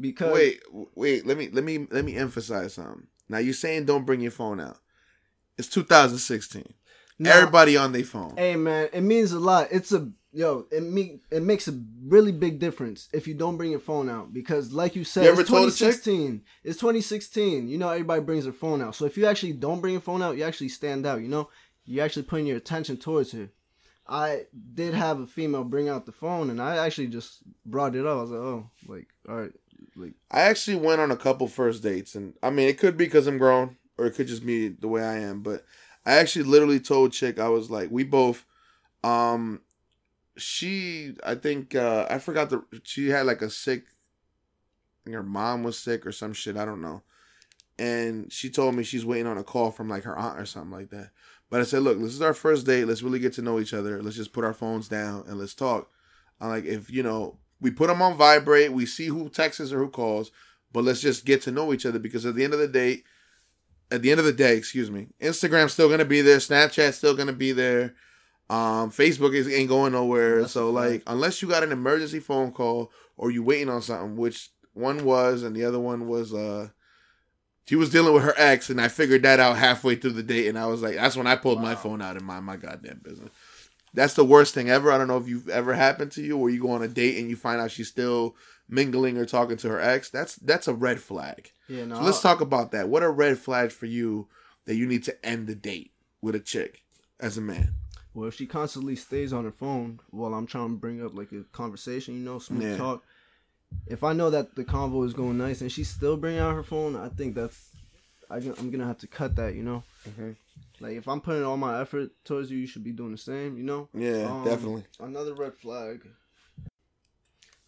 Because 0.00 0.32
Wait, 0.32 0.60
wait. 0.94 1.26
Let 1.26 1.36
me 1.36 1.50
let 1.52 1.62
me 1.62 1.86
let 1.90 2.04
me 2.06 2.16
emphasize 2.16 2.74
something. 2.74 3.06
Now 3.28 3.38
you're 3.38 3.52
saying 3.52 3.84
don't 3.84 4.06
bring 4.06 4.20
your 4.22 4.30
phone 4.30 4.58
out. 4.60 4.78
It's 5.58 5.68
2016. 5.68 6.72
Nah, 7.18 7.30
Everybody 7.30 7.76
on 7.76 7.92
their 7.92 8.02
phone. 8.04 8.34
Hey 8.38 8.56
man, 8.56 8.88
it 8.94 9.02
means 9.02 9.32
a 9.32 9.38
lot. 9.38 9.68
It's 9.70 9.92
a 9.92 10.10
yo, 10.32 10.66
it 10.70 10.82
me 10.82 11.20
it 11.30 11.42
makes 11.42 11.68
a 11.68 11.80
really 12.04 12.32
big 12.32 12.58
difference 12.58 13.08
if 13.12 13.26
you 13.26 13.34
don't 13.34 13.56
bring 13.56 13.70
your 13.70 13.80
phone 13.80 14.08
out 14.08 14.32
because 14.32 14.72
like 14.72 14.94
you 14.96 15.04
said, 15.04 15.24
You 15.24 15.38
it's 15.40 15.48
told 15.48 15.68
a 15.68 15.70
chick? 15.70 16.02
2016. 16.02 16.42
It's 16.64 16.78
2016. 16.78 17.68
You 17.68 17.78
know 17.78 17.88
everybody 17.90 18.20
brings 18.22 18.44
their 18.44 18.52
phone 18.52 18.82
out. 18.82 18.94
So 18.94 19.04
if 19.04 19.16
you 19.16 19.26
actually 19.26 19.52
don't 19.52 19.80
bring 19.80 19.92
your 19.94 20.00
phone 20.00 20.22
out, 20.22 20.36
you 20.36 20.44
actually 20.44 20.68
stand 20.68 21.06
out, 21.06 21.20
you 21.22 21.28
know? 21.28 21.48
You 21.84 22.00
actually 22.02 22.22
putting 22.24 22.46
your 22.46 22.56
attention 22.56 22.96
towards 22.96 23.32
her. 23.32 23.50
I 24.06 24.46
did 24.74 24.94
have 24.94 25.20
a 25.20 25.26
female 25.26 25.64
bring 25.64 25.88
out 25.88 26.06
the 26.06 26.12
phone 26.12 26.50
and 26.50 26.60
I 26.60 26.84
actually 26.84 27.08
just 27.08 27.38
brought 27.64 27.94
it 27.94 28.06
up. 28.06 28.18
I 28.18 28.20
was 28.22 28.30
like, 28.30 28.40
"Oh, 28.40 28.70
like 28.86 29.06
all 29.28 29.36
right, 29.36 29.52
like 29.96 30.14
I 30.30 30.40
actually 30.42 30.76
went 30.76 31.00
on 31.00 31.10
a 31.10 31.16
couple 31.16 31.46
first 31.48 31.82
dates, 31.82 32.14
and 32.14 32.34
I 32.42 32.50
mean, 32.50 32.68
it 32.68 32.78
could 32.78 32.96
be 32.96 33.04
because 33.04 33.26
I'm 33.26 33.38
grown, 33.38 33.76
or 33.98 34.06
it 34.06 34.14
could 34.14 34.26
just 34.26 34.44
be 34.44 34.68
the 34.68 34.88
way 34.88 35.02
I 35.02 35.18
am. 35.18 35.42
But 35.42 35.64
I 36.04 36.14
actually 36.14 36.44
literally 36.44 36.80
told 36.80 37.12
chick 37.12 37.38
I 37.38 37.48
was 37.48 37.70
like, 37.70 37.90
we 37.90 38.02
both, 38.04 38.44
um, 39.04 39.60
she, 40.40 41.14
I 41.24 41.34
think, 41.34 41.74
uh, 41.74 42.06
I 42.10 42.18
forgot 42.18 42.50
the, 42.50 42.62
she 42.82 43.08
had 43.08 43.26
like 43.26 43.42
a 43.42 43.50
sick, 43.50 43.84
her 45.10 45.22
mom 45.22 45.62
was 45.62 45.78
sick 45.78 46.06
or 46.06 46.12
some 46.12 46.32
shit, 46.32 46.56
I 46.56 46.64
don't 46.64 46.82
know, 46.82 47.02
and 47.78 48.32
she 48.32 48.50
told 48.50 48.74
me 48.74 48.82
she's 48.82 49.04
waiting 49.06 49.26
on 49.26 49.38
a 49.38 49.44
call 49.44 49.70
from 49.70 49.88
like 49.88 50.04
her 50.04 50.18
aunt 50.18 50.38
or 50.38 50.46
something 50.46 50.70
like 50.70 50.90
that. 50.90 51.10
But 51.48 51.60
I 51.60 51.64
said, 51.64 51.82
look, 51.82 51.98
this 51.98 52.12
is 52.12 52.22
our 52.22 52.34
first 52.34 52.64
date. 52.64 52.84
Let's 52.84 53.02
really 53.02 53.18
get 53.18 53.32
to 53.34 53.42
know 53.42 53.58
each 53.58 53.74
other. 53.74 54.00
Let's 54.02 54.16
just 54.16 54.32
put 54.32 54.44
our 54.44 54.54
phones 54.54 54.88
down 54.88 55.24
and 55.26 55.38
let's 55.38 55.54
talk. 55.54 55.90
I'm 56.40 56.50
like, 56.50 56.64
if 56.64 56.90
you 56.90 57.02
know, 57.02 57.38
we 57.60 57.70
put 57.70 57.88
them 57.88 58.00
on 58.00 58.16
vibrate, 58.16 58.72
we 58.72 58.86
see 58.86 59.06
who 59.06 59.28
texts 59.28 59.72
or 59.72 59.78
who 59.78 59.88
calls, 59.88 60.30
but 60.72 60.84
let's 60.84 61.00
just 61.00 61.24
get 61.24 61.42
to 61.42 61.50
know 61.50 61.72
each 61.72 61.84
other 61.84 61.98
because 61.98 62.24
at 62.24 62.34
the 62.34 62.44
end 62.44 62.54
of 62.54 62.60
the 62.60 62.68
day, 62.68 63.02
at 63.90 64.02
the 64.02 64.10
end 64.10 64.20
of 64.20 64.26
the 64.26 64.32
day, 64.32 64.56
excuse 64.56 64.90
me, 64.90 65.08
Instagram's 65.20 65.72
still 65.72 65.88
gonna 65.88 66.04
be 66.04 66.20
there, 66.20 66.38
Snapchat's 66.38 66.96
still 66.96 67.16
gonna 67.16 67.32
be 67.32 67.52
there. 67.52 67.94
Um, 68.50 68.90
Facebook 68.90 69.32
is 69.32 69.46
ain't 69.48 69.68
going 69.68 69.92
nowhere. 69.92 70.40
That's 70.40 70.52
so 70.52 70.70
like, 70.70 71.04
unless 71.06 71.40
you 71.40 71.48
got 71.48 71.62
an 71.62 71.70
emergency 71.70 72.18
phone 72.18 72.50
call 72.50 72.90
or 73.16 73.30
you 73.30 73.44
waiting 73.44 73.68
on 73.68 73.80
something, 73.80 74.16
which 74.16 74.50
one 74.74 75.04
was, 75.04 75.44
and 75.44 75.54
the 75.54 75.64
other 75.64 75.78
one 75.78 76.08
was, 76.08 76.34
uh, 76.34 76.68
she 77.66 77.76
was 77.76 77.90
dealing 77.90 78.12
with 78.12 78.24
her 78.24 78.34
ex, 78.36 78.68
and 78.68 78.80
I 78.80 78.88
figured 78.88 79.22
that 79.22 79.38
out 79.38 79.56
halfway 79.56 79.94
through 79.94 80.14
the 80.14 80.24
date, 80.24 80.48
and 80.48 80.58
I 80.58 80.66
was 80.66 80.82
like, 80.82 80.96
that's 80.96 81.16
when 81.16 81.28
I 81.28 81.36
pulled 81.36 81.62
my 81.62 81.76
phone 81.76 82.02
out 82.02 82.16
and 82.16 82.26
mind 82.26 82.44
my 82.44 82.56
goddamn 82.56 83.00
business. 83.04 83.30
That's 83.94 84.14
the 84.14 84.24
worst 84.24 84.54
thing 84.54 84.68
ever. 84.68 84.90
I 84.90 84.98
don't 84.98 85.06
know 85.06 85.18
if 85.18 85.28
you've 85.28 85.48
ever 85.48 85.72
happened 85.74 86.10
to 86.12 86.22
you 86.22 86.36
where 86.36 86.50
you 86.50 86.60
go 86.60 86.72
on 86.72 86.82
a 86.82 86.88
date 86.88 87.18
and 87.18 87.30
you 87.30 87.36
find 87.36 87.60
out 87.60 87.70
she's 87.70 87.88
still 87.88 88.34
mingling 88.68 89.16
or 89.16 89.26
talking 89.26 89.56
to 89.58 89.68
her 89.68 89.80
ex. 89.80 90.10
That's 90.10 90.36
that's 90.36 90.66
a 90.66 90.74
red 90.74 91.00
flag. 91.00 91.52
Yeah, 91.68 91.84
no. 91.84 91.96
So 91.96 92.02
let's 92.02 92.20
talk 92.20 92.40
about 92.40 92.72
that. 92.72 92.88
What 92.88 93.02
are 93.02 93.12
red 93.12 93.38
flags 93.38 93.74
for 93.74 93.86
you 93.86 94.28
that 94.66 94.76
you 94.76 94.86
need 94.86 95.04
to 95.04 95.26
end 95.26 95.46
the 95.46 95.54
date 95.54 95.92
with 96.20 96.34
a 96.34 96.40
chick 96.40 96.82
as 97.20 97.38
a 97.38 97.40
man? 97.40 97.74
Well, 98.14 98.28
if 98.28 98.34
she 98.34 98.46
constantly 98.46 98.96
stays 98.96 99.32
on 99.32 99.44
her 99.44 99.52
phone 99.52 100.00
while 100.10 100.34
I'm 100.34 100.46
trying 100.46 100.70
to 100.70 100.76
bring 100.76 101.04
up 101.04 101.14
like 101.14 101.32
a 101.32 101.44
conversation, 101.52 102.14
you 102.14 102.20
know, 102.20 102.38
smooth 102.38 102.62
Yeah. 102.72 102.76
talk. 102.76 103.04
If 103.86 104.02
I 104.02 104.12
know 104.12 104.30
that 104.30 104.56
the 104.56 104.64
convo 104.64 105.06
is 105.06 105.14
going 105.14 105.38
nice 105.38 105.60
and 105.60 105.70
she's 105.70 105.88
still 105.88 106.16
bringing 106.16 106.40
out 106.40 106.54
her 106.54 106.64
phone, 106.64 106.96
I 106.96 107.08
think 107.08 107.34
that's 107.34 107.68
I, 108.28 108.36
am 108.36 108.70
gonna 108.70 108.86
have 108.86 108.98
to 108.98 109.06
cut 109.08 109.36
that. 109.36 109.54
You 109.54 109.62
know, 109.62 109.82
Mhm. 110.08 110.36
like 110.80 110.96
if 110.96 111.08
I'm 111.08 111.20
putting 111.20 111.44
all 111.44 111.56
my 111.56 111.80
effort 111.80 112.10
towards 112.24 112.50
you, 112.50 112.58
you 112.58 112.66
should 112.66 112.84
be 112.84 112.92
doing 112.92 113.12
the 113.12 113.18
same. 113.18 113.56
You 113.56 113.64
know. 113.64 113.88
Yeah, 113.92 114.28
Um, 114.28 114.44
definitely. 114.44 114.84
Another 114.98 115.34
red 115.34 115.56
flag. 115.56 116.08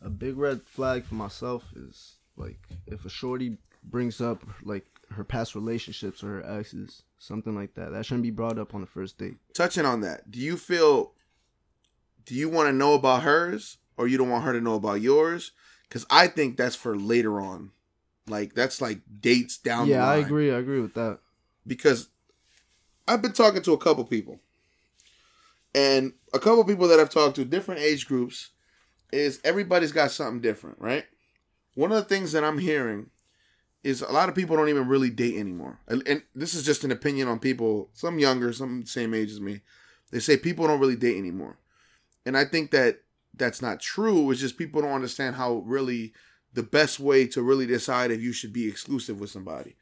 A 0.00 0.10
big 0.10 0.36
red 0.36 0.62
flag 0.66 1.04
for 1.04 1.14
myself 1.14 1.72
is 1.76 2.16
like 2.36 2.58
if 2.86 3.04
a 3.04 3.08
shorty 3.08 3.58
brings 3.82 4.20
up 4.20 4.42
like 4.62 4.86
her 5.10 5.24
past 5.24 5.54
relationships 5.54 6.22
or 6.22 6.40
her 6.40 6.58
exes, 6.58 7.02
something 7.18 7.54
like 7.54 7.74
that. 7.74 7.92
That 7.92 8.06
shouldn't 8.06 8.22
be 8.22 8.30
brought 8.30 8.58
up 8.58 8.74
on 8.74 8.80
the 8.80 8.86
first 8.86 9.18
date. 9.18 9.36
Touching 9.54 9.84
on 9.84 10.00
that, 10.00 10.30
do 10.30 10.38
you 10.38 10.56
feel? 10.56 11.12
Do 12.24 12.34
you 12.34 12.48
want 12.48 12.68
to 12.68 12.72
know 12.72 12.94
about 12.94 13.22
hers, 13.22 13.78
or 13.96 14.06
you 14.06 14.16
don't 14.16 14.30
want 14.30 14.44
her 14.44 14.52
to 14.52 14.60
know 14.60 14.74
about 14.74 15.00
yours? 15.00 15.52
Because 15.88 16.06
I 16.10 16.28
think 16.28 16.56
that's 16.56 16.76
for 16.76 16.96
later 16.96 17.40
on. 17.40 17.70
Like 18.28 18.54
that's 18.54 18.80
like 18.80 19.00
dates 19.20 19.58
down. 19.58 19.88
the 19.88 19.94
yeah, 19.94 20.06
I 20.06 20.16
agree. 20.16 20.52
I 20.52 20.58
agree 20.58 20.80
with 20.80 20.94
that. 20.94 21.18
because 21.66 22.08
I've 23.08 23.20
been 23.22 23.32
talking 23.32 23.62
to 23.62 23.72
a 23.72 23.78
couple 23.78 24.04
people, 24.04 24.40
and 25.74 26.12
a 26.32 26.38
couple 26.38 26.64
people 26.64 26.86
that 26.88 27.00
I've 27.00 27.10
talked 27.10 27.36
to, 27.36 27.44
different 27.44 27.80
age 27.80 28.06
groups, 28.06 28.50
is 29.12 29.40
everybody's 29.42 29.92
got 29.92 30.12
something 30.12 30.40
different, 30.40 30.78
right? 30.78 31.04
One 31.74 31.90
of 31.90 31.96
the 31.96 32.04
things 32.04 32.32
that 32.32 32.44
I'm 32.44 32.58
hearing 32.58 33.10
is 33.82 34.02
a 34.02 34.12
lot 34.12 34.28
of 34.28 34.34
people 34.34 34.56
don't 34.56 34.68
even 34.68 34.88
really 34.88 35.10
date 35.10 35.36
anymore, 35.36 35.78
and, 35.88 36.02
and 36.06 36.22
this 36.34 36.54
is 36.54 36.64
just 36.64 36.84
an 36.84 36.92
opinion 36.92 37.28
on 37.28 37.38
people, 37.38 37.90
some 37.92 38.18
younger, 38.18 38.52
some 38.52 38.86
same 38.86 39.14
age 39.14 39.30
as 39.30 39.40
me. 39.40 39.60
They 40.10 40.20
say 40.20 40.36
people 40.36 40.66
don't 40.66 40.80
really 40.80 40.96
date 40.96 41.18
anymore, 41.18 41.58
and 42.24 42.36
I 42.36 42.44
think 42.44 42.70
that 42.70 43.00
that's 43.34 43.62
not 43.62 43.80
true. 43.80 44.30
It's 44.30 44.40
just 44.40 44.58
people 44.58 44.82
don't 44.82 44.92
understand 44.92 45.36
how 45.36 45.62
really 45.66 46.12
the 46.52 46.62
best 46.62 47.00
way 47.00 47.26
to 47.28 47.42
really 47.42 47.66
decide 47.66 48.10
if 48.10 48.20
you 48.20 48.32
should 48.32 48.52
be 48.52 48.68
exclusive 48.68 49.18
with 49.20 49.30
somebody. 49.30 49.76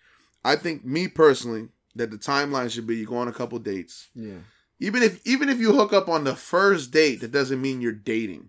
I 0.44 0.56
think 0.56 0.84
me 0.84 1.08
personally 1.08 1.68
that 1.94 2.10
the 2.10 2.18
timeline 2.18 2.70
should 2.70 2.86
be 2.86 2.96
you 2.96 3.06
go 3.06 3.16
on 3.16 3.28
a 3.28 3.32
couple 3.32 3.58
dates. 3.58 4.08
Yeah. 4.14 4.38
Even 4.78 5.02
if 5.02 5.24
even 5.26 5.48
if 5.48 5.58
you 5.58 5.72
hook 5.72 5.92
up 5.92 6.08
on 6.08 6.24
the 6.24 6.36
first 6.36 6.90
date, 6.90 7.20
that 7.20 7.32
doesn't 7.32 7.60
mean 7.60 7.80
you're 7.80 7.92
dating. 7.92 8.48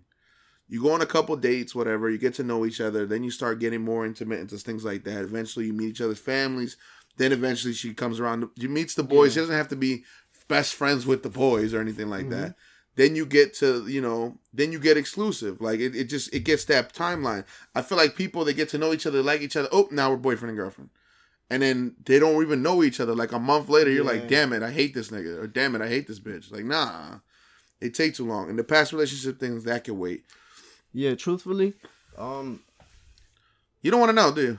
You 0.68 0.82
go 0.82 0.92
on 0.92 1.02
a 1.02 1.06
couple 1.06 1.36
dates, 1.36 1.74
whatever, 1.74 2.08
you 2.08 2.18
get 2.18 2.34
to 2.34 2.42
know 2.42 2.64
each 2.64 2.80
other, 2.80 3.04
then 3.04 3.24
you 3.24 3.30
start 3.30 3.58
getting 3.58 3.82
more 3.82 4.06
intimate 4.06 4.40
into 4.40 4.56
things 4.56 4.84
like 4.84 5.04
that. 5.04 5.22
Eventually 5.22 5.66
you 5.66 5.72
meet 5.72 5.90
each 5.90 6.00
other's 6.00 6.18
families, 6.18 6.76
then 7.18 7.32
eventually 7.32 7.74
she 7.74 7.92
comes 7.92 8.20
around, 8.20 8.48
she 8.58 8.68
meets 8.68 8.94
the 8.94 9.02
boys. 9.02 9.34
She 9.34 9.40
doesn't 9.40 9.54
have 9.54 9.68
to 9.68 9.76
be 9.76 10.04
best 10.48 10.74
friends 10.74 11.06
with 11.06 11.22
the 11.22 11.30
boys 11.30 11.74
or 11.74 11.80
anything 11.80 12.08
like 12.08 12.30
that. 12.30 12.50
Mm-hmm. 12.50 12.94
Then 12.94 13.16
you 13.16 13.24
get 13.24 13.54
to, 13.54 13.86
you 13.86 14.00
know, 14.00 14.38
then 14.52 14.72
you 14.72 14.78
get 14.78 14.96
exclusive. 14.96 15.60
Like 15.60 15.80
it, 15.80 15.96
it 15.96 16.04
just 16.04 16.32
it 16.34 16.40
gets 16.40 16.64
that 16.66 16.92
timeline. 16.92 17.44
I 17.74 17.82
feel 17.82 17.96
like 17.96 18.16
people 18.16 18.44
they 18.44 18.52
get 18.52 18.68
to 18.70 18.78
know 18.78 18.92
each 18.92 19.06
other, 19.06 19.22
like 19.22 19.40
each 19.40 19.56
other. 19.56 19.68
Oh, 19.72 19.88
now 19.90 20.10
we're 20.10 20.16
boyfriend 20.16 20.50
and 20.50 20.58
girlfriend 20.58 20.90
and 21.52 21.62
then 21.62 21.94
they 22.06 22.18
don't 22.18 22.42
even 22.42 22.62
know 22.62 22.82
each 22.82 22.98
other. 22.98 23.14
Like 23.14 23.32
a 23.32 23.38
month 23.38 23.68
later, 23.68 23.90
you're 23.90 24.06
like, 24.06 24.26
"Damn 24.26 24.54
it, 24.54 24.62
I 24.62 24.72
hate 24.72 24.94
this 24.94 25.10
nigga," 25.10 25.38
or 25.38 25.46
"Damn 25.46 25.74
it, 25.74 25.82
I 25.82 25.88
hate 25.88 26.06
this 26.06 26.18
bitch." 26.18 26.50
Like, 26.50 26.64
nah, 26.64 27.18
it 27.78 27.92
take 27.92 28.14
too 28.14 28.26
long. 28.26 28.48
And 28.48 28.58
the 28.58 28.64
past 28.64 28.90
relationship 28.90 29.38
things 29.38 29.64
that 29.64 29.84
can 29.84 29.98
wait. 29.98 30.24
Yeah, 30.92 31.14
truthfully, 31.14 31.74
um, 32.18 32.60
You 33.82 33.90
don't 33.90 34.00
want 34.00 34.10
to 34.10 34.14
know, 34.16 34.32
do 34.32 34.42
you? 34.42 34.58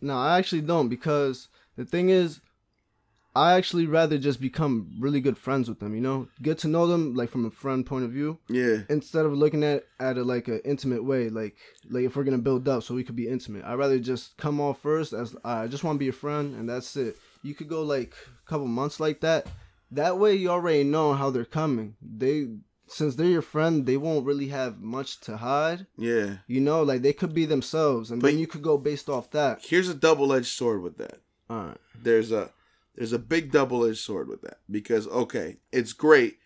no, 0.00 0.16
I 0.16 0.38
actually 0.38 0.62
don't 0.62 0.88
because 0.88 1.48
the 1.76 1.84
thing 1.84 2.08
is, 2.08 2.40
I 3.36 3.54
actually 3.54 3.86
rather 3.86 4.16
just 4.16 4.40
become 4.40 4.92
really 5.00 5.20
good 5.20 5.36
friends 5.36 5.68
with 5.68 5.80
them. 5.80 5.94
You 5.94 6.00
know, 6.00 6.28
get 6.40 6.58
to 6.58 6.68
know 6.68 6.86
them 6.86 7.14
like 7.14 7.30
from 7.30 7.44
a 7.44 7.50
friend 7.50 7.84
point 7.84 8.04
of 8.04 8.12
view 8.12 8.38
Yeah, 8.48 8.82
instead 8.88 9.26
of 9.26 9.32
looking 9.32 9.64
at 9.64 9.84
at 9.98 10.16
it 10.18 10.24
like 10.24 10.46
an 10.48 10.60
intimate 10.64 11.04
way. 11.04 11.28
Like 11.30 11.56
like 11.90 12.04
if 12.04 12.14
we're 12.14 12.22
gonna 12.24 12.38
build 12.38 12.68
up 12.68 12.82
so 12.84 12.94
we 12.94 13.02
could 13.04 13.16
be 13.16 13.28
intimate, 13.28 13.64
I'd 13.64 13.74
rather 13.74 13.98
just 13.98 14.36
come 14.36 14.60
off 14.60 14.80
first 14.80 15.12
as 15.12 15.34
I 15.44 15.66
just 15.66 15.82
want 15.82 15.96
to 15.96 16.04
be 16.04 16.08
a 16.08 16.12
friend 16.12 16.54
and 16.54 16.68
that's 16.68 16.96
it. 16.96 17.16
You 17.42 17.54
could 17.54 17.68
go 17.68 17.82
like 17.82 18.14
a 18.46 18.48
couple 18.48 18.66
months 18.68 19.00
like 19.00 19.20
that. 19.20 19.48
That 19.90 20.18
way 20.18 20.34
you 20.36 20.48
already 20.50 20.84
know 20.84 21.12
how 21.14 21.30
they're 21.30 21.44
coming. 21.44 21.96
They 22.00 22.48
since 22.86 23.14
they're 23.16 23.26
your 23.26 23.42
friend, 23.42 23.86
they 23.86 23.96
won't 23.96 24.26
really 24.26 24.48
have 24.48 24.80
much 24.80 25.20
to 25.22 25.38
hide. 25.38 25.86
yeah. 25.96 26.36
You 26.46 26.60
know, 26.60 26.82
like 26.82 27.02
they 27.02 27.12
could 27.12 27.32
be 27.34 27.46
themselves, 27.46 28.10
and 28.10 28.20
But- 28.20 28.28
then 28.32 28.38
you 28.38 28.46
could 28.46 28.62
go 28.62 28.76
based 28.78 29.08
off 29.08 29.30
that. 29.30 29.64
Here's 29.64 29.88
a 29.88 29.94
double 29.94 30.32
edged 30.32 30.46
sword 30.48 30.82
with 30.82 30.98
that. 30.98 31.20
All 31.48 31.64
right. 31.66 31.78
There's 32.00 32.30
a 32.32 32.50
there's 32.94 33.12
a 33.12 33.18
big 33.18 33.50
double 33.50 33.84
edged 33.84 33.98
sword 33.98 34.28
with 34.28 34.42
that 34.42 34.58
because 34.70 35.06
okay, 35.08 35.56
it's 35.72 35.92
great. 35.92 36.38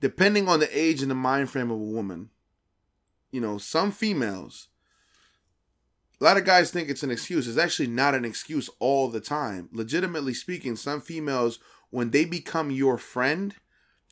Depending 0.00 0.48
on 0.48 0.60
the 0.60 0.78
age 0.78 1.02
and 1.02 1.10
the 1.10 1.14
mind 1.16 1.50
frame 1.50 1.70
of 1.70 1.80
a 1.80 1.82
woman, 1.82 2.30
you 3.32 3.40
know, 3.40 3.58
some 3.58 3.90
females. 3.90 4.68
A 6.20 6.24
lot 6.24 6.36
of 6.36 6.44
guys 6.44 6.70
think 6.70 6.88
it's 6.88 7.02
an 7.04 7.10
excuse. 7.12 7.46
It's 7.46 7.58
actually 7.58 7.86
not 7.88 8.14
an 8.14 8.24
excuse 8.24 8.68
all 8.80 9.08
the 9.08 9.20
time. 9.20 9.68
Legitimately 9.72 10.34
speaking, 10.34 10.74
some 10.76 11.00
females, 11.00 11.58
when 11.90 12.10
they 12.10 12.24
become 12.24 12.70
your 12.72 12.98
friend, 12.98 13.54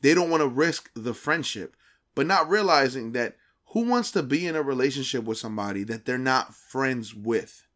they 0.03 0.15
don't 0.15 0.31
want 0.31 0.43
to 0.43 0.49
risk 0.49 0.91
the 0.95 1.15
friendship, 1.15 1.77
but 2.15 2.27
not 2.27 2.49
realizing 2.49 3.13
that 3.13 3.37
who 3.71 3.89
wants 3.89 4.11
to 4.13 4.23
be 4.23 4.47
in 4.47 4.57
a 4.57 4.63
relationship 4.63 5.25
with 5.25 5.39
somebody 5.39 5.85
that 5.85 6.05
they're 6.05 6.19
not 6.19 6.55
friends 6.55 7.15
with? 7.15 7.67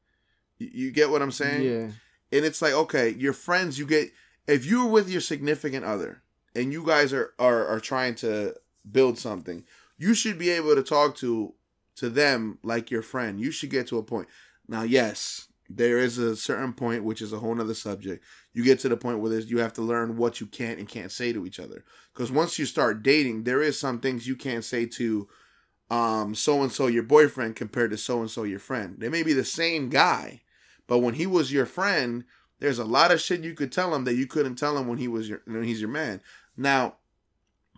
You, 0.58 0.70
you 0.72 0.90
get 0.90 1.10
what 1.10 1.22
I'm 1.22 1.32
saying? 1.32 1.62
Yeah. 1.62 1.88
and 2.36 2.44
it's 2.44 2.62
like 2.62 2.72
okay 2.72 3.08
your 3.10 3.32
friends 3.32 3.78
you 3.78 3.86
get 3.86 4.10
if 4.46 4.64
you're 4.64 4.86
with 4.86 5.08
your 5.10 5.20
significant 5.20 5.84
other 5.84 6.22
and 6.54 6.72
you 6.72 6.84
guys 6.86 7.12
are 7.12 7.32
are, 7.38 7.66
are 7.66 7.80
trying 7.80 8.14
to 8.16 8.54
build 8.90 9.18
something 9.18 9.64
you 9.98 10.14
should 10.14 10.38
be 10.38 10.50
able 10.50 10.74
to 10.74 10.82
talk 10.82 11.16
to 11.16 11.54
to 11.96 12.08
them 12.08 12.58
like 12.62 12.90
your 12.90 13.02
friend 13.02 13.40
you 13.40 13.50
should 13.50 13.70
get 13.70 13.86
to 13.88 13.98
a 13.98 14.02
point 14.02 14.28
now 14.68 14.82
yes 14.82 15.48
there 15.68 15.98
is 15.98 16.18
a 16.18 16.36
certain 16.36 16.72
point 16.72 17.04
which 17.04 17.20
is 17.22 17.32
a 17.32 17.38
whole 17.38 17.54
nother 17.54 17.74
subject 17.74 18.24
you 18.52 18.64
get 18.64 18.80
to 18.80 18.88
the 18.88 18.96
point 18.96 19.20
where 19.20 19.38
you 19.38 19.58
have 19.58 19.72
to 19.72 19.82
learn 19.82 20.16
what 20.16 20.40
you 20.40 20.46
can 20.46 20.78
and 20.78 20.88
can't 20.88 21.12
say 21.12 21.32
to 21.32 21.46
each 21.46 21.60
other 21.60 21.84
because 22.12 22.32
once 22.32 22.58
you 22.58 22.66
start 22.66 23.02
dating 23.02 23.44
there 23.44 23.62
is 23.62 23.78
some 23.78 24.00
things 24.00 24.26
you 24.26 24.36
can't 24.36 24.64
say 24.64 24.86
to 24.86 25.28
so 25.90 26.62
and 26.62 26.72
so 26.72 26.86
your 26.86 27.02
boyfriend 27.02 27.56
compared 27.56 27.90
to 27.90 27.96
so 27.96 28.20
and 28.20 28.30
so 28.30 28.42
your 28.42 28.58
friend 28.58 28.96
they 28.98 29.08
may 29.08 29.22
be 29.22 29.32
the 29.32 29.44
same 29.44 29.88
guy 29.88 30.40
but 30.90 30.98
when 30.98 31.14
he 31.14 31.24
was 31.24 31.52
your 31.52 31.66
friend, 31.66 32.24
there's 32.58 32.80
a 32.80 32.84
lot 32.84 33.12
of 33.12 33.20
shit 33.20 33.44
you 33.44 33.54
could 33.54 33.70
tell 33.70 33.94
him 33.94 34.02
that 34.06 34.16
you 34.16 34.26
couldn't 34.26 34.56
tell 34.56 34.76
him 34.76 34.88
when 34.88 34.98
he 34.98 35.06
was 35.06 35.28
your 35.28 35.40
when 35.44 35.62
he's 35.62 35.80
your 35.80 35.88
man. 35.88 36.20
Now, 36.56 36.96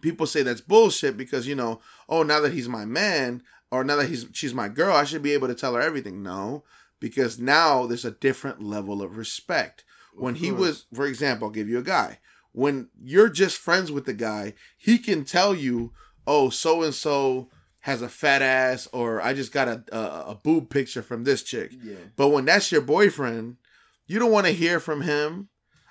people 0.00 0.24
say 0.24 0.42
that's 0.42 0.62
bullshit 0.62 1.18
because 1.18 1.46
you 1.46 1.54
know, 1.54 1.82
oh, 2.08 2.22
now 2.22 2.40
that 2.40 2.54
he's 2.54 2.70
my 2.70 2.86
man, 2.86 3.42
or 3.70 3.84
now 3.84 3.96
that 3.96 4.08
he's 4.08 4.24
she's 4.32 4.54
my 4.54 4.70
girl, 4.70 4.96
I 4.96 5.04
should 5.04 5.22
be 5.22 5.34
able 5.34 5.48
to 5.48 5.54
tell 5.54 5.74
her 5.74 5.82
everything. 5.82 6.22
No, 6.22 6.64
because 7.00 7.38
now 7.38 7.84
there's 7.84 8.06
a 8.06 8.12
different 8.12 8.62
level 8.62 9.02
of 9.02 9.18
respect. 9.18 9.84
When 10.14 10.34
he 10.34 10.52
was, 10.52 10.86
for 10.94 11.06
example, 11.06 11.48
I'll 11.48 11.52
give 11.52 11.68
you 11.68 11.78
a 11.78 11.82
guy. 11.82 12.18
When 12.52 12.88
you're 13.02 13.30
just 13.30 13.56
friends 13.56 13.90
with 13.90 14.04
the 14.04 14.12
guy, 14.12 14.54
he 14.76 14.98
can 14.98 15.24
tell 15.24 15.54
you, 15.54 15.92
oh, 16.26 16.50
so 16.50 16.82
and 16.82 16.94
so 16.94 17.48
has 17.80 18.02
a 18.02 18.08
fat 18.08 18.42
ass, 18.42 18.86
or 18.92 19.20
I 19.22 19.32
just 19.34 19.52
got 19.52 19.68
a, 19.68 19.84
a 19.90 20.30
a 20.30 20.34
boob 20.34 20.70
picture 20.70 21.02
from 21.02 21.24
this 21.24 21.42
chick. 21.42 21.72
Yeah. 21.82 21.96
But 22.16 22.28
when 22.28 22.44
that's 22.44 22.70
your 22.70 22.82
boyfriend, 22.82 23.56
you 24.06 24.18
don't 24.18 24.30
want 24.30 24.46
to 24.46 24.52
hear 24.52 24.78
from 24.80 25.00
him. 25.00 25.48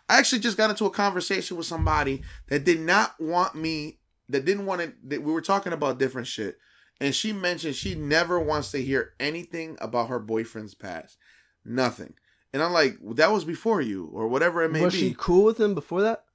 I 0.08 0.20
actually 0.20 0.40
just 0.40 0.58
got 0.58 0.70
into 0.70 0.86
a 0.86 0.92
conversation 0.92 1.58
with 1.58 1.66
somebody 1.66 2.22
that 2.50 2.64
did 2.64 2.80
not 2.80 3.16
want 3.20 3.56
me, 3.56 4.00
that 4.30 4.46
didn't 4.46 4.66
want 4.66 4.82
to, 4.82 4.94
that 5.06 5.24
we 5.24 5.32
were 5.32 5.42
talking 5.42 5.74
about 5.74 6.00
different 6.00 6.28
shit. 6.28 6.58
And 7.00 7.16
she 7.16 7.34
mentioned 7.34 7.76
she 7.76 7.96
never 7.96 8.40
wants 8.40 8.72
to 8.72 8.84
hear 8.84 9.14
anything 9.20 9.78
about 9.82 10.10
her 10.10 10.20
boyfriend's 10.20 10.76
past. 10.76 11.18
Nothing. 11.66 12.14
And 12.54 12.62
I'm 12.62 12.74
like, 12.74 12.98
that 13.16 13.32
was 13.32 13.46
before 13.46 13.82
you, 13.82 14.10
or 14.14 14.28
whatever 14.28 14.62
it 14.64 14.72
may 14.72 14.82
Was 14.84 14.94
be. 14.94 15.00
Was 15.04 15.10
she 15.10 15.16
cool 15.18 15.46
with 15.46 15.60
him 15.60 15.74
before 15.74 16.02
that? 16.02 16.26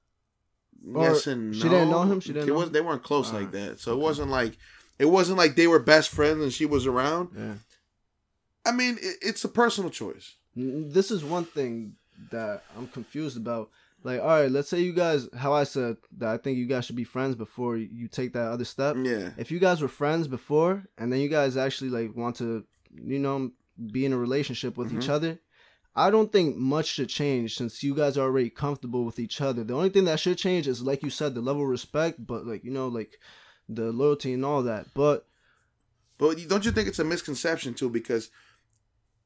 yes 0.95 1.27
or 1.27 1.31
and 1.31 1.51
no. 1.51 1.57
she 1.57 1.63
didn't 1.63 1.89
know 1.89 2.03
him? 2.03 2.19
She 2.19 2.33
didn't 2.33 2.47
It 2.49 2.51
know 2.51 2.59
was, 2.59 2.67
him? 2.67 2.73
They 2.73 2.81
weren't 2.81 3.03
close 3.03 3.33
like 3.33 3.51
that. 3.51 3.79
So 3.79 3.93
it 3.93 3.99
wasn't 3.99 4.29
like, 4.31 4.57
it 4.99 5.05
wasn't 5.05 5.37
like 5.37 5.55
they 5.55 5.67
were 5.67 5.79
best 5.79 6.09
friends 6.09 6.41
and 6.41 6.51
she 6.53 6.65
was 6.65 6.85
around. 6.85 7.29
Yeah. 7.37 7.53
I 8.65 8.71
mean, 8.71 8.97
it, 9.01 9.15
it's 9.21 9.43
a 9.43 9.49
personal 9.49 9.89
choice. 9.89 10.35
This 10.55 11.11
is 11.11 11.23
one 11.23 11.45
thing 11.45 11.95
that 12.31 12.63
I'm 12.77 12.87
confused 12.87 13.37
about. 13.37 13.69
Like, 14.03 14.21
all 14.21 14.27
right, 14.27 14.51
let's 14.51 14.69
say 14.69 14.79
you 14.81 14.93
guys, 14.93 15.27
how 15.35 15.53
I 15.53 15.63
said 15.65 15.97
that 16.17 16.29
I 16.29 16.37
think 16.37 16.57
you 16.57 16.65
guys 16.65 16.85
should 16.85 16.95
be 16.95 17.03
friends 17.03 17.35
before 17.35 17.77
you 17.77 18.07
take 18.07 18.33
that 18.33 18.47
other 18.51 18.65
step. 18.65 18.95
Yeah. 19.01 19.29
If 19.37 19.51
you 19.51 19.59
guys 19.59 19.81
were 19.81 19.87
friends 19.87 20.27
before, 20.27 20.85
and 20.97 21.11
then 21.11 21.19
you 21.19 21.29
guys 21.29 21.57
actually 21.57 21.89
like 21.89 22.15
want 22.15 22.35
to, 22.37 22.63
you 23.03 23.19
know, 23.19 23.51
be 23.91 24.05
in 24.05 24.13
a 24.13 24.17
relationship 24.17 24.77
with 24.77 24.93
each 24.93 25.07
Mhm. 25.07 25.09
other, 25.09 25.39
I 25.97 26.11
don't 26.11 26.31
think 26.31 26.55
much 26.55 26.85
should 26.85 27.09
change 27.09 27.57
since 27.57 27.81
you 27.81 27.95
guys 27.95 28.17
are 28.17 28.21
already 28.21 28.51
comfortable 28.51 29.03
with 29.03 29.17
each 29.17 29.41
other. 29.41 29.63
The 29.63 29.73
only 29.73 29.89
thing 29.89 30.05
that 30.05 30.19
should 30.19 30.37
change 30.37 30.67
is, 30.67 30.83
like 30.83 31.01
you 31.01 31.09
said, 31.09 31.33
the 31.33 31.41
level 31.41 31.63
of 31.63 31.69
respect, 31.69 32.25
but 32.25 32.45
like 32.45 32.63
you 32.63 32.69
know, 32.69 32.87
like 32.87 33.19
the 33.67 33.91
loyalty 33.91 34.33
and 34.33 34.45
all 34.45 34.61
that. 34.63 34.93
But 34.93 35.25
But 36.19 36.37
don't 36.47 36.63
you 36.63 36.71
think 36.71 36.87
it's 36.87 36.99
a 36.99 37.03
misconception 37.03 37.73
too? 37.73 37.89
Because 37.89 38.29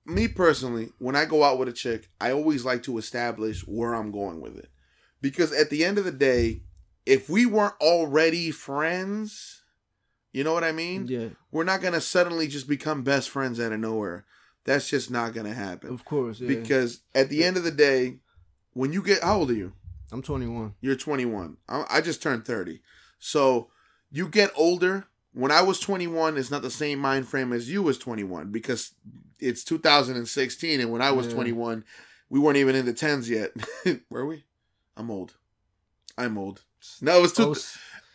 me 0.05 0.29
personally, 0.29 0.89
when 0.97 1.15
I 1.15 1.25
go 1.25 1.43
out 1.43 1.59
with 1.59 1.67
a 1.67 1.73
chick, 1.73 2.09
I 2.21 2.31
always 2.31 2.63
like 2.63 2.83
to 2.83 2.97
establish 2.97 3.67
where 3.67 3.93
I'm 3.93 4.11
going 4.11 4.39
with 4.39 4.57
it. 4.57 4.69
Because 5.21 5.51
at 5.51 5.69
the 5.69 5.83
end 5.83 5.97
of 5.97 6.05
the 6.05 6.11
day, 6.11 6.61
if 7.05 7.29
we 7.29 7.45
weren't 7.45 7.75
already 7.81 8.49
friends, 8.49 9.61
you 10.31 10.45
know 10.45 10.53
what 10.53 10.63
I 10.63 10.71
mean? 10.71 11.07
yeah, 11.07 11.27
We're 11.51 11.65
not 11.65 11.81
gonna 11.81 12.01
suddenly 12.01 12.47
just 12.47 12.69
become 12.69 13.03
best 13.03 13.29
friends 13.29 13.59
out 13.59 13.73
of 13.73 13.79
nowhere. 13.81 14.25
That's 14.65 14.89
just 14.89 15.09
not 15.09 15.33
gonna 15.33 15.53
happen. 15.53 15.93
of 15.93 16.05
course. 16.05 16.39
Yeah. 16.39 16.47
Because 16.47 17.01
at 17.15 17.29
the 17.29 17.43
end 17.43 17.57
of 17.57 17.63
the 17.63 17.71
day, 17.71 18.17
when 18.73 18.93
you 18.93 19.01
get 19.01 19.23
how 19.23 19.37
old 19.39 19.51
are 19.51 19.55
you? 19.55 19.73
I'm 20.11 20.21
21. 20.21 20.73
You're 20.81 20.95
21. 20.95 21.57
I, 21.69 21.85
I 21.89 22.01
just 22.01 22.21
turned 22.21 22.45
30. 22.45 22.81
So 23.19 23.69
you 24.11 24.27
get 24.27 24.51
older. 24.55 25.05
When 25.33 25.51
I 25.51 25.61
was 25.61 25.79
21, 25.79 26.37
it's 26.37 26.51
not 26.51 26.61
the 26.61 26.69
same 26.69 26.99
mind 26.99 27.25
frame 27.27 27.53
as 27.53 27.69
you 27.69 27.81
was 27.81 27.97
21 27.97 28.51
because 28.51 28.91
it's 29.39 29.63
2016, 29.63 30.81
and 30.81 30.91
when 30.91 31.01
I 31.01 31.11
was 31.11 31.27
Yeah. 31.27 31.33
21, 31.35 31.85
we 32.29 32.39
weren't 32.39 32.57
even 32.57 32.75
in 32.75 32.85
the 32.85 32.93
tens 32.93 33.29
yet. 33.29 33.51
Were 34.09 34.25
we? 34.25 34.43
I'm 34.97 35.09
old. 35.09 35.35
I'm 36.17 36.37
old. 36.37 36.63
No, 37.01 37.17
it 37.17 37.21
was 37.21 37.33
two. 37.33 37.43
Oh, 37.55 37.55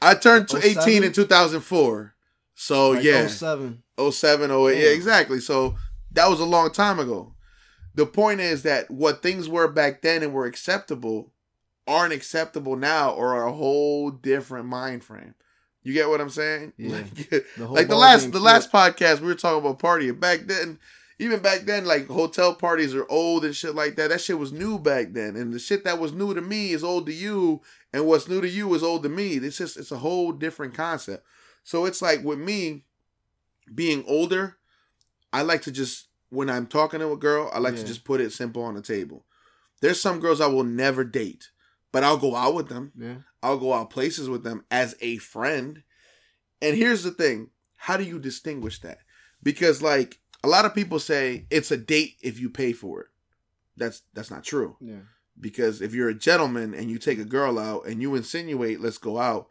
I 0.03 0.15
turned 0.15 0.49
to 0.49 0.61
07? 0.61 0.83
18 0.83 1.05
in 1.05 1.13
2004. 1.13 2.15
So 2.55 2.91
like 2.91 2.99
oh, 2.99 3.01
yeah, 3.03 3.27
07. 3.27 3.83
07, 4.11 4.51
08. 4.51 4.75
Yeah, 4.79 4.85
Yeah. 4.85 4.91
exactly. 4.91 5.41
So 5.41 5.77
that 6.17 6.29
was 6.29 6.41
a 6.41 6.45
long 6.45 6.71
time 6.73 6.99
ago. 6.99 7.35
The 7.95 8.07
point 8.07 8.41
is 8.41 8.63
that 8.65 8.91
what 8.91 9.23
things 9.23 9.49
were 9.49 9.69
back 9.69 10.03
then 10.03 10.23
and 10.23 10.33
were 10.33 10.47
acceptable 10.47 11.33
aren't 11.87 12.13
acceptable 12.13 12.77
now 12.77 13.11
or 13.11 13.35
are 13.35 13.47
a 13.47 13.53
whole 13.53 14.11
different 14.11 14.67
mind 14.67 15.05
frame. 15.05 15.35
You 15.83 15.93
get 15.93 16.09
what 16.09 16.21
I'm 16.21 16.31
saying? 16.31 16.73
Yeah. 16.77 16.97
Like, 16.97 17.15
The 17.31 17.45
whole 17.59 17.75
like 17.75 17.89
the 17.89 17.97
last 17.97 18.33
the 18.33 18.41
last 18.41 18.73
podcast 18.73 19.21
we 19.21 19.29
were 19.29 19.35
talking 19.35 19.61
about 19.61 19.79
partying. 19.79 20.19
Back 20.19 20.41
then, 20.47 20.81
even 21.19 21.41
back 21.41 21.61
then, 21.61 21.85
like 21.85 22.09
hotel 22.09 22.55
parties 22.55 22.95
are 22.95 23.07
old 23.09 23.45
and 23.45 23.55
shit 23.55 23.75
like 23.75 23.95
that. 23.97 24.09
That 24.09 24.21
shit 24.21 24.39
was 24.39 24.53
new 24.53 24.79
back 24.79 25.13
then. 25.13 25.37
And 25.37 25.53
the 25.53 25.61
shit 25.61 25.85
that 25.85 26.01
was 26.01 26.13
new 26.13 26.35
to 26.35 26.41
me 26.41 26.73
is 26.73 26.83
old 26.83 27.07
to 27.07 27.13
you. 27.13 27.63
And 27.93 28.07
what's 28.07 28.29
new 28.29 28.41
to 28.41 28.49
you 28.49 28.75
is 28.75 28.83
old 28.83 29.05
to 29.05 29.09
me. 29.09 29.35
It's 29.35 29.59
just 29.59 29.77
it's 29.77 29.93
a 29.93 29.99
whole 29.99 30.33
different 30.33 30.75
concept. 30.75 31.25
So 31.63 31.85
it's 31.85 32.03
like 32.03 32.25
with 32.25 32.39
me 32.39 32.85
being 33.73 34.05
older, 34.09 34.57
I 35.33 35.43
like 35.43 35.63
to 35.63 35.73
just 35.73 36.06
when 36.31 36.51
I'm 36.51 36.67
talking 36.67 37.01
to 37.01 37.13
a 37.13 37.17
girl, 37.17 37.51
I 37.53 37.59
like 37.59 37.77
to 37.77 37.85
just 37.85 38.05
put 38.05 38.21
it 38.21 38.33
simple 38.33 38.63
on 38.63 38.75
the 38.75 38.83
table. 38.83 39.25
There's 39.81 40.01
some 40.01 40.21
girls 40.21 40.41
I 40.41 40.47
will 40.47 40.65
never 40.65 41.05
date, 41.05 41.51
but 41.93 42.03
I'll 42.03 42.17
go 42.17 42.35
out 42.35 42.55
with 42.55 42.69
them. 42.69 42.93
Yeah. 42.97 43.17
I'll 43.43 43.59
go 43.59 43.73
out 43.73 43.91
places 43.91 44.29
with 44.29 44.43
them 44.43 44.65
as 44.71 44.95
a 45.01 45.19
friend. 45.19 45.83
And 46.61 46.77
here's 46.77 47.03
the 47.03 47.11
thing 47.11 47.51
how 47.77 47.97
do 47.97 48.05
you 48.05 48.19
distinguish 48.19 48.81
that? 48.81 48.99
Because, 49.43 49.83
like, 49.83 50.21
a 50.43 50.49
lot 50.49 50.65
of 50.65 50.75
people 50.75 50.99
say 50.99 51.47
it's 51.51 51.71
a 51.71 51.77
date 51.77 52.17
if 52.23 52.41
you 52.41 52.51
pay 52.51 52.73
for 52.73 53.03
it. 53.03 53.07
That's 53.77 54.03
that's 54.15 54.31
not 54.31 54.45
true. 54.45 54.77
Yeah. 54.81 55.01
Because 55.39 55.83
if 55.83 55.95
you're 55.95 56.09
a 56.09 56.15
gentleman 56.15 56.75
and 56.75 56.91
you 56.91 56.99
take 56.99 57.19
a 57.19 57.25
girl 57.25 57.59
out 57.59 57.87
and 57.87 58.01
you 58.01 58.15
insinuate, 58.15 58.81
let's 58.81 58.99
go 58.99 59.19
out, 59.19 59.51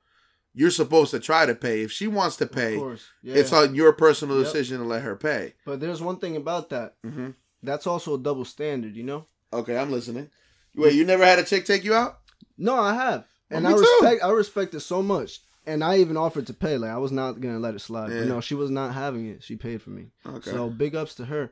you're 0.56 0.72
supposed 0.72 1.12
to 1.12 1.20
try 1.20 1.46
to 1.46 1.54
pay. 1.54 1.82
If 1.84 1.92
she 1.92 2.08
wants 2.08 2.38
to 2.38 2.48
pay, 2.48 2.76
Of 2.76 2.80
course. 2.82 3.06
Yeah. 3.22 3.36
it's 3.36 3.52
on 3.54 3.76
your 3.76 3.92
personal 3.94 4.38
Yep. 4.38 4.46
decision 4.46 4.80
to 4.80 4.86
let 4.86 5.02
her 5.04 5.16
pay. 5.16 5.54
but 5.66 5.80
there's 5.80 6.02
one 6.02 6.18
thing 6.18 6.36
about 6.38 6.70
that. 6.70 6.96
hmm 7.04 7.32
That's 7.62 7.86
also 7.88 8.16
a 8.16 8.20
double 8.20 8.46
standard, 8.46 8.96
you 8.96 9.04
know? 9.04 9.26
Okay, 9.52 9.78
I'm 9.78 9.92
listening. 9.92 10.30
Wait, 10.76 10.94
you 10.94 11.04
never 11.06 11.26
had 11.26 11.40
a 11.40 11.44
chick 11.44 11.66
take 11.66 11.84
you 11.84 11.94
out? 11.94 12.20
No, 12.58 12.76
I 12.76 12.94
have. 12.94 13.26
And 13.50 13.64
Well, 13.66 13.74
I 13.74 13.76
me 13.78 13.84
too. 13.86 13.90
respect 14.02 14.24
I 14.24 14.30
respect 14.32 14.74
it 14.76 14.80
so 14.82 15.02
much. 15.02 15.42
And 15.68 15.84
I 15.84 15.98
even 15.98 16.16
offered 16.18 16.46
to 16.48 16.54
pay. 16.54 16.78
Like 16.78 16.92
I 16.92 16.98
was 16.98 17.12
not 17.12 17.42
gonna 17.42 17.60
let 17.60 17.76
it 17.76 17.80
slide. 17.80 18.12
Yeah. 18.12 18.20
But 18.20 18.28
no, 18.28 18.40
she 18.42 18.56
was 18.56 18.70
not 18.70 18.94
having 18.94 19.26
it. 19.28 19.44
She 19.44 19.56
paid 19.56 19.82
for 19.82 19.90
me. 19.92 20.12
Okay. 20.26 20.52
So 20.52 20.70
big 20.70 20.96
ups 20.96 21.16
to 21.16 21.26
her. 21.26 21.52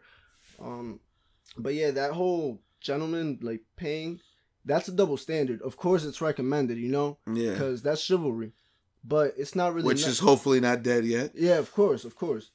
Um 0.61 0.99
but 1.57 1.73
yeah, 1.73 1.91
that 1.91 2.11
whole 2.13 2.61
gentleman 2.79 3.39
like 3.41 3.61
paying, 3.75 4.19
that's 4.65 4.87
a 4.87 4.91
double 4.91 5.17
standard. 5.17 5.61
Of 5.61 5.77
course 5.77 6.03
it's 6.03 6.21
recommended, 6.21 6.77
you 6.77 6.89
know? 6.89 7.17
yeah. 7.31 7.51
Because 7.51 7.81
that's 7.81 8.01
chivalry. 8.01 8.53
But 9.03 9.33
it's 9.37 9.55
not 9.55 9.73
really 9.73 9.87
Which 9.87 10.03
ne- 10.03 10.07
is 10.09 10.19
hopefully 10.19 10.59
not 10.59 10.83
dead 10.83 11.05
yet. 11.05 11.31
Yeah, 11.35 11.57
of 11.57 11.71
course, 11.73 12.05
of 12.05 12.15
course. 12.15 12.51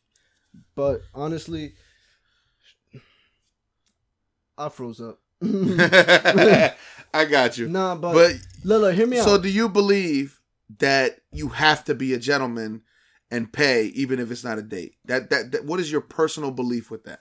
But 0.75 1.03
honestly, 1.15 1.75
I 4.57 4.69
froze 4.71 5.01
up. 5.01 5.21
I 5.43 7.25
got 7.25 7.59
you. 7.59 7.69
nah, 7.69 7.95
but, 7.95 8.13
But 8.13 8.37
Lila, 8.65 8.93
hear 8.93 9.07
me 9.07 9.17
so 9.17 9.23
out. 9.23 9.27
So, 9.27 9.39
do 9.43 9.49
you 9.51 9.69
believe 9.69 10.41
that 10.79 11.21
you 11.33 11.49
have 11.49 11.85
to 11.85 11.95
be 11.95 12.13
a 12.13 12.19
gentleman 12.19 12.83
and 13.31 13.53
pay 13.53 13.85
even 13.87 14.19
if 14.19 14.31
it's 14.31 14.45
not 14.45 14.59
a 14.59 14.63
date? 14.63 14.97
That 15.05 15.31
that, 15.31 15.53
that 15.53 15.65
what 15.65 15.81
is 15.81 15.93
your 15.93 16.01
personal 16.01 16.51
belief 16.51 16.91
with 16.91 17.05
that? 17.05 17.21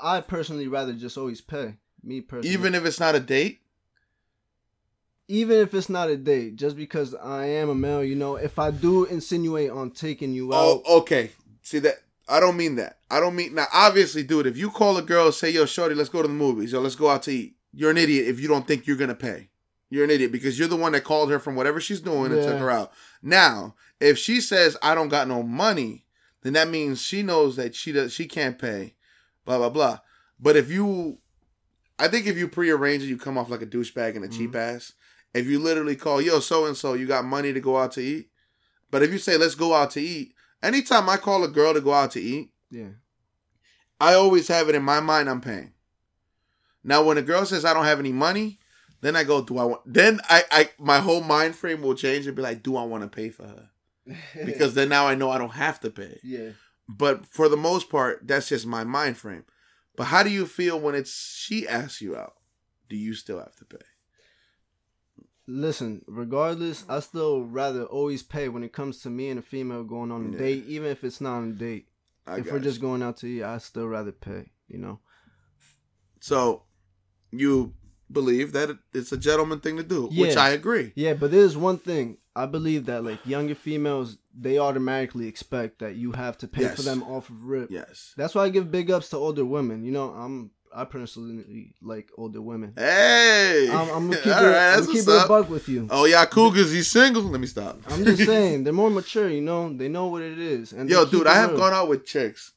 I 0.00 0.20
personally 0.20 0.68
rather 0.68 0.92
just 0.92 1.18
always 1.18 1.40
pay. 1.40 1.76
Me 2.02 2.20
personally, 2.20 2.54
Even 2.54 2.74
if 2.74 2.84
it's 2.84 3.00
not 3.00 3.16
a 3.16 3.20
date? 3.20 3.60
Even 5.28 5.58
if 5.58 5.74
it's 5.74 5.90
not 5.90 6.08
a 6.08 6.16
date, 6.16 6.56
just 6.56 6.76
because 6.76 7.14
I 7.14 7.46
am 7.46 7.68
a 7.68 7.74
male, 7.74 8.02
you 8.02 8.16
know, 8.16 8.36
if 8.36 8.58
I 8.58 8.70
do 8.70 9.04
insinuate 9.04 9.70
on 9.70 9.90
taking 9.90 10.32
you 10.32 10.52
oh, 10.52 10.56
out, 10.56 10.82
Oh, 10.86 10.98
okay. 11.00 11.30
See 11.62 11.78
that 11.80 11.96
I 12.30 12.40
don't 12.40 12.56
mean 12.56 12.76
that. 12.76 12.98
I 13.10 13.20
don't 13.20 13.36
mean 13.36 13.54
now 13.54 13.66
obviously, 13.72 14.22
dude, 14.22 14.46
if 14.46 14.56
you 14.56 14.70
call 14.70 14.96
a 14.96 15.02
girl 15.02 15.30
say, 15.30 15.50
yo, 15.50 15.66
shorty, 15.66 15.94
let's 15.94 16.08
go 16.08 16.22
to 16.22 16.28
the 16.28 16.34
movies, 16.34 16.74
or 16.74 16.80
let's 16.80 16.96
go 16.96 17.10
out 17.10 17.22
to 17.24 17.30
eat, 17.30 17.56
you're 17.72 17.90
an 17.90 17.98
idiot 17.98 18.26
if 18.26 18.40
you 18.40 18.48
don't 18.48 18.66
think 18.66 18.86
you're 18.86 18.96
gonna 18.96 19.14
pay. 19.14 19.50
You're 19.90 20.04
an 20.04 20.10
idiot 20.10 20.32
because 20.32 20.58
you're 20.58 20.68
the 20.68 20.76
one 20.76 20.92
that 20.92 21.04
called 21.04 21.30
her 21.30 21.38
from 21.38 21.56
whatever 21.56 21.80
she's 21.80 22.00
doing 22.00 22.32
and 22.32 22.42
Yeah. 22.42 22.46
took 22.46 22.58
her 22.58 22.70
out. 22.70 22.92
Now, 23.22 23.74
if 24.00 24.18
she 24.18 24.40
says 24.40 24.76
I 24.82 24.94
don't 24.94 25.08
got 25.08 25.28
no 25.28 25.42
money, 25.42 26.06
then 26.42 26.54
that 26.54 26.68
means 26.68 27.02
she 27.02 27.22
knows 27.22 27.56
that 27.56 27.74
she 27.74 27.92
does 27.92 28.12
she 28.12 28.26
can't 28.26 28.58
pay. 28.58 28.94
Blah 29.44 29.58
blah 29.58 29.70
blah. 29.70 29.98
But 30.40 30.56
if 30.56 30.70
you 30.70 31.18
I 31.98 32.08
think 32.08 32.26
if 32.26 32.38
you 32.38 32.48
prearrange 32.48 33.02
it, 33.02 33.08
you 33.08 33.18
come 33.18 33.36
off 33.36 33.50
like 33.50 33.62
a 33.62 33.66
douchebag 33.66 34.16
and 34.16 34.24
a 34.24 34.28
mm-hmm. 34.28 34.38
cheap 34.38 34.56
ass. 34.56 34.92
If 35.34 35.46
you 35.46 35.58
literally 35.58 35.96
call, 35.96 36.20
yo, 36.20 36.40
so 36.40 36.66
and 36.66 36.76
so, 36.76 36.94
you 36.94 37.06
got 37.06 37.24
money 37.24 37.52
to 37.52 37.60
go 37.60 37.76
out 37.76 37.92
to 37.92 38.00
eat. 38.00 38.30
But 38.90 39.02
if 39.02 39.12
you 39.12 39.18
say, 39.18 39.36
let's 39.36 39.54
go 39.54 39.74
out 39.74 39.90
to 39.92 40.00
eat, 40.00 40.34
anytime 40.62 41.08
I 41.08 41.16
call 41.18 41.44
a 41.44 41.48
girl 41.48 41.74
to 41.74 41.80
go 41.80 41.92
out 41.92 42.12
to 42.12 42.20
eat, 42.20 42.50
yeah, 42.70 42.90
I 44.00 44.14
always 44.14 44.48
have 44.48 44.68
it 44.68 44.74
in 44.74 44.82
my 44.82 45.00
mind 45.00 45.28
I'm 45.28 45.40
paying. 45.40 45.72
Now, 46.82 47.02
when 47.02 47.18
a 47.18 47.22
girl 47.22 47.44
says 47.44 47.64
I 47.64 47.74
don't 47.74 47.84
have 47.84 47.98
any 47.98 48.12
money, 48.12 48.58
then 49.00 49.14
I 49.16 49.24
go, 49.24 49.42
do 49.42 49.58
I 49.58 49.64
want? 49.64 49.82
Then 49.84 50.20
I, 50.28 50.44
I, 50.50 50.70
my 50.78 51.00
whole 51.00 51.22
mind 51.22 51.54
frame 51.56 51.82
will 51.82 51.94
change 51.94 52.26
and 52.26 52.34
be 52.36 52.42
like, 52.42 52.62
do 52.62 52.76
I 52.76 52.84
want 52.84 53.02
to 53.02 53.08
pay 53.08 53.28
for 53.30 53.44
her? 53.44 53.68
Because 54.46 54.74
then 54.74 54.88
now 54.88 55.06
I 55.06 55.14
know 55.14 55.30
I 55.30 55.36
don't 55.38 55.50
have 55.50 55.80
to 55.80 55.90
pay. 55.90 56.18
yeah, 56.24 56.50
But 56.88 57.26
for 57.26 57.48
the 57.50 57.56
most 57.58 57.90
part, 57.90 58.26
that's 58.26 58.48
just 58.48 58.66
my 58.66 58.84
mind 58.84 59.18
frame. 59.18 59.44
But 59.96 60.04
how 60.04 60.22
do 60.22 60.30
you 60.30 60.46
feel 60.46 60.80
when 60.80 60.94
it's 60.94 61.36
she 61.36 61.68
asks 61.68 62.00
you 62.00 62.16
out? 62.16 62.34
Do 62.88 62.96
you 62.96 63.12
still 63.12 63.38
have 63.38 63.54
to 63.56 63.64
pay? 63.66 63.84
Listen, 65.50 66.04
regardless, 66.06 66.84
I 66.90 67.00
still 67.00 67.42
rather 67.42 67.84
always 67.84 68.22
pay 68.22 68.50
when 68.50 68.62
it 68.62 68.72
comes 68.74 68.98
to 69.00 69.08
me 69.10 69.30
and 69.30 69.38
a 69.38 69.42
female 69.42 69.82
going 69.82 70.12
on 70.12 70.26
a 70.26 70.32
Yeah. 70.32 70.38
date, 70.38 70.64
even 70.68 70.90
if 70.90 71.02
it's 71.04 71.22
not 71.22 71.38
on 71.38 71.48
a 71.50 71.52
date. 71.54 71.88
I 72.26 72.40
if 72.40 72.50
we're 72.52 72.58
you. 72.58 72.64
just 72.64 72.82
going 72.82 73.02
out 73.02 73.16
to 73.18 73.26
eat, 73.26 73.42
I 73.42 73.56
still 73.56 73.88
rather 73.88 74.12
pay. 74.12 74.50
You 74.68 74.76
know. 74.78 75.00
so 76.20 76.64
you 77.32 77.72
believe 78.10 78.52
that 78.52 78.76
it's 78.92 79.12
a 79.12 79.16
gentleman 79.16 79.60
thing 79.60 79.76
to 79.78 79.82
do, 79.82 80.06
which 80.08 80.36
I 80.36 80.50
agree. 80.50 80.92
Yeah, 80.94 81.14
but 81.14 81.30
there's 81.30 81.56
one 81.56 81.78
thing. 81.78 82.18
I 82.36 82.46
believe 82.46 82.86
that 82.86 83.02
like 83.04 83.24
younger 83.26 83.54
females, 83.54 84.18
they 84.38 84.58
automatically 84.58 85.26
expect 85.26 85.78
that 85.80 85.96
you 85.96 86.12
have 86.12 86.36
to 86.38 86.48
pay 86.48 86.68
for 86.68 86.82
them 86.82 87.02
off 87.02 87.30
of 87.30 87.44
rip. 87.44 87.70
Yes. 87.70 88.12
That's 88.16 88.34
why 88.34 88.44
I 88.44 88.48
give 88.50 88.70
big 88.70 88.90
ups 88.90 89.08
to 89.10 89.16
older 89.16 89.44
women. 89.44 89.84
You 89.84 89.92
know, 89.92 90.10
I'm 90.10 90.50
I 90.74 90.84
personally 90.84 91.74
like 91.82 92.10
older 92.16 92.40
women. 92.42 92.72
Hey, 92.76 93.68
I'm, 93.70 93.88
I'm 93.90 94.10
gonna 94.10 94.16
keep 94.22 94.34
All 94.36 94.44
it. 94.44 94.48
right, 94.48 94.74
I'm 94.76 94.86
keep 94.86 95.02
it 95.08 95.28
buck 95.28 95.48
with 95.48 95.68
you. 95.68 95.86
Oh 95.90 96.04
yeah, 96.04 96.24
Cougars, 96.24 96.72
he's 96.72 96.88
single. 96.88 97.22
Let 97.22 97.40
me 97.40 97.46
stop. 97.46 97.80
I'm 97.88 98.04
just 98.04 98.22
saying 98.26 98.64
they're 98.64 98.72
more 98.72 98.90
mature. 98.90 99.28
You 99.28 99.40
know, 99.40 99.72
they 99.72 99.88
know 99.88 100.06
what 100.08 100.22
it 100.22 100.38
is. 100.38 100.72
And 100.72 100.88
Yo, 100.88 101.04
dude, 101.04 101.26
I 101.26 101.34
have 101.34 101.50
real. 101.50 101.58
gone 101.60 101.72
out 101.72 101.88
with 101.88 102.04
chicks 102.06 102.52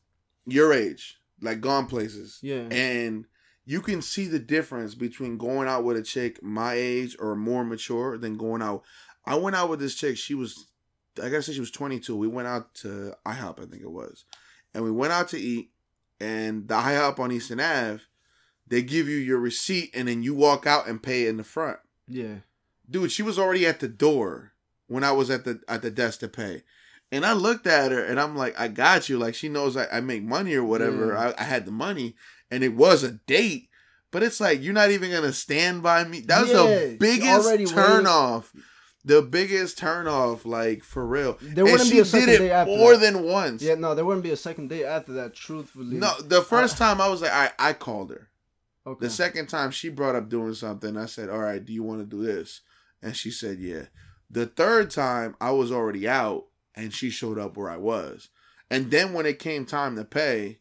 your 0.45 0.73
age, 0.73 1.17
like 1.41 1.61
gone 1.61 1.85
places. 1.85 2.39
Yeah. 2.41 2.67
And 2.71 3.25
you 3.65 3.81
can 3.81 4.01
see 4.01 4.27
the 4.27 4.39
difference 4.39 4.95
between 4.95 5.37
going 5.37 5.67
out 5.67 5.83
with 5.83 5.97
a 5.97 6.01
chick 6.01 6.41
my 6.43 6.73
age 6.73 7.15
or 7.19 7.35
more 7.35 7.63
mature 7.63 8.17
than 8.17 8.37
going 8.37 8.61
out. 8.61 8.83
I 9.25 9.35
went 9.35 9.55
out 9.55 9.69
with 9.69 9.79
this 9.79 9.95
chick. 9.95 10.17
She 10.17 10.33
was, 10.33 10.65
I 11.17 11.29
gotta 11.29 11.43
say, 11.43 11.53
she 11.53 11.59
was 11.59 11.71
22. 11.71 12.15
We 12.15 12.27
went 12.27 12.47
out 12.47 12.73
to 12.75 13.13
IHOP, 13.25 13.59
I 13.59 13.65
think 13.67 13.83
it 13.83 13.91
was, 13.91 14.25
and 14.73 14.83
we 14.83 14.91
went 14.91 15.13
out 15.13 15.29
to 15.29 15.39
eat. 15.39 15.69
And 16.21 16.67
the 16.67 16.75
IHOP 16.75 17.19
on 17.19 17.31
Eastern 17.31 17.59
Ave, 17.59 18.01
they 18.67 18.81
give 18.83 19.07
you 19.09 19.17
your 19.17 19.39
receipt 19.39 19.89
and 19.93 20.07
then 20.07 20.21
you 20.23 20.33
walk 20.35 20.67
out 20.67 20.87
and 20.87 21.01
pay 21.01 21.27
in 21.27 21.37
the 21.37 21.43
front. 21.43 21.79
Yeah. 22.07 22.35
Dude, 22.89 23.11
she 23.11 23.23
was 23.23 23.39
already 23.39 23.65
at 23.65 23.79
the 23.79 23.87
door 23.87 24.53
when 24.87 25.03
I 25.03 25.11
was 25.13 25.29
at 25.29 25.45
the 25.45 25.61
at 25.67 25.81
the 25.81 25.89
desk 25.91 26.19
to 26.19 26.27
pay. 26.27 26.63
And 27.11 27.25
I 27.25 27.33
looked 27.33 27.67
at 27.67 27.91
her 27.91 28.03
and 28.03 28.19
I'm 28.19 28.35
like, 28.37 28.57
I 28.59 28.67
got 28.67 29.09
you. 29.09 29.17
Like 29.17 29.35
she 29.35 29.49
knows 29.49 29.75
I, 29.75 29.87
I 29.91 29.99
make 30.01 30.23
money 30.23 30.53
or 30.53 30.63
whatever. 30.63 31.13
Yeah. 31.13 31.33
I, 31.37 31.41
I 31.41 31.43
had 31.45 31.65
the 31.65 31.71
money 31.71 32.15
and 32.49 32.63
it 32.63 32.75
was 32.75 33.03
a 33.03 33.11
date. 33.11 33.69
But 34.11 34.23
it's 34.23 34.41
like 34.41 34.61
you're 34.61 34.73
not 34.73 34.91
even 34.91 35.09
gonna 35.11 35.31
stand 35.33 35.81
by 35.83 36.03
me. 36.03 36.19
That 36.21 36.41
was 36.41 36.49
Yeah, 36.51 36.63
the 36.63 36.97
biggest 36.99 37.73
turn 37.73 37.91
waited. 38.03 38.07
off. 38.07 38.53
The 39.03 39.21
biggest 39.21 39.79
turnoff, 39.79 40.45
like 40.45 40.83
for 40.83 41.05
real. 41.05 41.37
There 41.41 41.65
wouldn't 41.65 41.89
be 41.89 41.99
a 41.99 42.05
second 42.05 42.27
did 42.27 42.37
day 42.39 42.47
it 42.47 42.51
after 42.51 42.77
more 42.77 42.95
that. 42.95 42.99
than 42.99 43.23
once. 43.23 43.61
Yeah, 43.63 43.75
no, 43.75 43.95
there 43.95 44.05
wouldn't 44.05 44.23
be 44.23 44.31
a 44.31 44.37
second 44.37 44.69
date 44.69 44.85
after 44.85 45.13
that. 45.13 45.33
Truthfully, 45.33 45.97
No, 45.97 46.13
the 46.21 46.41
first 46.41 46.77
time 46.77 47.01
I 47.01 47.07
was 47.09 47.21
like, 47.21 47.31
I, 47.31 47.51
I 47.57 47.73
called 47.73 48.11
her. 48.11 48.29
Okay. 48.85 49.05
The 49.05 49.09
second 49.09 49.47
time 49.47 49.71
she 49.71 49.89
brought 49.89 50.15
up 50.15 50.29
doing 50.29 50.53
something, 50.53 50.97
I 50.97 51.05
said, 51.05 51.29
All 51.29 51.39
right, 51.39 51.63
do 51.63 51.73
you 51.73 51.83
want 51.83 51.99
to 52.01 52.05
do 52.05 52.23
this? 52.23 52.61
And 53.01 53.15
she 53.15 53.31
said, 53.31 53.59
Yeah. 53.59 53.85
The 54.29 54.45
third 54.45 54.91
time, 54.91 55.35
I 55.41 55.51
was 55.51 55.71
already 55.71 56.07
out 56.07 56.45
and 56.75 56.93
she 56.93 57.09
showed 57.09 57.37
up 57.37 57.57
where 57.57 57.69
I 57.69 57.77
was. 57.77 58.29
And 58.69 58.89
then 58.89 59.13
when 59.13 59.25
it 59.25 59.39
came 59.39 59.65
time 59.65 59.95
to 59.97 60.05
pay, 60.05 60.59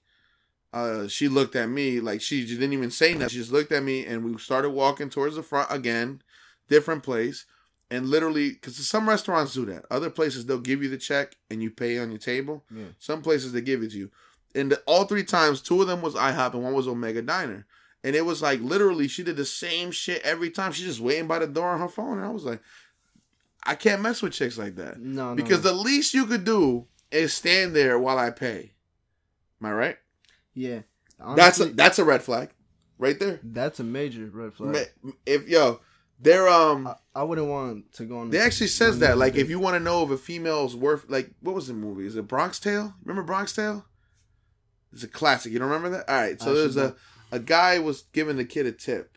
uh, 0.72 1.08
she 1.08 1.28
looked 1.28 1.56
at 1.56 1.68
me 1.68 2.00
like 2.00 2.20
she 2.20 2.44
didn't 2.46 2.72
even 2.72 2.90
say 2.90 3.12
nothing. 3.12 3.28
She 3.28 3.38
just 3.38 3.52
looked 3.52 3.72
at 3.72 3.82
me 3.82 4.04
and 4.04 4.24
we 4.24 4.36
started 4.38 4.70
walking 4.70 5.10
towards 5.10 5.36
the 5.36 5.42
front 5.42 5.68
again, 5.70 6.22
different 6.68 7.02
place. 7.02 7.46
And 7.90 8.06
literally, 8.08 8.50
because 8.50 8.76
some 8.86 9.08
restaurants 9.08 9.52
do 9.54 9.64
that. 9.66 9.84
Other 9.90 10.10
places, 10.10 10.46
they'll 10.46 10.58
give 10.60 10.82
you 10.82 10.88
the 10.88 10.96
check 10.98 11.34
and 11.50 11.60
you 11.62 11.70
pay 11.70 11.98
on 11.98 12.10
your 12.10 12.18
table. 12.20 12.64
Yeah. 12.74 12.84
Some 12.98 13.20
places, 13.22 13.52
they 13.52 13.60
give 13.60 13.82
it 13.82 13.90
to 13.92 13.98
you. 13.98 14.10
And 14.54 14.70
the, 14.72 14.80
all 14.86 15.04
three 15.04 15.24
times, 15.24 15.60
two 15.60 15.80
of 15.82 15.88
them 15.88 16.00
was 16.02 16.14
IHOP 16.14 16.54
and 16.54 16.62
one 16.62 16.74
was 16.74 16.86
Omega 16.86 17.20
Diner. 17.22 17.66
And 18.04 18.14
it 18.16 18.24
was 18.24 18.42
like 18.42 18.60
literally, 18.60 19.08
she 19.08 19.22
did 19.24 19.36
the 19.36 19.44
same 19.44 19.90
shit 19.90 20.22
every 20.22 20.50
time. 20.50 20.72
She's 20.72 20.86
just 20.86 21.00
waiting 21.00 21.26
by 21.26 21.40
the 21.40 21.46
door 21.48 21.68
on 21.68 21.80
her 21.80 21.88
phone. 21.88 22.18
And 22.18 22.26
I 22.26 22.30
was 22.30 22.44
like, 22.44 22.62
I 23.64 23.74
can't 23.74 24.00
mess 24.02 24.22
with 24.22 24.32
chicks 24.32 24.56
like 24.56 24.76
that. 24.76 25.00
No, 25.00 25.30
no, 25.30 25.34
Because 25.34 25.62
no. 25.64 25.70
the 25.70 25.76
least 25.76 26.14
you 26.14 26.26
could 26.26 26.44
do 26.44 26.86
is 27.10 27.34
stand 27.34 27.74
there 27.76 27.98
while 27.98 28.18
I 28.18 28.30
pay. 28.30 28.72
Am 29.60 29.66
I 29.68 29.72
right? 29.72 29.96
yeah, 30.54 30.80
that's 31.36 31.60
a, 31.60 31.66
that's 31.66 31.98
a 31.98 32.04
red 32.04 32.22
flag, 32.22 32.50
right 32.98 33.18
there. 33.18 33.40
that's 33.42 33.78
a 33.80 33.84
major 33.84 34.30
red 34.32 34.54
flag. 34.54 34.88
If 35.26 35.46
yo, 35.48 35.80
they're 36.20 36.48
um, 36.48 36.86
I, 36.86 36.96
I 37.14 37.22
wouldn't 37.22 37.48
want 37.48 37.92
to 37.94 38.04
go 38.04 38.18
on. 38.18 38.30
they 38.30 38.38
actually 38.38 38.68
says 38.68 38.98
that 39.00 39.18
like 39.18 39.36
if 39.36 39.48
you 39.48 39.58
want 39.58 39.74
to 39.74 39.80
know 39.80 40.04
if 40.04 40.10
a 40.10 40.16
female's 40.16 40.76
worth 40.76 41.08
like 41.08 41.30
what 41.40 41.54
was 41.54 41.66
the 41.66 41.74
movie? 41.74 42.06
Is 42.06 42.16
it 42.16 42.28
Bronx 42.28 42.60
Tale? 42.60 42.94
Remember 43.04 43.22
Bronx 43.22 43.54
Tale? 43.54 43.84
It's 44.92 45.04
a 45.04 45.08
classic. 45.08 45.52
You 45.52 45.58
don't 45.58 45.68
remember 45.68 45.96
that? 45.96 46.08
All 46.08 46.16
right. 46.20 46.40
So 46.40 46.50
I 46.50 46.54
there's 46.54 46.76
a 46.76 46.94
a 47.32 47.38
guy 47.38 47.78
was 47.78 48.02
giving 48.12 48.36
the 48.36 48.44
kid 48.44 48.66
a 48.66 48.72
tip, 48.72 49.16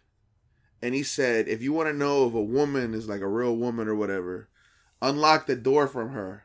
and 0.81 0.93
he 0.93 1.03
said, 1.03 1.47
if 1.47 1.61
you 1.61 1.73
want 1.73 1.89
to 1.89 1.93
know 1.93 2.27
if 2.27 2.33
a 2.33 2.41
woman 2.41 2.93
is 2.93 3.09
like 3.09 3.21
a 3.21 3.27
real 3.27 3.55
woman 3.55 3.87
or 3.87 3.95
whatever, 3.95 4.49
unlock 5.01 5.47
the 5.47 5.55
door 5.55 5.87
from 5.87 6.09
her, 6.09 6.43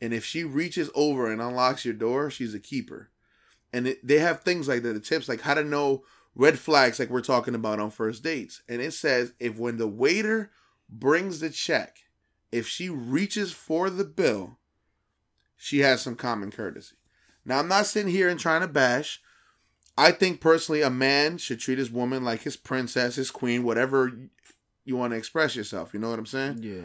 and 0.00 0.12
if 0.12 0.24
she 0.24 0.44
reaches 0.44 0.90
over 0.94 1.30
and 1.30 1.40
unlocks 1.40 1.84
your 1.84 1.94
door, 1.94 2.30
she's 2.30 2.54
a 2.54 2.60
keeper. 2.60 3.10
And 3.72 3.86
it, 3.86 4.06
they 4.06 4.18
have 4.18 4.40
things 4.40 4.68
like 4.68 4.82
that, 4.82 4.92
the 4.92 5.00
tips 5.00 5.28
like 5.28 5.42
how 5.42 5.54
to 5.54 5.64
know 5.64 6.02
red 6.34 6.58
flags, 6.58 6.98
like 6.98 7.10
we're 7.10 7.20
talking 7.20 7.54
about 7.54 7.80
on 7.80 7.90
first 7.90 8.22
dates. 8.22 8.62
And 8.68 8.80
it 8.80 8.92
says 8.92 9.32
if 9.38 9.58
when 9.58 9.76
the 9.76 9.88
waiter 9.88 10.50
brings 10.88 11.40
the 11.40 11.50
check, 11.50 11.98
if 12.52 12.66
she 12.66 12.88
reaches 12.88 13.52
for 13.52 13.90
the 13.90 14.04
bill, 14.04 14.58
she 15.56 15.80
has 15.80 16.02
some 16.02 16.16
common 16.16 16.50
courtesy. 16.50 16.96
Now, 17.44 17.58
I'm 17.58 17.68
not 17.68 17.86
sitting 17.86 18.10
here 18.12 18.28
and 18.28 18.38
trying 18.38 18.60
to 18.60 18.68
bash. 18.68 19.20
I 19.96 20.12
think 20.12 20.40
personally, 20.40 20.82
a 20.82 20.90
man 20.90 21.38
should 21.38 21.60
treat 21.60 21.78
his 21.78 21.90
woman 21.90 22.24
like 22.24 22.42
his 22.42 22.56
princess, 22.56 23.16
his 23.16 23.30
queen, 23.30 23.62
whatever 23.62 24.12
you 24.84 24.96
want 24.96 25.12
to 25.12 25.16
express 25.16 25.54
yourself. 25.54 25.92
You 25.92 26.00
know 26.00 26.10
what 26.10 26.18
I'm 26.18 26.26
saying? 26.26 26.60
Yeah, 26.62 26.82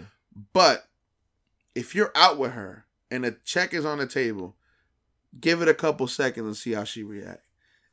But 0.53 0.87
if 1.73 1.95
you're 1.95 2.11
out 2.15 2.37
with 2.37 2.51
her 2.51 2.85
and 3.09 3.25
a 3.25 3.31
check 3.31 3.73
is 3.73 3.85
on 3.85 3.97
the 3.97 4.07
table, 4.07 4.55
give 5.39 5.61
it 5.61 5.67
a 5.67 5.73
couple 5.73 6.07
seconds 6.07 6.45
and 6.45 6.57
see 6.57 6.73
how 6.73 6.83
she 6.83 7.03
reacts. 7.03 7.44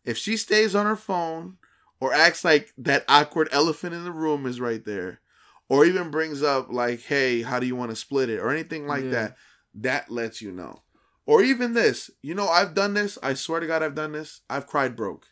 If 0.04 0.18
she 0.18 0.36
stays 0.36 0.74
on 0.74 0.86
her 0.86 0.96
phone 0.96 1.58
or 2.00 2.12
acts 2.12 2.44
like 2.44 2.72
that 2.78 3.04
awkward 3.08 3.48
elephant 3.52 3.94
in 3.94 4.04
the 4.04 4.10
room 4.12 4.46
is 4.46 4.60
right 4.60 4.84
there, 4.84 5.20
or 5.68 5.84
even 5.84 6.10
brings 6.10 6.42
up 6.42 6.70
like, 6.70 7.00
"Hey, 7.02 7.42
how 7.42 7.60
do 7.60 7.66
you 7.66 7.76
want 7.76 7.90
to 7.90 7.96
split 7.96 8.28
it?" 8.28 8.38
or 8.40 8.50
anything 8.50 8.86
like 8.86 9.04
Yeah. 9.04 9.10
that, 9.10 9.36
that 9.74 10.10
lets 10.10 10.42
you 10.42 10.50
know. 10.52 10.82
Or 11.24 11.42
even 11.42 11.72
this, 11.74 12.10
you 12.20 12.34
know, 12.34 12.48
I've 12.48 12.74
done 12.74 12.94
this. 12.94 13.16
I 13.22 13.34
swear 13.34 13.60
to 13.60 13.66
God, 13.66 13.82
I've 13.82 13.94
done 13.94 14.12
this. 14.12 14.40
I've 14.50 14.66
cried 14.66 14.96
broke, 14.96 15.26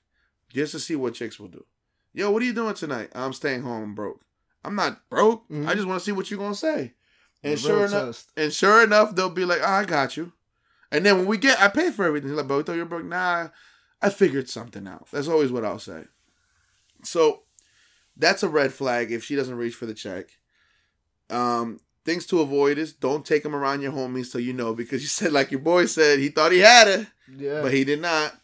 just 0.48 0.72
to 0.72 0.78
see 0.78 0.94
what 0.94 1.14
chicks 1.14 1.38
will 1.40 1.48
do. 1.48 1.64
Yo, 2.14 2.30
what 2.30 2.42
are 2.42 2.46
you 2.46 2.52
doing 2.52 2.74
tonight? 2.74 3.10
I'm 3.14 3.32
staying 3.32 3.62
home. 3.62 3.94
Broke. 3.94 4.20
I'm 4.64 4.76
not 4.76 5.08
broke. 5.10 5.48
Mhm. 5.48 5.66
I 5.68 5.74
just 5.74 5.86
want 5.88 5.98
to 6.00 6.04
see 6.04 6.12
what 6.12 6.30
you're 6.30 6.38
gonna 6.38 6.54
say. 6.54 6.94
And 7.42 7.54
The 7.54 7.60
sure 7.60 7.84
enough, 7.86 8.04
test. 8.06 8.32
and 8.36 8.52
sure 8.52 8.82
enough, 8.84 9.14
they'll 9.16 9.30
be 9.30 9.44
like, 9.44 9.60
oh, 9.62 9.66
"I 9.66 9.84
got 9.84 10.16
you." 10.16 10.32
And 10.92 11.04
then 11.06 11.16
when 11.18 11.26
we 11.26 11.38
get, 11.38 11.60
I 11.60 11.68
pay 11.68 11.90
for 11.90 12.04
everything. 12.04 12.28
He's 12.30 12.36
like, 12.36 12.46
"But 12.48 12.56
we 12.58 12.62
thought 12.62 12.74
you 12.74 12.80
were 12.80 12.84
broke." 12.86 13.04
Nah, 13.04 13.48
I 14.02 14.10
figured 14.10 14.48
something 14.48 14.86
out. 14.86 15.08
That's 15.10 15.28
always 15.28 15.52
what 15.52 15.64
I'll 15.64 15.78
say. 15.78 16.04
So 17.04 17.42
that's 18.16 18.42
a 18.42 18.48
red 18.48 18.72
flag 18.72 19.12
if 19.12 19.24
she 19.24 19.36
doesn't 19.36 19.56
reach 19.56 19.74
for 19.74 19.86
the 19.86 19.94
check. 19.94 20.26
Um, 21.28 21.80
things 22.04 22.26
to 22.26 22.40
avoid 22.40 22.78
is 22.78 22.92
don't 22.92 23.24
take 23.24 23.42
them 23.42 23.54
around 23.54 23.82
your 23.82 23.92
homies 23.92 24.26
so 24.26 24.38
you 24.38 24.52
know 24.52 24.74
because 24.74 25.02
you 25.02 25.08
said 25.08 25.32
like 25.32 25.50
your 25.50 25.60
boy 25.60 25.86
said 25.86 26.18
he 26.18 26.28
thought 26.28 26.50
he 26.50 26.58
had 26.58 26.88
it 26.88 27.06
Yeah, 27.36 27.62
but 27.62 27.72
he 27.72 27.84
did 27.84 28.00
not. 28.00 28.34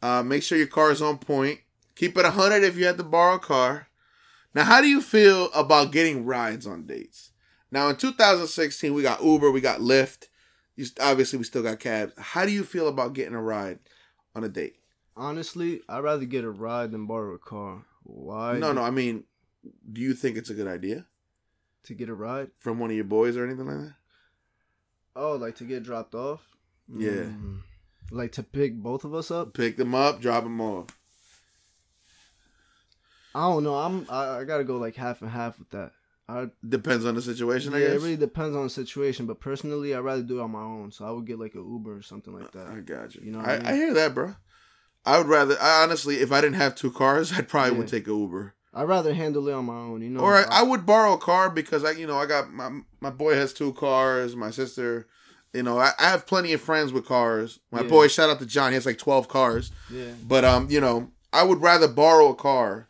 Uh, 0.00 0.22
make 0.22 0.42
sure 0.42 0.58
your 0.58 0.66
car 0.66 0.90
is 0.90 1.02
on 1.02 1.18
point. 1.18 1.60
Keep 1.96 2.18
it 2.18 2.24
100 2.24 2.62
if 2.62 2.76
you 2.76 2.86
had 2.86 2.98
to 2.98 3.04
borrow 3.04 3.36
a 3.36 3.38
car. 3.38 3.88
Now, 4.54 4.64
how 4.64 4.80
do 4.80 4.86
you 4.86 5.00
feel 5.00 5.50
about 5.52 5.92
getting 5.92 6.24
rides 6.24 6.66
on 6.66 6.86
dates? 6.86 7.30
Now, 7.70 7.88
in 7.88 7.96
2016, 7.96 8.92
we 8.92 9.02
got 9.02 9.24
Uber, 9.24 9.50
we 9.50 9.60
got 9.60 9.80
Lyft. 9.80 10.28
You, 10.76 10.86
obviously, 11.00 11.38
we 11.38 11.44
still 11.44 11.62
got 11.62 11.80
cabs. 11.80 12.12
How 12.18 12.44
do 12.44 12.52
you 12.52 12.64
feel 12.64 12.86
about 12.86 13.14
getting 13.14 13.34
a 13.34 13.42
ride 13.42 13.78
on 14.34 14.44
a 14.44 14.48
date? 14.48 14.76
Honestly, 15.16 15.80
I'd 15.88 16.04
rather 16.04 16.24
get 16.24 16.44
a 16.44 16.50
ride 16.50 16.90
than 16.92 17.06
borrow 17.06 17.34
a 17.34 17.38
car. 17.38 17.84
Why? 18.02 18.58
no, 18.58 18.72
no, 18.72 18.82
I 18.82 18.90
mean, 18.90 19.24
do 19.90 20.00
you 20.00 20.14
think 20.14 20.36
it's 20.36 20.50
a 20.50 20.54
good 20.54 20.66
idea 20.66 21.06
To 21.84 21.94
get 21.94 22.08
a 22.10 22.14
ride? 22.14 22.50
from 22.58 22.78
one 22.78 22.90
of 22.90 22.96
your 22.96 23.04
boys 23.06 23.36
or 23.36 23.44
anything 23.44 23.66
like 23.66 23.78
that? 23.78 23.94
Oh, 25.16 25.36
like 25.36 25.56
to 25.56 25.64
get 25.64 25.82
dropped 25.82 26.14
off? 26.14 26.46
Yeah. 26.88 27.10
Mm. 27.10 27.60
Like 28.10 28.32
to 28.32 28.42
pick 28.42 28.74
both 28.74 29.04
of 29.04 29.14
us 29.14 29.30
up? 29.30 29.54
Pick 29.54 29.76
them 29.76 29.94
up, 29.94 30.20
drop 30.20 30.44
them 30.44 30.60
off. 30.60 30.88
I 33.34 33.40
don't 33.48 33.64
know. 33.64 33.74
I'm. 33.74 34.06
I, 34.08 34.38
I 34.40 34.44
gotta 34.44 34.64
go 34.64 34.76
like 34.76 34.94
half 34.96 35.22
and 35.22 35.30
half 35.30 35.58
with 35.58 35.70
that. 35.70 35.92
I 36.28 36.48
Depends 36.66 37.04
on 37.04 37.14
the 37.14 37.22
situation, 37.22 37.72
yeah, 37.72 37.78
it 37.80 37.92
really 37.94 38.16
depends 38.16 38.56
on 38.56 38.64
the 38.64 38.70
situation. 38.70 39.26
But 39.26 39.40
personally, 39.40 39.94
I'd 39.94 39.98
rather 39.98 40.22
do 40.22 40.38
it 40.38 40.42
on 40.42 40.52
my 40.52 40.62
own. 40.62 40.90
So 40.92 41.04
I 41.04 41.10
would 41.10 41.26
get 41.26 41.38
like 41.38 41.54
an 41.54 41.70
Uber 41.70 41.96
or 41.98 42.02
something 42.02 42.32
like 42.32 42.52
that. 42.52 42.68
I 42.68 42.80
got 42.80 43.14
you. 43.14 43.22
You 43.24 43.32
know 43.32 43.40
I, 43.40 43.54
I 43.54 43.58
mean? 43.58 43.66
I 43.66 43.74
hear 43.74 43.94
that, 43.94 44.14
bro. 44.14 44.34
I 45.06 45.18
would 45.18 45.26
rather. 45.26 45.56
I 45.60 45.82
honestly, 45.82 46.16
if 46.16 46.32
I 46.32 46.40
didn't 46.40 46.56
have 46.56 46.74
two 46.74 46.90
cars, 46.90 47.32
I'd 47.36 47.48
probably 47.48 47.76
would 47.78 47.88
take 47.88 48.06
a 48.06 48.10
Uber. 48.10 48.54
I'd 48.76 48.88
rather 48.88 49.14
handle 49.14 49.46
it 49.48 49.52
on 49.52 49.66
my 49.66 49.74
own. 49.76 50.02
You 50.02 50.10
know. 50.10 50.20
or 50.20 50.34
I, 50.36 50.44
I 50.50 50.62
would 50.62 50.84
borrow 50.84 51.12
a 51.14 51.18
car 51.18 51.48
because 51.50 51.84
I, 51.84 51.92
you 51.92 52.06
know, 52.06 52.16
I 52.18 52.26
got 52.26 52.52
my 52.52 52.80
my 53.00 53.10
boy 53.10 53.34
has 53.34 53.52
two 53.52 53.72
cars. 53.74 54.34
My 54.34 54.50
sister, 54.50 55.06
you 55.52 55.62
know, 55.62 55.78
I, 55.78 55.92
I 55.98 56.10
have 56.10 56.26
plenty 56.26 56.52
of 56.52 56.60
friends 56.60 56.92
with 56.92 57.06
cars. 57.06 57.60
My 57.70 57.82
Yeah. 57.82 57.88
boy, 57.88 58.08
shout 58.08 58.30
out 58.30 58.38
to 58.40 58.46
John, 58.46 58.70
he 58.72 58.74
has 58.74 58.86
like 58.86 58.98
twelve 58.98 59.28
cars. 59.28 59.70
yeah. 59.90 60.12
But 60.26 60.44
um, 60.44 60.68
you 60.70 60.80
know, 60.80 61.10
I 61.32 61.44
would 61.44 61.60
rather 61.62 61.86
borrow 61.88 62.28
a 62.30 62.34
car 62.34 62.86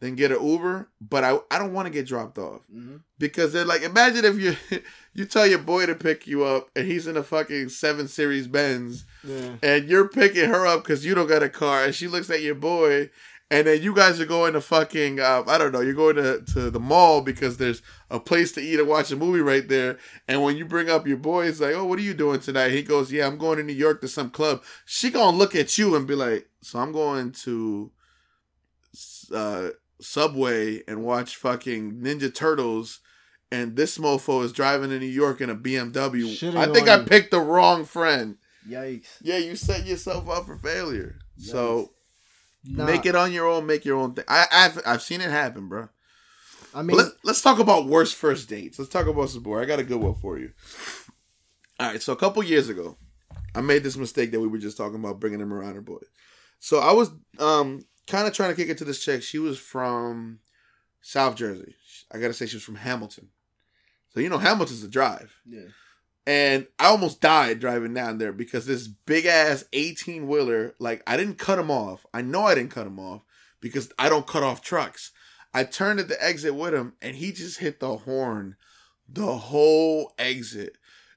than 0.00 0.14
get 0.14 0.30
an 0.32 0.44
Uber. 0.46 0.88
But 1.00 1.24
I 1.24 1.38
I 1.50 1.58
don't 1.58 1.72
want 1.72 1.86
to 1.86 1.92
get 1.92 2.06
dropped 2.06 2.38
off 2.38 2.62
hmm 2.70 2.96
because 3.18 3.52
they're 3.52 3.64
like, 3.64 3.82
imagine 3.82 4.24
if 4.26 4.38
you 4.38 4.56
you 5.14 5.24
tell 5.24 5.46
your 5.46 5.58
boy 5.58 5.86
to 5.86 5.94
pick 5.94 6.26
you 6.26 6.44
up 6.44 6.68
and 6.76 6.86
he's 6.86 7.06
in 7.06 7.16
a 7.16 7.22
fucking 7.22 7.70
seven 7.70 8.08
series 8.08 8.46
Benz 8.46 9.06
Yeah. 9.24 9.56
and 9.62 9.88
you're 9.88 10.08
picking 10.08 10.48
her 10.50 10.66
up 10.66 10.82
because 10.84 11.04
you 11.06 11.14
don't 11.14 11.26
got 11.28 11.42
a 11.42 11.48
car, 11.48 11.84
and 11.84 11.94
she 11.94 12.08
looks 12.08 12.28
at 12.28 12.42
your 12.42 12.54
boy, 12.56 13.08
and 13.50 13.66
then 13.66 13.80
you 13.80 13.94
guys 13.94 14.20
are 14.20 14.26
going 14.26 14.52
to 14.54 14.60
fucking, 14.60 15.20
uh, 15.20 15.44
I 15.46 15.56
don't 15.56 15.72
know, 15.72 15.80
you're 15.80 15.94
going 15.94 16.16
to, 16.16 16.42
to 16.52 16.68
the 16.70 16.80
mall 16.80 17.20
because 17.22 17.56
there's 17.56 17.80
a 18.10 18.18
place 18.20 18.50
to 18.52 18.60
eat 18.60 18.78
and 18.80 18.88
watch 18.88 19.10
a 19.12 19.16
movie 19.16 19.40
right 19.40 19.66
there. 19.66 19.98
And 20.28 20.42
when 20.42 20.56
you 20.58 20.66
bring 20.66 20.90
up 20.90 21.06
your 21.06 21.16
boy, 21.16 21.46
it's 21.46 21.60
like, 21.60 21.74
oh, 21.74 21.84
what 21.86 21.98
are 21.98 22.02
you 22.02 22.12
doing 22.12 22.40
tonight? 22.40 22.72
He 22.72 22.82
goes, 22.82 23.10
yeah, 23.12 23.26
I'm 23.26 23.38
going 23.38 23.56
to 23.58 23.62
New 23.64 23.72
York 23.72 24.00
to 24.02 24.08
some 24.08 24.30
club. 24.30 24.62
She 24.84 25.10
gonna 25.10 25.36
look 25.36 25.54
at 25.54 25.78
you 25.78 25.94
and 25.96 26.06
be 26.08 26.16
like, 26.16 26.48
so 26.60 26.80
I'm 26.80 26.90
going 26.92 27.30
to 27.44 27.92
uh, 29.32 29.68
Subway 30.00 30.82
and 30.86 31.04
watch 31.04 31.36
fucking 31.36 32.00
Ninja 32.00 32.34
Turtles. 32.34 33.00
And 33.52 33.76
this 33.76 33.98
mofo 33.98 34.42
is 34.42 34.52
driving 34.52 34.90
to 34.90 34.98
New 34.98 35.06
York 35.06 35.40
in 35.40 35.50
a 35.50 35.54
BMW. 35.54 36.24
Shitting 36.26 36.56
I 36.56 36.72
think 36.72 36.88
I 36.88 37.04
picked 37.04 37.30
the 37.30 37.40
wrong 37.40 37.84
friend. 37.84 38.36
Yikes. 38.68 39.06
Yeah, 39.22 39.38
you 39.38 39.54
set 39.54 39.86
yourself 39.86 40.28
up 40.28 40.46
for 40.46 40.56
failure. 40.56 41.18
So 41.38 41.92
Nah, 42.68 42.84
make 42.84 43.06
it 43.06 43.14
on 43.14 43.32
your 43.32 43.48
own. 43.48 43.66
Make 43.66 43.84
your 43.84 43.98
own 43.98 44.14
thing. 44.14 44.24
I, 44.28 44.46
I've 44.50 44.80
I've 44.86 45.02
seen 45.02 45.20
it 45.20 45.30
happen, 45.30 45.68
bro. 45.68 45.88
I 46.74 46.82
mean, 46.82 46.96
let, 46.96 47.08
let's 47.24 47.40
talk 47.40 47.58
about 47.58 47.86
worst 47.86 48.16
first 48.16 48.48
dates. 48.48 48.78
Let's 48.78 48.90
talk 48.90 49.06
about 49.06 49.30
some 49.30 49.42
more. 49.42 49.62
I 49.62 49.64
got 49.64 49.78
a 49.78 49.84
good 49.84 50.00
one 50.00 50.14
for 50.14 50.38
you. 50.38 50.50
All 51.78 51.88
right, 51.88 52.02
so 52.02 52.12
a 52.12 52.16
couple 52.16 52.42
years 52.42 52.68
ago, 52.68 52.96
I 53.54 53.60
made 53.60 53.82
this 53.82 53.96
mistake 53.96 54.32
that 54.32 54.40
we 54.40 54.48
were 54.48 54.58
just 54.58 54.76
talking 54.76 54.98
about 54.98 55.20
bringing 55.20 55.40
him 55.40 55.52
around 55.52 55.74
her 55.74 55.80
boy. 55.80 56.00
So 56.58 56.78
I 56.78 56.92
was 56.92 57.10
um 57.38 57.84
kind 58.06 58.26
of 58.26 58.32
trying 58.32 58.50
to 58.50 58.56
kick 58.56 58.68
it 58.68 58.78
to 58.78 58.84
this 58.84 59.02
chick. 59.02 59.22
She 59.22 59.38
was 59.38 59.58
from 59.58 60.40
South 61.00 61.36
Jersey. 61.36 61.74
I 62.12 62.18
gotta 62.18 62.34
say 62.34 62.46
she 62.46 62.56
was 62.56 62.62
from 62.62 62.76
Hamilton. 62.76 63.28
So 64.14 64.20
you 64.20 64.28
know 64.28 64.38
Hamilton's 64.38 64.84
a 64.84 64.88
drive. 64.88 65.34
Yeah. 65.44 65.68
And 66.26 66.66
I 66.78 66.86
almost 66.86 67.20
died 67.20 67.60
driving 67.60 67.94
down 67.94 68.18
there 68.18 68.32
because 68.32 68.66
this 68.66 68.88
big 68.88 69.26
ass 69.26 69.64
18 69.72 70.26
wheeler, 70.26 70.74
like 70.80 71.02
I 71.06 71.16
didn't 71.16 71.38
cut 71.38 71.58
him 71.58 71.70
off. 71.70 72.04
I 72.12 72.22
know 72.22 72.42
I 72.42 72.56
didn't 72.56 72.72
cut 72.72 72.86
him 72.86 72.98
off 72.98 73.22
because 73.60 73.92
I 73.98 74.08
don't 74.08 74.26
cut 74.26 74.42
off 74.42 74.60
trucks. 74.60 75.12
I 75.54 75.64
turned 75.64 76.00
at 76.00 76.08
the 76.08 76.22
exit 76.22 76.54
with 76.54 76.74
him 76.74 76.94
and 77.00 77.16
he 77.16 77.30
just 77.32 77.60
hit 77.60 77.78
the 77.78 77.98
horn 77.98 78.56
the 79.08 79.36
whole 79.36 80.12
exit. 80.18 80.76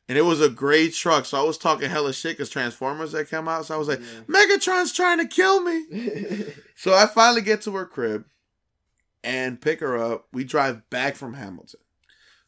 And 0.09 0.17
it 0.17 0.23
was 0.23 0.41
a 0.41 0.49
gray 0.49 0.89
truck. 0.89 1.25
So 1.25 1.39
I 1.39 1.43
was 1.43 1.59
talking 1.59 1.87
hella 1.89 2.11
shit 2.13 2.35
because 2.35 2.49
Transformers 2.49 3.11
that 3.11 3.29
came 3.29 3.47
out. 3.47 3.67
So 3.67 3.75
I 3.75 3.77
was 3.77 3.87
like, 3.87 4.01
Yeah. 4.01 4.21
Megatron's 4.27 4.91
trying 4.91 5.19
to 5.19 5.27
kill 5.27 5.61
me. 5.61 6.45
So 6.75 6.93
I 6.93 7.07
finally 7.07 7.41
get 7.41 7.61
to 7.63 7.75
her 7.75 7.85
crib 7.85 8.23
and 9.21 9.59
pick 9.59 9.81
her 9.81 9.97
up. 9.97 10.27
We 10.31 10.45
drive 10.45 10.89
back 10.89 11.17
from 11.17 11.33
Hamilton. 11.33 11.81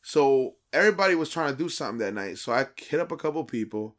So 0.01 0.55
everybody 0.71 1.15
was 1.15 1.29
trying 1.29 1.51
to 1.51 1.57
do 1.61 1.67
something 1.67 1.97
that 1.97 2.13
night. 2.13 2.37
So 2.37 2.53
I 2.53 2.67
hit 2.77 3.01
up 3.01 3.11
a 3.11 3.17
couple 3.17 3.43
people 3.43 3.97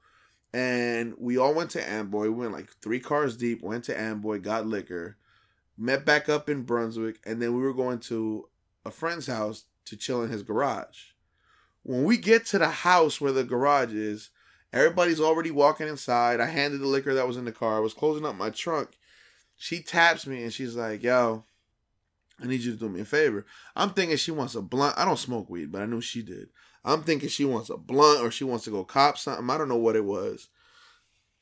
and 0.54 1.12
we 1.18 1.36
all 1.36 1.52
went 1.52 1.70
to 1.72 1.86
Amboy. 1.86 2.22
We 2.24 2.30
went 2.30 2.52
like 2.52 2.72
three 2.80 2.98
cars 2.98 3.36
deep, 3.36 3.62
went 3.62 3.84
to 3.84 4.00
Amboy, 4.00 4.40
got 4.40 4.66
liquor, 4.66 5.18
met 5.76 6.06
back 6.06 6.30
up 6.30 6.48
in 6.48 6.62
Brunswick, 6.62 7.18
and 7.26 7.42
then 7.42 7.54
we 7.54 7.62
were 7.62 7.74
going 7.74 7.98
to 8.00 8.48
a 8.86 8.90
friend's 8.90 9.26
house 9.26 9.64
to 9.84 9.96
chill 9.96 10.22
in 10.22 10.30
his 10.30 10.42
garage. 10.42 11.11
When 11.82 12.04
we 12.04 12.16
get 12.16 12.46
to 12.46 12.58
the 12.58 12.68
house 12.68 13.20
where 13.20 13.32
the 13.32 13.44
garage 13.44 13.92
is, 13.92 14.30
everybody's 14.72 15.20
already 15.20 15.50
walking 15.50 15.88
inside. 15.88 16.40
I 16.40 16.46
handed 16.46 16.80
the 16.80 16.86
liquor 16.86 17.14
that 17.14 17.26
was 17.26 17.36
in 17.36 17.44
the 17.44 17.52
car. 17.52 17.76
I 17.76 17.80
was 17.80 17.94
closing 17.94 18.24
up 18.24 18.36
my 18.36 18.50
trunk 18.50 18.96
she 19.62 19.80
taps 19.80 20.26
me 20.26 20.42
and 20.42 20.52
she's 20.52 20.74
like, 20.74 21.04
"Yo, 21.04 21.44
I 22.40 22.46
need 22.48 22.62
you 22.62 22.72
to 22.72 22.78
do 22.78 22.88
me 22.88 23.00
a 23.00 23.04
favor." 23.04 23.46
I'm 23.76 23.90
thinking 23.90 24.16
she 24.16 24.32
wants 24.32 24.56
a 24.56 24.60
blunt. 24.60 24.98
I 24.98 25.04
don't 25.04 25.18
smoke 25.18 25.48
weed, 25.48 25.70
but 25.70 25.82
I 25.82 25.86
knew 25.86 26.00
she 26.00 26.20
did. 26.20 26.48
I'm 26.84 27.04
thinking 27.04 27.28
she 27.28 27.44
wants 27.44 27.70
a 27.70 27.76
blunt 27.76 28.22
or 28.22 28.32
she 28.32 28.42
wants 28.42 28.64
to 28.64 28.72
go 28.72 28.82
cop 28.82 29.18
something. 29.18 29.48
I 29.48 29.56
don't 29.56 29.68
know 29.68 29.76
what 29.76 29.94
it 29.94 30.04
was. 30.04 30.48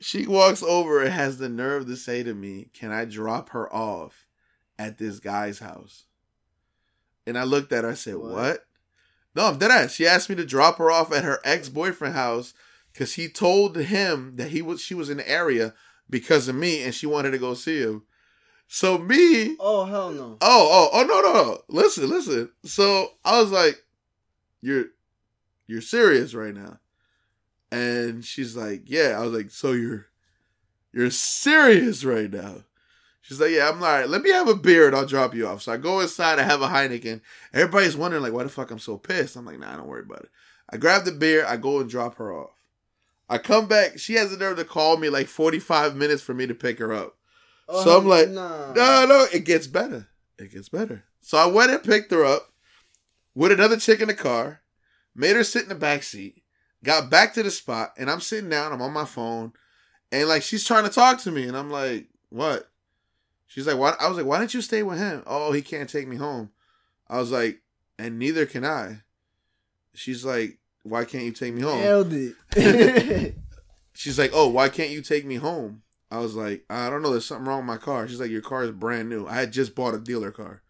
She 0.00 0.26
walks 0.26 0.62
over 0.62 1.02
and 1.02 1.14
has 1.14 1.38
the 1.38 1.48
nerve 1.48 1.86
to 1.86 1.96
say 1.96 2.22
to 2.22 2.34
me, 2.34 2.68
"Can 2.74 2.92
I 2.92 3.06
drop 3.06 3.50
her 3.50 3.72
off 3.72 4.26
at 4.78 4.98
this 4.98 5.18
guy's 5.18 5.60
house?" 5.60 6.04
And 7.26 7.38
I 7.38 7.44
looked 7.44 7.72
at 7.72 7.84
her. 7.84 7.90
I 7.90 7.94
said, 7.94 8.16
What? 8.16 8.32
"What?" 8.32 8.66
No, 9.34 9.46
I'm 9.46 9.58
dead 9.58 9.70
ass. 9.70 9.92
She 9.92 10.06
asked 10.06 10.28
me 10.28 10.36
to 10.36 10.44
drop 10.44 10.78
her 10.78 10.90
off 10.90 11.12
at 11.12 11.24
her 11.24 11.40
ex 11.44 11.68
boyfriend 11.68 12.14
house 12.14 12.52
because 12.92 13.14
he 13.14 13.28
told 13.28 13.76
him 13.76 14.36
that 14.36 14.50
he 14.50 14.62
was 14.62 14.80
she 14.80 14.94
was 14.94 15.10
in 15.10 15.18
the 15.18 15.30
area 15.30 15.74
because 16.08 16.48
of 16.48 16.56
me 16.56 16.82
and 16.82 16.94
she 16.94 17.06
wanted 17.06 17.30
to 17.30 17.38
go 17.38 17.54
see 17.54 17.80
him. 17.80 18.02
So 18.66 18.98
me, 18.98 19.56
oh 19.58 19.84
hell 19.84 20.10
no. 20.10 20.38
oh, 20.40 20.40
oh, 20.40 20.90
oh 20.92 21.02
no, 21.02 21.20
no, 21.20 21.32
no. 21.32 21.60
Listen, 21.68 22.08
listen. 22.08 22.50
So 22.64 23.08
I 23.24 23.40
was 23.40 23.50
like, 23.50 23.84
You're 24.60 24.86
you're 25.66 25.80
serious 25.80 26.34
right 26.34 26.54
now. 26.54 26.78
And 27.72 28.24
she's 28.24 28.56
like, 28.56 28.82
Yeah. 28.86 29.16
I 29.18 29.20
was 29.20 29.32
like, 29.32 29.50
So 29.50 29.72
you're 29.72 30.06
you're 30.92 31.10
serious 31.10 32.04
right 32.04 32.30
now. 32.30 32.64
She's 33.30 33.40
like, 33.40 33.52
Yeah, 33.52 33.68
I'm 33.68 33.80
all 33.80 33.88
right. 33.88 34.08
Let 34.08 34.22
me 34.22 34.30
have 34.30 34.48
a 34.48 34.56
beer 34.56 34.88
and 34.88 34.96
I'll 34.96 35.06
drop 35.06 35.36
you 35.36 35.46
off. 35.46 35.62
So 35.62 35.70
I 35.70 35.76
go 35.76 36.00
inside, 36.00 36.40
I 36.40 36.42
have 36.42 36.62
a 36.62 36.66
Heineken. 36.66 37.20
Everybody's 37.54 37.96
wondering, 37.96 38.24
like, 38.24 38.32
why 38.32 38.42
the 38.42 38.48
fuck 38.48 38.72
I'm 38.72 38.80
so 38.80 38.98
pissed. 38.98 39.36
I'm 39.36 39.46
like, 39.46 39.60
nah, 39.60 39.76
don't 39.76 39.86
worry 39.86 40.02
about 40.02 40.24
it. 40.24 40.30
I 40.68 40.78
grab 40.78 41.04
the 41.04 41.12
beer, 41.12 41.46
I 41.46 41.56
go 41.56 41.78
and 41.78 41.88
drop 41.88 42.16
her 42.16 42.32
off. 42.32 42.50
I 43.28 43.38
come 43.38 43.68
back, 43.68 44.00
she 44.00 44.14
has 44.14 44.32
the 44.32 44.36
nerve 44.36 44.56
to 44.56 44.64
call 44.64 44.96
me 44.96 45.10
like 45.10 45.28
45 45.28 45.94
minutes 45.94 46.22
for 46.22 46.34
me 46.34 46.48
to 46.48 46.54
pick 46.56 46.80
her 46.80 46.92
up. 46.92 47.14
Oh, 47.68 47.84
So 47.84 47.96
I'm 47.96 48.08
like, 48.08 48.30
nah. 48.30 48.72
No, 48.72 49.06
no, 49.06 49.26
it 49.32 49.44
gets 49.44 49.68
better. 49.68 50.08
It 50.36 50.50
gets 50.50 50.68
better. 50.68 51.04
So 51.20 51.38
I 51.38 51.46
went 51.46 51.70
and 51.70 51.84
picked 51.84 52.10
her 52.10 52.24
up 52.24 52.52
with 53.36 53.52
another 53.52 53.76
chick 53.76 54.00
in 54.00 54.08
the 54.08 54.14
car, 54.14 54.62
made 55.14 55.36
her 55.36 55.44
sit 55.44 55.62
in 55.62 55.68
the 55.68 55.76
back 55.76 56.02
seat, 56.02 56.42
got 56.82 57.10
back 57.10 57.34
to 57.34 57.44
the 57.44 57.52
spot, 57.52 57.92
and 57.96 58.10
I'm 58.10 58.20
sitting 58.20 58.50
down, 58.50 58.72
I'm 58.72 58.82
on 58.82 58.92
my 58.92 59.04
phone, 59.04 59.52
and 60.10 60.28
like 60.28 60.42
she's 60.42 60.64
trying 60.64 60.82
to 60.82 60.90
talk 60.90 61.20
to 61.20 61.30
me, 61.30 61.46
and 61.46 61.56
I'm 61.56 61.70
like, 61.70 62.08
what? 62.30 62.69
She's 63.50 63.66
like, 63.66 63.76
why? 63.76 63.94
I 63.98 64.06
was 64.06 64.16
like, 64.16 64.26
why 64.26 64.38
didn't 64.38 64.54
you 64.54 64.62
stay 64.62 64.84
with 64.84 64.98
him? 64.98 65.24
Oh, 65.26 65.50
he 65.50 65.60
can't 65.60 65.90
take 65.90 66.06
me 66.06 66.14
home. 66.14 66.50
I 67.08 67.18
was 67.18 67.32
like, 67.32 67.62
and 67.98 68.16
neither 68.16 68.46
can 68.46 68.64
I. 68.64 69.02
She's 69.92 70.24
like, 70.24 70.58
why 70.84 71.04
can't 71.04 71.24
you 71.24 71.32
take 71.32 71.52
me 71.52 71.62
home? 71.62 71.80
Nailed 71.80 72.12
it. 72.12 73.34
She's 73.92 74.18
like, 74.20 74.30
"Oh, 74.32 74.48
why 74.48 74.68
can't 74.68 74.90
you 74.90 75.02
take 75.02 75.26
me 75.26 75.34
home?" 75.34 75.82
I 76.12 76.20
was 76.20 76.36
like, 76.36 76.64
"I 76.70 76.88
don't 76.88 77.02
know. 77.02 77.10
There's 77.10 77.26
something 77.26 77.46
wrong 77.46 77.58
with 77.58 77.66
my 77.66 77.76
car." 77.76 78.06
She's 78.06 78.20
like, 78.20 78.30
"Your 78.30 78.40
car 78.40 78.62
is 78.62 78.70
brand 78.70 79.08
new. 79.08 79.26
I 79.26 79.34
had 79.34 79.52
just 79.52 79.74
bought 79.74 79.94
a 79.94 79.98
dealer 79.98 80.30
car." 80.30 80.62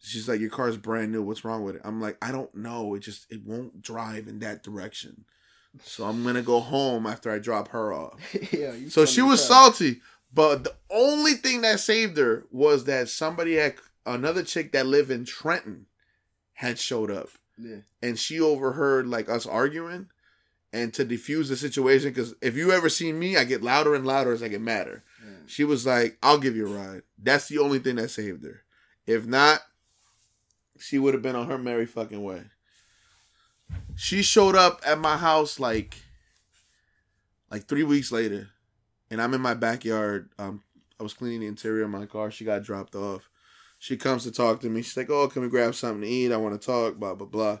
She's 0.00 0.28
like, 0.28 0.40
"Your 0.40 0.50
car 0.50 0.68
is 0.68 0.76
brand 0.76 1.12
new. 1.12 1.22
What's 1.22 1.44
wrong 1.44 1.64
with 1.64 1.74
it?" 1.76 1.82
I'm 1.84 2.00
like, 2.00 2.16
"I 2.22 2.32
don't 2.32 2.54
know. 2.54 2.94
It 2.94 3.00
just 3.00 3.30
it 3.30 3.44
won't 3.44 3.82
drive 3.82 4.28
in 4.28 4.38
that 4.38 4.62
direction." 4.62 5.24
So 5.82 6.04
I'm 6.04 6.22
gonna 6.24 6.42
go 6.42 6.60
home 6.60 7.06
after 7.06 7.30
I 7.30 7.38
drop 7.38 7.68
her 7.68 7.92
off. 7.92 8.20
yeah, 8.52 8.72
So 8.88 9.04
she 9.04 9.22
was 9.22 9.40
as 9.40 9.48
salty, 9.48 10.00
but 10.34 10.64
the 10.64 10.74
only 10.90 11.34
thing 11.34 11.60
that 11.62 11.80
saved 11.80 12.16
her 12.16 12.44
was 12.50 12.84
that 12.84 13.08
somebody 13.08 13.54
had 13.54 13.74
another 14.04 14.42
chick 14.42 14.72
that 14.72 14.86
lived 14.86 15.10
in 15.10 15.24
Trenton 15.24 15.86
had 16.54 16.78
showed 16.78 17.10
up. 17.10 17.28
Yeah. 17.56 17.82
and 18.02 18.18
she 18.18 18.40
overheard 18.40 19.06
like 19.06 19.28
us 19.28 19.46
arguing 19.46 20.08
and 20.72 20.92
to 20.94 21.04
defuse 21.04 21.48
the 21.48 21.56
situation 21.56 22.08
because 22.08 22.34
if 22.42 22.56
you 22.56 22.72
ever 22.72 22.88
see 22.88 23.12
me 23.12 23.36
i 23.36 23.44
get 23.44 23.62
louder 23.62 23.94
and 23.94 24.04
louder 24.04 24.32
as 24.32 24.42
i 24.42 24.48
get 24.48 24.60
madder. 24.60 25.04
Yeah. 25.24 25.36
she 25.46 25.62
was 25.62 25.86
like 25.86 26.18
i'll 26.20 26.38
give 26.38 26.56
you 26.56 26.66
a 26.66 26.76
ride. 26.76 27.02
That's 27.16 27.46
the 27.46 27.58
only 27.58 27.78
thing 27.78 27.94
that 27.94 28.08
saved 28.10 28.42
her. 28.44 28.62
If 29.06 29.24
not 29.24 29.60
she 30.80 30.98
would 30.98 31.14
have 31.14 31.22
been 31.22 31.36
on 31.36 31.46
her 31.46 31.58
merry 31.58 31.86
fucking 31.86 32.24
way. 32.24 32.42
She 33.94 34.22
showed 34.22 34.56
up 34.56 34.80
at 34.84 34.98
my 34.98 35.16
house 35.16 35.60
like 35.60 35.96
like 37.52 37.66
three 37.68 37.84
weeks 37.84 38.10
later 38.10 38.48
and 39.10 39.20
i'm 39.20 39.34
in 39.34 39.40
my 39.40 39.54
backyard 39.54 40.30
um 40.38 40.62
i 40.98 41.02
was 41.02 41.14
cleaning 41.14 41.40
the 41.40 41.46
interior 41.46 41.84
of 41.84 41.90
my 41.90 42.06
car 42.06 42.30
she 42.30 42.44
got 42.44 42.62
dropped 42.62 42.94
off 42.94 43.28
she 43.78 43.96
comes 43.96 44.22
to 44.24 44.30
talk 44.32 44.60
to 44.60 44.68
me 44.70 44.82
she's 44.82 44.96
like 44.96 45.10
oh 45.10 45.28
can 45.28 45.42
we 45.42 45.48
grab 45.48 45.74
something 45.74 46.02
to 46.02 46.08
eat 46.08 46.32
i 46.32 46.36
want 46.36 46.60
to 46.60 46.66
talk 46.66 46.96
blah 46.96 47.14
blah 47.14 47.26
blah 47.26 47.58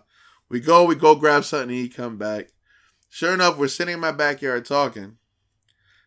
we 0.48 0.60
go, 0.60 0.84
we 0.84 0.94
go 0.94 1.14
grab 1.14 1.44
something 1.44 1.70
to 1.70 1.74
eat, 1.74 1.96
come 1.96 2.16
back. 2.16 2.52
Sure 3.08 3.34
enough, 3.34 3.58
we're 3.58 3.66
sitting 3.66 3.94
in 3.94 4.00
my 4.00 4.12
backyard 4.12 4.64
talking. 4.64 5.16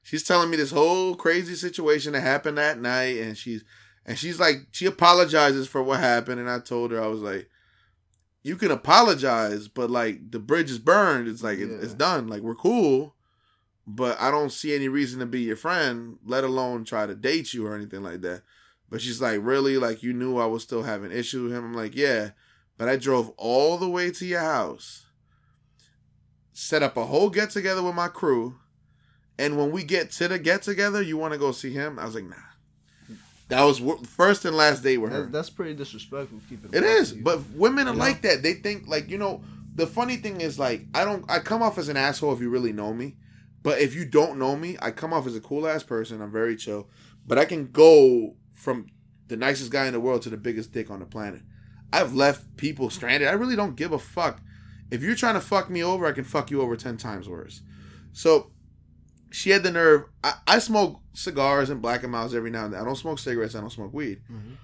She's 0.04 0.24
telling 0.24 0.50
me 0.50 0.56
this 0.58 0.72
whole 0.72 1.16
crazy 1.16 1.56
situation 1.56 2.14
that 2.14 2.22
happened 2.22 2.58
that 2.58 2.80
night, 2.80 3.18
and 3.18 3.38
she's 3.38 3.66
and 4.06 4.18
she's 4.18 4.40
like, 4.40 4.68
she 4.72 4.86
apologizes 4.86 5.68
for 5.68 5.84
what 5.84 6.00
happened, 6.00 6.40
and 6.40 6.50
I 6.50 6.60
told 6.60 6.92
her 6.92 7.04
I 7.04 7.08
was 7.08 7.20
like, 7.20 7.50
you 8.42 8.56
can 8.56 8.72
apologize, 8.72 9.68
but 9.68 9.90
like 9.92 10.32
the 10.32 10.40
bridge 10.40 10.72
is 10.72 10.80
burned. 10.80 11.28
It's 11.28 11.44
like 11.44 11.60
Yeah. 11.60 11.66
it's 11.82 11.94
done. 11.94 12.28
Like 12.28 12.42
we're 12.42 12.56
cool, 12.56 13.16
but 13.88 14.20
I 14.20 14.30
don't 14.30 14.52
see 14.52 14.76
any 14.76 14.90
reason 14.90 15.22
to 15.22 15.26
be 15.26 15.42
your 15.42 15.56
friend, 15.56 16.18
let 16.26 16.44
alone 16.44 16.84
try 16.84 17.06
to 17.06 17.16
date 17.16 17.54
you 17.54 17.66
or 17.66 17.74
anything 17.74 18.04
like 18.04 18.20
that. 18.22 18.42
But 18.90 19.02
she's 19.02 19.22
like, 19.22 19.40
really? 19.42 19.78
Like 19.78 20.04
you 20.04 20.12
knew 20.12 20.38
I 20.38 20.46
was 20.46 20.62
still 20.62 20.84
having 20.84 21.12
issues 21.12 21.44
with 21.44 21.54
him? 21.54 21.64
I'm 21.64 21.74
like, 21.74 21.96
yeah. 21.96 22.32
But 22.78 22.90
I 22.90 22.98
drove 22.98 23.30
all 23.38 23.78
the 23.78 23.90
way 23.90 24.12
to 24.12 24.26
your 24.26 24.42
house, 24.42 25.06
set 26.52 26.84
up 26.84 26.98
a 26.98 27.06
whole 27.06 27.30
get 27.30 27.50
together 27.50 27.82
with 27.82 27.96
my 27.96 28.08
crew, 28.08 28.56
and 29.40 29.58
when 29.58 29.72
we 29.72 29.84
get 29.84 30.12
to 30.12 30.28
the 30.28 30.38
get 30.38 30.62
together, 30.62 31.02
you 31.02 31.18
want 31.18 31.34
to 31.34 31.40
go 31.40 31.52
see 31.52 31.72
him? 31.72 31.98
I 31.98 32.06
was 32.06 32.16
like, 32.16 32.26
nah. 32.26 32.36
That 33.50 33.64
was 33.64 33.82
first 34.10 34.44
and 34.44 34.58
last 34.58 34.84
date 34.84 34.98
with 34.98 35.12
her. 35.12 35.22
That's, 35.22 35.32
that's 35.32 35.50
pretty 35.50 35.74
disrespectful. 35.74 36.40
Keep 36.50 36.66
it. 36.66 36.76
It 36.76 36.84
is, 36.84 37.14
but 37.14 37.40
women 37.52 37.88
are 37.88 37.96
like 37.96 38.22
that. 38.24 38.44
They 38.44 38.56
think 38.56 38.88
like 38.88 39.10
you 39.10 39.18
know. 39.18 39.42
The 39.76 39.88
funny 39.88 40.18
thing 40.18 40.42
is 40.42 40.58
like 40.58 40.86
I 40.94 41.06
don't. 41.06 41.24
I 41.30 41.40
come 41.40 41.62
off 41.62 41.78
as 41.78 41.88
an 41.88 41.98
asshole 41.98 42.34
if 42.34 42.42
you 42.42 42.50
really 42.50 42.74
know 42.74 42.94
me, 42.94 43.16
but 43.64 43.80
if 43.80 43.94
you 43.96 44.06
don't 44.06 44.38
know 44.40 44.56
me, 44.56 44.78
I 44.82 44.92
come 44.92 45.14
off 45.14 45.28
as 45.28 45.36
a 45.36 45.42
cool 45.42 45.68
ass 45.68 45.84
person. 45.84 46.22
I'm 46.22 46.32
very 46.32 46.56
chill, 46.56 46.90
but 47.26 47.38
I 47.38 47.46
can 47.46 47.68
go 47.72 48.36
from 48.54 48.88
the 49.28 49.38
nicest 49.38 49.72
guy 49.72 49.86
in 49.88 49.94
the 49.94 50.00
world 50.00 50.22
to 50.24 50.30
the 50.30 50.38
biggest 50.38 50.72
dick 50.72 50.90
on 50.90 51.00
the 51.00 51.06
planet. 51.06 51.42
I've 51.92 52.14
left 52.14 52.58
people 52.58 52.90
stranded. 52.90 53.28
I 53.30 53.34
really 53.34 53.56
don't 53.56 53.76
give 53.76 53.92
a 53.92 54.00
fuck. 54.00 54.42
If 54.92 55.02
you're 55.04 55.16
trying 55.16 55.34
to 55.36 55.42
fuck 55.42 55.70
me 55.70 55.84
over, 55.84 56.06
I 56.06 56.12
can 56.14 56.24
fuck 56.24 56.50
you 56.52 56.62
over 56.62 56.76
ten 56.78 56.98
times 56.98 57.28
worse. 57.28 57.62
So 58.14 58.52
she 59.32 59.50
had 59.50 59.64
the 59.64 59.72
nerve. 59.72 60.06
I, 60.24 60.34
I 60.48 60.60
smoke 60.60 61.02
cigars 61.14 61.70
and 61.70 61.82
Black 61.82 62.04
and 62.04 62.12
Milds 62.12 62.34
every 62.34 62.50
now 62.52 62.66
and 62.66 62.74
then. 62.74 62.82
I 62.82 62.86
don't 62.86 62.96
smoke 62.96 63.20
cigarettes. 63.20 63.56
I 63.56 63.60
don't 63.62 63.70
smoke 63.72 63.94
weed 63.94 64.22
Mhm. 64.32 64.56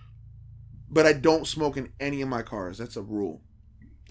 but 0.90 1.06
I 1.06 1.14
don't 1.14 1.46
smoke 1.48 1.76
in 1.76 1.92
any 2.00 2.22
of 2.22 2.30
my 2.30 2.42
cars. 2.42 2.78
That's 2.78 2.96
a 2.96 3.02
rule. 3.02 3.42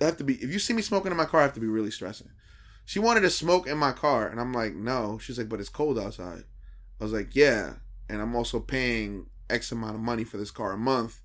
I 0.00 0.04
have 0.04 0.16
to 0.18 0.24
be. 0.24 0.34
If 0.34 0.52
you 0.52 0.59
see 0.59 0.74
me 0.74 0.82
smoking 0.82 1.11
in 1.12 1.16
my 1.16 1.24
car, 1.24 1.40
I 1.40 1.44
have 1.44 1.54
to 1.54 1.61
be 1.61 1.66
really 1.66 1.90
stressing. 1.90 2.28
She 2.84 2.98
wanted 2.98 3.20
to 3.20 3.30
smoke 3.30 3.66
in 3.66 3.78
my 3.78 3.92
car, 3.92 4.28
and 4.28 4.40
I'm 4.40 4.52
like, 4.52 4.74
no. 4.74 5.18
She's 5.18 5.38
like, 5.38 5.48
but 5.48 5.60
it's 5.60 5.68
cold 5.68 5.98
outside. 5.98 6.44
I 7.00 7.04
was 7.04 7.12
like, 7.12 7.34
yeah, 7.34 7.74
and 8.08 8.20
I'm 8.20 8.34
also 8.34 8.60
paying 8.60 9.26
X 9.48 9.72
amount 9.72 9.94
of 9.94 10.00
money 10.00 10.24
for 10.24 10.36
this 10.36 10.50
car 10.50 10.72
a 10.72 10.78
month. 10.78 11.20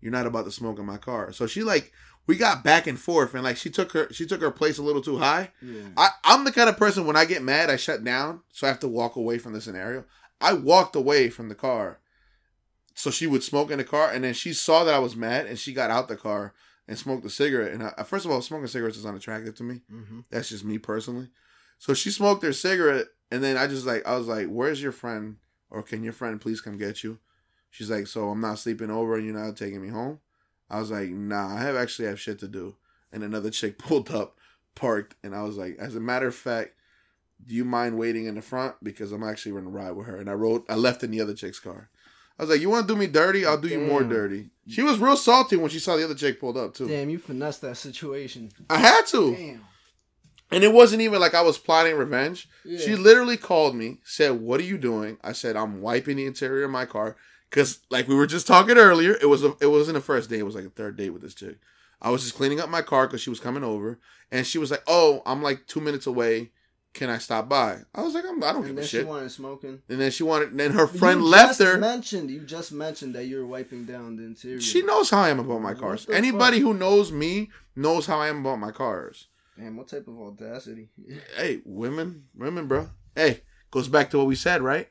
You're 0.00 0.12
not 0.12 0.26
about 0.26 0.44
to 0.46 0.50
smoke 0.50 0.78
in 0.78 0.86
my 0.86 0.96
car. 0.96 1.32
So 1.32 1.46
she 1.46 1.62
like, 1.62 1.92
we 2.26 2.36
got 2.36 2.62
back 2.62 2.86
and 2.86 2.98
forth, 2.98 3.34
and 3.34 3.42
like 3.42 3.56
she 3.56 3.70
took 3.70 3.92
her, 3.92 4.12
she 4.12 4.26
took 4.26 4.40
her 4.40 4.50
place 4.50 4.78
a 4.78 4.82
little 4.82 5.02
too 5.02 5.18
high. 5.18 5.50
Yeah. 5.60 5.88
I, 5.96 6.10
I'm 6.24 6.44
the 6.44 6.52
kind 6.52 6.68
of 6.68 6.76
person 6.76 7.06
when 7.06 7.16
I 7.16 7.24
get 7.24 7.42
mad, 7.42 7.70
I 7.70 7.76
shut 7.76 8.04
down, 8.04 8.40
so 8.52 8.66
I 8.66 8.70
have 8.70 8.80
to 8.80 8.88
walk 8.88 9.16
away 9.16 9.38
from 9.38 9.52
the 9.52 9.60
scenario. 9.60 10.04
I 10.40 10.52
walked 10.52 10.96
away 10.96 11.28
from 11.28 11.48
the 11.48 11.54
car, 11.54 11.98
so 12.94 13.10
she 13.10 13.26
would 13.26 13.42
smoke 13.42 13.70
in 13.70 13.78
the 13.78 13.84
car, 13.84 14.10
and 14.10 14.24
then 14.24 14.34
she 14.34 14.52
saw 14.52 14.84
that 14.84 14.94
I 14.94 15.00
was 15.00 15.16
mad, 15.16 15.46
and 15.46 15.58
she 15.58 15.72
got 15.72 15.90
out 15.90 16.08
the 16.08 16.16
car 16.16 16.54
and 16.90 16.98
smoked 16.98 17.24
a 17.24 17.30
cigarette. 17.30 17.72
And 17.72 17.84
I, 17.84 18.02
first 18.02 18.26
of 18.26 18.32
all, 18.32 18.42
smoking 18.42 18.66
cigarettes 18.66 18.98
is 18.98 19.06
unattractive 19.06 19.54
to 19.56 19.62
me. 19.62 19.80
hmm 19.88 20.20
That's 20.30 20.50
just 20.50 20.64
me 20.66 20.76
personally. 20.78 21.30
So 21.78 21.94
she 21.94 22.10
smoked 22.10 22.42
her 22.42 22.52
cigarette, 22.52 23.06
and 23.30 23.42
then 23.42 23.56
I 23.56 23.66
just 23.68 23.86
like 23.86 24.06
I 24.06 24.16
was 24.18 24.26
like, 24.26 24.48
"Where's 24.48 24.82
your 24.82 24.92
friend? 24.92 25.38
Or 25.70 25.82
can 25.82 26.04
your 26.04 26.12
friend 26.12 26.40
please 26.40 26.60
come 26.60 26.76
get 26.76 27.02
you?" 27.04 27.18
She's 27.70 27.90
like, 27.90 28.06
"So 28.08 28.28
I'm 28.30 28.40
not 28.42 28.58
sleeping 28.58 28.90
over, 28.90 29.14
and 29.14 29.24
you're 29.24 29.34
not 29.38 29.56
taking 29.56 29.80
me 29.80 29.88
home." 29.88 30.20
I 30.68 30.80
was 30.80 30.90
like, 30.90 31.10
"Nah, 31.10 31.56
I 31.56 31.60
have 31.60 31.76
actually 31.76 32.08
have 32.08 32.20
shit 32.20 32.38
to 32.40 32.48
do." 32.48 32.76
And 33.12 33.22
another 33.24 33.50
chick 33.58 33.78
pulled 33.78 34.10
up, 34.10 34.36
parked, 34.74 35.14
and 35.22 35.34
I 35.34 35.42
was 35.42 35.56
like, 35.56 35.78
"As 35.78 35.94
a 35.96 36.00
matter 36.00 36.26
of 36.26 36.34
fact, 36.34 36.74
do 37.46 37.54
you 37.54 37.64
mind 37.64 37.98
waiting 37.98 38.26
in 38.26 38.34
the 38.34 38.42
front 38.42 38.76
because 38.82 39.12
I'm 39.12 39.22
actually 39.24 39.52
gonna 39.52 39.70
ride 39.70 39.92
with 39.92 40.06
her?" 40.08 40.16
And 40.16 40.28
I 40.28 40.34
rode, 40.34 40.62
I 40.68 40.74
left 40.74 41.02
in 41.04 41.10
the 41.12 41.20
other 41.22 41.34
chick's 41.34 41.60
car. 41.60 41.88
I 42.40 42.44
was 42.44 42.50
like, 42.50 42.62
"You 42.62 42.70
want 42.70 42.88
to 42.88 42.94
do 42.94 42.98
me 42.98 43.06
dirty? 43.06 43.44
I'll 43.44 43.60
do 43.60 43.68
you 43.68 43.80
more 43.80 44.02
dirty." 44.02 44.48
She 44.66 44.80
was 44.80 44.98
real 44.98 45.18
salty 45.18 45.56
when 45.56 45.68
she 45.68 45.78
saw 45.78 45.96
the 45.96 46.04
other 46.04 46.14
chick 46.14 46.40
pulled 46.40 46.56
up 46.56 46.72
too. 46.72 46.88
Damn, 46.88 47.10
you 47.10 47.18
finessed 47.18 47.60
that 47.60 47.76
situation. 47.76 48.50
I 48.70 48.78
had 48.78 49.04
to. 49.08 49.36
Damn. 49.36 49.64
And 50.50 50.64
it 50.64 50.72
wasn't 50.72 51.02
even 51.02 51.20
like 51.20 51.34
I 51.34 51.42
was 51.42 51.58
plotting 51.58 51.96
revenge. 51.96 52.48
Yeah. 52.64 52.78
She 52.78 52.96
literally 52.96 53.36
called 53.36 53.74
me, 53.76 53.98
said, 54.04 54.40
"What 54.40 54.58
are 54.58 54.64
you 54.64 54.78
doing?" 54.78 55.18
I 55.22 55.32
said, 55.32 55.54
"I'm 55.54 55.82
wiping 55.82 56.16
the 56.16 56.24
interior 56.24 56.64
of 56.64 56.70
my 56.70 56.86
car." 56.86 57.16
Because, 57.50 57.80
like 57.90 58.08
we 58.08 58.14
were 58.14 58.26
just 58.26 58.46
talking 58.46 58.78
earlier, 58.78 59.18
it 59.20 59.28
was 59.28 59.44
a, 59.44 59.54
it 59.60 59.66
wasn't 59.66 59.98
a 59.98 60.00
first 60.00 60.30
date; 60.30 60.40
it 60.40 60.44
was 60.44 60.54
like 60.54 60.64
a 60.64 60.70
third 60.70 60.96
date 60.96 61.10
with 61.10 61.20
this 61.20 61.34
chick. 61.34 61.58
I 62.00 62.08
was 62.08 62.22
just 62.22 62.36
cleaning 62.36 62.60
up 62.60 62.70
my 62.70 62.80
car 62.80 63.06
because 63.06 63.20
she 63.20 63.28
was 63.28 63.40
coming 63.40 63.64
over, 63.64 63.98
and 64.30 64.46
she 64.46 64.56
was 64.56 64.70
like, 64.70 64.82
"Oh, 64.86 65.20
I'm 65.26 65.42
like 65.42 65.66
two 65.66 65.82
minutes 65.82 66.06
away. 66.06 66.52
Can 66.92 67.08
I 67.10 67.18
stop 67.18 67.48
by?" 67.48 67.78
I 67.94 68.02
was 68.02 68.14
like, 68.14 68.24
I'm, 68.28 68.42
"I 68.42 68.52
don't 68.52 68.56
and 68.56 68.66
give 68.66 68.76
then 68.76 68.84
a 68.84 68.88
she 68.88 69.02
wanted 69.02 69.30
smoking. 69.30 69.80
and 69.88 70.00
then 70.00 70.10
she 70.10 70.22
wanted. 70.22 70.56
Then 70.56 70.72
her 70.72 70.86
friend 70.86 71.20
You 71.20 71.26
left 71.26 71.58
just 71.58 71.62
her. 71.62 71.78
Mentioned 71.78 72.30
you 72.30 72.40
just 72.40 72.72
mentioned 72.72 73.14
that 73.14 73.26
you're 73.26 73.46
wiping 73.46 73.84
down 73.84 74.16
the 74.16 74.24
interior. 74.24 74.60
She 74.60 74.82
knows 74.82 75.10
how 75.10 75.20
I 75.20 75.28
am 75.30 75.38
about 75.38 75.60
my 75.62 75.74
cars. 75.74 76.06
Anybody 76.12 76.58
fuck? 76.58 76.66
who 76.66 76.74
knows 76.74 77.12
me 77.12 77.50
knows 77.76 78.06
how 78.06 78.18
I 78.18 78.28
am 78.28 78.40
about 78.40 78.58
my 78.58 78.72
cars. 78.72 79.28
Damn, 79.58 79.76
what 79.76 79.88
type 79.88 80.08
of 80.08 80.18
audacity? 80.20 80.88
Hey, 81.36 81.60
women, 81.64 82.24
women, 82.34 82.66
bro. 82.66 82.88
Hey, 83.14 83.42
goes 83.70 83.88
back 83.88 84.10
to 84.10 84.18
what 84.18 84.26
we 84.26 84.34
said, 84.34 84.62
right? 84.62 84.88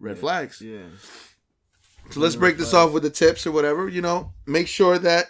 Red 0.00 0.18
flags. 0.18 0.60
yeah. 0.60 0.84
So 2.10 2.20
let's 2.20 2.36
break 2.36 2.56
this 2.56 2.72
off 2.72 2.92
with 2.92 3.02
the 3.02 3.10
tips 3.10 3.46
or 3.46 3.52
whatever. 3.52 3.88
You 3.88 4.00
know, 4.00 4.32
make 4.46 4.68
sure 4.68 4.96
that, 4.98 5.26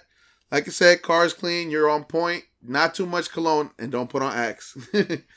like 0.52 0.68
I 0.68 0.70
said, 0.70 1.02
car's 1.02 1.32
clean, 1.32 1.70
you're 1.70 1.88
on 1.88 2.04
point, 2.04 2.44
not 2.62 2.94
too 2.94 3.06
much 3.06 3.30
cologne, 3.32 3.70
and 3.78 3.90
don't 3.90 4.10
put 4.10 4.22
on 4.22 4.32
Axe. 4.34 4.76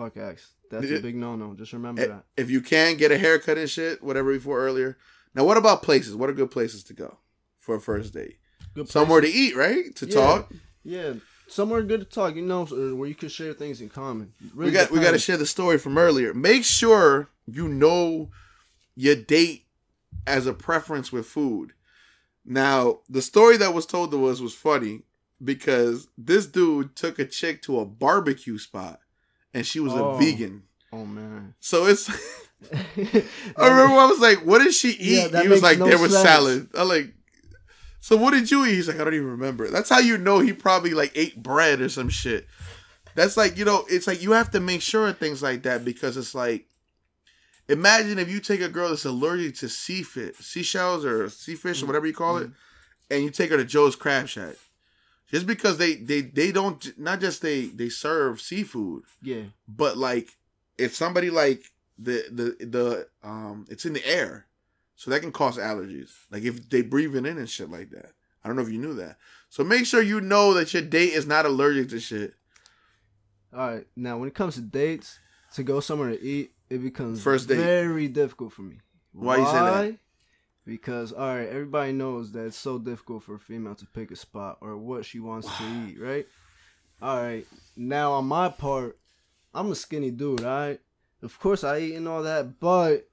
Fuck 0.00 0.16
Axe. 0.16 0.52
That's 0.70 0.86
a 0.86 1.00
big 1.00 1.14
no 1.14 1.36
no. 1.36 1.52
Just 1.52 1.74
remember 1.74 2.02
eh, 2.02 2.06
that. 2.06 2.24
if 2.36 2.48
you 2.50 2.62
can, 2.62 2.96
get 2.96 3.12
a 3.12 3.18
haircut 3.18 3.58
and 3.58 3.68
shit, 3.68 4.02
whatever 4.02 4.32
before 4.32 4.58
earlier. 4.58 4.96
Now, 5.34 5.44
what 5.44 5.58
about 5.58 5.82
places? 5.82 6.16
What 6.16 6.30
are 6.30 6.32
good 6.32 6.50
places 6.50 6.82
to 6.84 6.94
go 6.94 7.18
for 7.58 7.74
a 7.74 7.80
first 7.80 8.14
date? 8.14 8.38
Good 8.74 8.88
Somewhere 8.88 9.20
to 9.20 9.28
eat, 9.28 9.54
right? 9.56 9.94
To 9.96 10.06
Yeah. 10.06 10.14
talk. 10.14 10.52
Yeah, 10.82 11.14
somewhere 11.48 11.82
good 11.82 12.00
to 12.00 12.06
talk. 12.06 12.34
You 12.34 12.42
know, 12.42 12.64
where 12.64 13.08
you 13.08 13.14
can 13.14 13.28
share 13.28 13.52
things 13.52 13.82
in 13.82 13.90
common. 13.90 14.32
we 14.54 14.70
got 14.70 14.90
we 14.90 15.00
got 15.00 15.10
to 15.10 15.18
share 15.18 15.36
the 15.36 15.44
story 15.44 15.76
from 15.76 15.98
earlier. 15.98 16.32
Make 16.32 16.64
sure 16.64 17.28
you 17.46 17.68
know 17.68 18.30
your 18.96 19.16
date 19.16 19.66
as 20.26 20.46
a 20.46 20.54
preference 20.54 21.12
with 21.12 21.26
food. 21.26 21.74
Now, 22.42 23.00
the 23.08 23.20
story 23.20 23.58
that 23.58 23.74
was 23.74 23.84
told 23.84 24.12
to 24.12 24.26
us 24.26 24.40
was 24.40 24.54
funny 24.54 25.02
because 25.44 26.08
this 26.16 26.46
dude 26.46 26.96
took 26.96 27.18
a 27.18 27.26
chick 27.26 27.60
to 27.62 27.80
a 27.80 27.84
barbecue 27.84 28.56
spot 28.56 29.00
and 29.54 29.66
she 29.66 29.80
was 29.80 29.92
Oh. 29.92 30.10
a 30.10 30.18
vegan. 30.18 30.62
Oh 30.92 31.04
man. 31.06 31.54
So 31.60 31.86
it's 31.86 32.08
I 33.56 33.68
remember 33.68 33.94
I 33.96 34.06
was 34.06 34.20
like, 34.20 34.44
"What 34.44 34.58
did 34.58 34.74
she 34.74 34.90
eat?" 34.90 35.30
Yeah, 35.32 35.42
he 35.42 35.48
was 35.48 35.62
like, 35.62 35.78
no 35.78 35.86
"There 35.88 35.98
was 35.98 36.12
sense. 36.12 36.22
salad." 36.28 36.68
I'm 36.74 36.88
like, 36.88 37.14
"So 38.00 38.16
what 38.16 38.32
did 38.32 38.50
you 38.50 38.66
eat?" 38.66 38.74
He's 38.74 38.88
like, 38.88 39.00
"I 39.00 39.04
don't 39.04 39.14
even 39.14 39.26
remember." 39.30 39.68
That's 39.68 39.88
how 39.88 39.98
you 39.98 40.18
know 40.18 40.40
he 40.40 40.52
probably 40.52 40.92
like 40.92 41.12
ate 41.14 41.42
bread 41.42 41.80
or 41.80 41.88
some 41.88 42.08
shit. 42.10 42.46
That's 43.14 43.36
like 43.36 43.56
you 43.56 43.64
know, 43.64 43.84
it's 43.88 44.06
like 44.06 44.22
you 44.22 44.32
have 44.32 44.50
to 44.50 44.60
make 44.60 44.82
sure 44.82 45.08
of 45.08 45.18
things 45.18 45.42
like 45.42 45.62
that 45.62 45.84
because 45.84 46.16
it's 46.18 46.34
like, 46.34 46.66
imagine 47.68 48.18
if 48.18 48.28
you 48.30 48.40
take 48.40 48.60
a 48.60 48.68
girl 48.68 48.90
that's 48.90 49.04
allergic 49.06 49.56
to 49.56 49.68
seafish, 49.68 50.36
seashells 50.36 51.04
or 51.04 51.30
sea 51.30 51.54
fish 51.54 51.80
or 51.82 51.84
mm, 51.84 51.88
whatever 51.88 52.06
you 52.06 52.12
call 52.14 52.36
it, 52.38 52.48
mm. 52.48 52.54
and 53.10 53.24
you 53.24 53.30
take 53.30 53.50
her 53.50 53.56
to 53.56 53.64
Joe's 53.64 53.96
Crab 53.96 54.28
Shack, 54.28 54.56
just 55.30 55.46
because 55.46 55.78
they 55.78 55.94
they 55.94 56.20
they 56.20 56.52
don't 56.52 56.98
not 56.98 57.20
just 57.20 57.42
they 57.42 57.66
they 57.66 57.88
serve 57.88 58.40
seafood, 58.40 59.04
yeah. 59.22 59.44
but 59.68 59.96
like 59.96 60.36
if 60.78 60.94
somebody 60.94 61.30
like 61.30 61.62
the 61.98 62.24
the 62.30 62.66
the 62.66 63.08
um 63.22 63.66
it's 63.68 63.84
in 63.84 63.92
the 63.92 64.06
air 64.06 64.46
so 64.96 65.10
that 65.10 65.20
can 65.20 65.32
cause 65.32 65.58
allergies 65.58 66.10
like 66.30 66.42
if 66.42 66.68
they 66.70 66.80
breathe 66.82 67.14
it 67.14 67.26
in 67.26 67.36
and 67.36 67.50
shit 67.50 67.70
like 67.70 67.90
that 67.90 68.12
i 68.42 68.48
don't 68.48 68.56
know 68.56 68.62
if 68.62 68.70
you 68.70 68.78
knew 68.78 68.94
that 68.94 69.16
so 69.50 69.62
make 69.62 69.84
sure 69.84 70.00
you 70.00 70.18
know 70.18 70.54
that 70.54 70.72
your 70.72 70.82
date 70.82 71.12
is 71.12 71.26
not 71.26 71.44
allergic 71.44 71.90
to 71.90 72.00
shit 72.00 72.32
All 73.52 73.68
right. 73.70 73.86
Now, 73.96 74.16
when 74.18 74.28
it 74.28 74.34
comes 74.34 74.54
to 74.54 74.60
dates, 74.60 75.18
to 75.54 75.62
go 75.62 75.80
somewhere 75.80 76.10
to 76.10 76.22
eat, 76.22 76.52
it 76.70 76.78
becomes 76.78 77.20
First 77.22 77.48
date. 77.48 77.56
very 77.56 78.08
difficult 78.08 78.52
for 78.52 78.62
me. 78.62 78.76
Why 79.12 79.38
you 79.38 79.44
say 79.46 79.52
that? 79.52 79.96
Because 80.70 81.12
all 81.12 81.26
right, 81.34 81.48
everybody 81.48 81.90
knows 81.90 82.30
that 82.30 82.46
it's 82.46 82.56
so 82.56 82.78
difficult 82.78 83.24
for 83.24 83.34
a 83.34 83.40
female 83.40 83.74
to 83.74 83.86
pick 83.86 84.12
a 84.12 84.16
spot 84.16 84.58
or 84.60 84.76
what 84.76 85.04
she 85.04 85.18
wants 85.18 85.48
to 85.58 85.64
eat, 85.88 86.00
right? 86.00 86.28
All 87.02 87.20
right. 87.20 87.44
Now 87.76 88.12
on 88.12 88.26
my 88.26 88.48
part, 88.50 88.96
I'm 89.52 89.72
a 89.72 89.74
skinny 89.74 90.12
dude, 90.12 90.42
right? 90.42 90.78
Of 91.22 91.40
course 91.40 91.64
I 91.64 91.80
eat 91.80 91.96
and 91.96 92.06
all 92.06 92.22
that, 92.22 92.60
but 92.60 93.08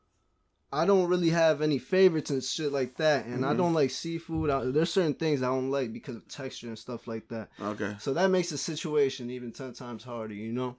I 0.72 0.86
don't 0.86 1.08
really 1.10 1.32
have 1.32 1.64
any 1.64 1.80
favorites 1.80 2.30
and 2.30 2.44
shit 2.44 2.72
like 2.72 2.98
that, 2.98 3.26
and 3.26 3.44
I 3.44 3.54
Mhm. 3.54 3.58
don't 3.58 3.74
like 3.74 3.90
seafood. 3.90 4.52
I, 4.52 4.66
there's 4.66 4.92
certain 4.92 5.16
things 5.16 5.42
I 5.42 5.48
don't 5.48 5.72
like 5.72 5.92
because 5.92 6.16
of 6.16 6.28
texture 6.28 6.68
and 6.68 6.78
stuff 6.78 7.08
like 7.08 7.28
that. 7.30 7.50
okay 7.60 7.96
So 8.00 8.14
that 8.14 8.30
makes 8.30 8.52
the 8.52 8.58
situation 8.60 9.32
even 9.32 9.52
10 9.52 9.74
times 9.74 10.04
harder, 10.04 10.36
you 10.36 10.52
know? 10.54 10.76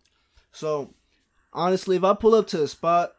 So, 0.53 0.95
honestly, 1.53 1.97
if 1.97 2.05
I 2.05 2.14
pull 2.14 2.37
up 2.37 2.47
to 2.49 2.62
a 2.62 2.68
spot, 2.68 3.14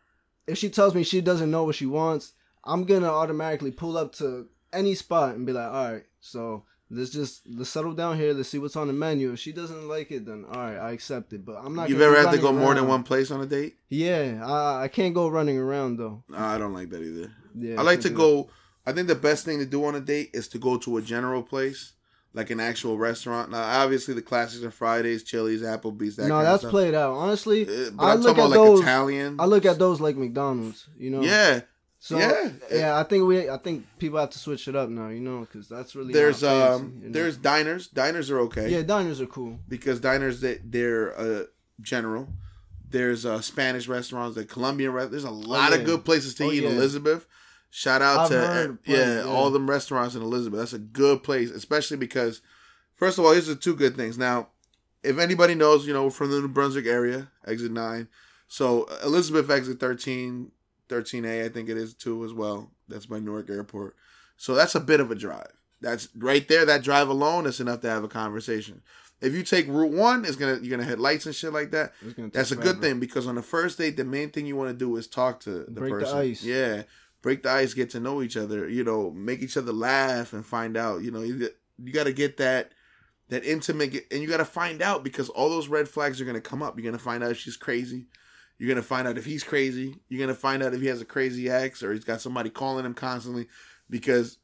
if 0.48 0.58
she 0.58 0.70
tells 0.70 0.96
me 0.96 1.04
she 1.04 1.20
doesn't 1.20 1.52
know 1.52 1.66
what 1.66 1.76
she 1.76 1.86
wants, 1.88 2.32
I'm 2.66 2.84
going 2.84 3.02
to 3.04 3.10
automatically 3.10 3.72
pull 3.72 3.98
up 3.98 4.14
to 4.16 4.48
any 4.74 4.96
spot 4.96 5.36
and 5.36 5.46
be 5.46 5.54
like, 5.54 5.72
all 5.72 5.92
right, 5.94 6.04
so 6.20 6.64
let's 6.92 7.10
just 7.10 7.42
let's 7.48 7.70
settle 7.70 7.94
down 7.94 8.18
here. 8.18 8.34
Let's 8.34 8.50
see 8.50 8.60
what's 8.60 8.76
on 8.76 8.88
the 8.88 8.94
menu. 8.94 9.32
If 9.34 9.40
she 9.40 9.52
doesn't 9.52 9.88
like 9.88 10.12
it, 10.12 10.26
then 10.26 10.46
all 10.52 10.60
right, 10.60 10.78
I 10.78 10.92
accept 10.92 11.34
it. 11.34 11.46
But 11.46 11.58
I'm 11.64 11.76
not. 11.76 11.90
you've 11.90 12.00
gonna 12.00 12.12
ever 12.12 12.22
had 12.28 12.36
to 12.36 12.42
go 12.42 12.48
running 12.50 12.60
more 12.64 12.74
than 12.76 12.88
one 12.88 13.04
place 13.04 13.32
on 13.32 13.42
a 13.42 13.46
date 13.46 13.76
Yeah, 13.90 14.42
I, 14.46 14.84
I 14.84 14.88
can't 14.88 15.14
go 15.14 15.28
running 15.28 15.58
around 15.58 15.98
though. 15.98 16.24
no, 16.30 16.38
i 16.38 16.58
don't 16.58 16.74
like 16.74 16.90
that 16.90 17.02
either 17.02 17.32
Yeah, 17.56 17.80
i 17.80 17.84
like 17.84 18.02
to 18.02 18.10
go 18.10 18.50
i 18.86 18.92
think 18.92 19.08
the 19.08 19.16
best 19.16 19.46
thing 19.46 19.60
to 19.60 19.66
do 19.66 19.86
on 19.86 19.96
a 19.96 20.00
date 20.02 20.32
is 20.34 20.48
to 20.50 20.58
go 20.60 20.78
to 20.78 20.98
a 20.98 21.02
general 21.02 21.44
place 21.44 21.94
like 22.34 22.50
an 22.52 22.60
actual 22.60 22.98
restaurant 22.98 23.50
now 23.52 23.62
obviously 23.84 24.14
the 24.14 24.22
classics 24.22 24.64
are 24.64 24.72
fridays 24.72 25.24
chili's 25.24 25.62
applebee's 25.64 26.16
that. 26.18 26.28
No, 26.28 26.36
kind 26.36 26.46
that's 26.48 26.56
of 26.56 26.60
stuff. 26.62 26.72
played 26.72 26.94
out. 26.96 27.14
Honestly, 27.14 27.64
Uh, 27.64 27.90
but 27.92 28.04
I 28.06 28.14
i'm 28.14 28.20
look 28.22 28.36
talking 28.38 28.44
at 28.44 28.48
about 28.48 28.50
like 28.60 28.68
those. 28.70 28.82
italian 28.82 29.36
I 29.40 29.46
look 29.46 29.66
at 29.66 29.80
those 29.80 30.00
like 30.02 30.16
McDonald's. 30.18 30.88
You 30.98 31.10
know. 31.12 31.22
yeah 31.22 31.62
So 32.02 32.18
Yeah. 32.18 32.50
yeah, 32.72 32.98
I 33.00 33.04
think 33.04 33.26
we 33.28 33.50
I 33.50 33.58
think 33.58 33.86
people 34.00 34.20
have 34.20 34.30
to 34.30 34.40
switch 34.40 34.68
it 34.70 34.76
up 34.76 34.90
now, 34.90 35.10
you 35.10 35.20
know, 35.20 35.42
because 35.42 35.68
that's 35.68 35.96
really 35.96 36.14
there's 36.14 36.40
fancy, 36.42 36.62
um 36.62 36.94
you 37.02 37.08
know? 37.08 37.14
there's 37.14 37.36
diners 37.38 37.88
diners 37.90 38.32
are 38.32 38.40
okay 38.42 38.70
yeah 38.70 38.82
diners 38.84 39.20
are 39.20 39.26
cool. 39.26 39.60
because 39.68 40.00
diners 40.00 40.40
that 40.42 40.72
they're 40.72 41.18
uh, 41.20 41.44
general. 41.82 42.28
There's 42.92 43.24
uh, 43.24 43.40
Spanish 43.42 43.88
restaurants, 43.88 44.36
the 44.36 44.46
Colombian. 44.46 44.92
Re- 44.94 45.06
there's 45.06 45.24
a 45.24 45.30
lot 45.30 45.72
yeah. 45.72 45.78
of 45.78 45.86
good 45.86 46.04
places 46.06 46.34
to 46.36 46.46
Oh, 46.46 46.52
eat. 46.52 46.64
yeah. 46.64 46.70
in 46.70 46.76
Elizabeth, 46.78 47.28
shout 47.70 48.02
out 48.02 48.20
I've 48.22 48.30
to 48.30 48.78
plenty, 48.84 48.98
yeah, 49.00 49.16
yeah. 49.18 49.24
all 49.26 49.52
them 49.52 49.70
restaurants 49.70 50.16
in 50.16 50.24
Elizabeth. 50.24 50.60
That's 50.60 50.74
a 50.74 50.80
good 50.80 51.22
place, 51.22 51.52
especially 51.52 51.98
because 51.98 52.42
first 52.96 53.20
of 53.20 53.26
all, 53.26 53.32
here's 53.34 53.46
the 53.46 53.56
two 53.56 53.76
good 53.76 53.96
things. 53.96 54.18
Now, 54.18 54.48
if 55.04 55.20
anybody 55.20 55.54
knows, 55.54 55.86
you 55.86 55.94
know, 55.94 56.06
we're 56.06 56.10
from 56.10 56.32
the 56.32 56.42
New 56.42 56.48
Brunswick 56.48 56.88
area, 56.88 57.30
exit 57.46 57.72
nine. 57.72 58.08
So 58.48 58.90
Elizabeth 59.04 59.52
exit 59.52 59.80
13, 59.80 60.52
13A, 60.90 61.46
I 61.46 61.50
think 61.50 61.70
it 61.70 61.78
is 61.78 61.94
too 61.94 62.26
as 62.26 62.34
well. 62.34 62.72
That's 62.88 63.06
by 63.06 63.20
Newark 63.20 63.50
Airport. 63.50 63.96
So 64.38 64.56
that's 64.56 64.76
a 64.76 64.80
bit 64.80 65.00
of 65.00 65.12
a 65.12 65.16
drive. 65.16 65.52
That's 65.82 66.10
right 66.16 66.48
there. 66.48 66.66
That 66.66 66.84
drive 66.84 67.08
alone 67.10 67.46
is 67.46 67.60
enough 67.60 67.82
to 67.82 67.90
have 67.90 68.04
a 68.04 68.08
conversation. 68.10 68.82
If 69.22 69.34
you 69.34 69.44
take 69.44 69.68
Route 69.68 69.92
One, 69.92 70.24
it's 70.26 70.36
gonna 70.38 70.60
you're 70.62 70.78
gonna 70.78 70.88
hit 70.90 71.00
lights 71.00 71.26
and 71.26 71.36
shit 71.36 71.54
like 71.54 71.72
that. 71.72 71.94
That's 72.34 72.52
a 72.52 72.56
good 72.56 72.80
thing 72.82 73.00
because 73.00 73.28
on 73.28 73.36
the 73.36 73.42
first 73.42 73.78
date, 73.78 73.98
the 73.98 74.06
main 74.06 74.30
thing 74.30 74.46
you 74.46 74.56
want 74.56 74.70
to 74.70 74.76
do 74.76 74.96
is 74.96 75.08
talk 75.08 75.42
to 75.42 75.66
the 75.66 75.72
Break 75.72 75.94
the 75.94 76.00
person. 76.00 76.18
ice. 76.18 76.44
Yeah, 76.44 76.84
break 77.22 77.44
the 77.44 77.50
ice, 77.52 77.74
get 77.74 77.90
to 77.92 78.00
know 78.00 78.22
each 78.22 78.38
other. 78.38 78.70
You 78.70 78.84
know, 78.84 79.12
make 79.12 79.42
each 79.42 79.58
other 79.58 79.74
laugh 79.74 80.32
and 80.32 80.46
find 80.46 80.78
out. 80.78 81.02
You 81.02 81.12
know, 81.12 81.22
you 81.22 81.50
you 81.84 81.92
got 81.94 82.06
to 82.06 82.14
get 82.14 82.38
that 82.38 82.72
that 83.28 83.44
intimate, 83.44 84.06
and 84.10 84.22
you 84.22 84.28
got 84.28 84.38
to 84.38 84.46
find 84.46 84.82
out 84.82 85.04
because 85.04 85.28
all 85.30 85.50
those 85.50 85.68
red 85.68 85.88
flags 85.90 86.20
are 86.22 86.26
gonna 86.26 86.42
come 86.42 86.64
up. 86.64 86.78
You're 86.78 86.90
gonna 86.90 86.98
find 86.98 87.22
out 87.24 87.32
if 87.32 87.38
she's 87.38 87.58
crazy. 87.58 88.06
You're 88.60 88.70
gonna 88.70 88.84
find 88.84 89.08
out 89.08 89.18
if 89.18 89.26
he's 89.26 89.44
crazy. 89.44 89.96
You're 90.10 90.20
gonna 90.20 90.36
find 90.38 90.62
out 90.62 90.74
if 90.76 90.82
he 90.82 90.88
has 90.88 91.02
a 91.02 91.06
crazy 91.06 91.50
ex 91.50 91.82
or 91.82 91.94
he's 91.94 92.04
got 92.04 92.22
somebody 92.22 92.50
calling 92.52 92.86
him 92.86 92.94
constantly. 92.94 93.48
Because 93.90 94.38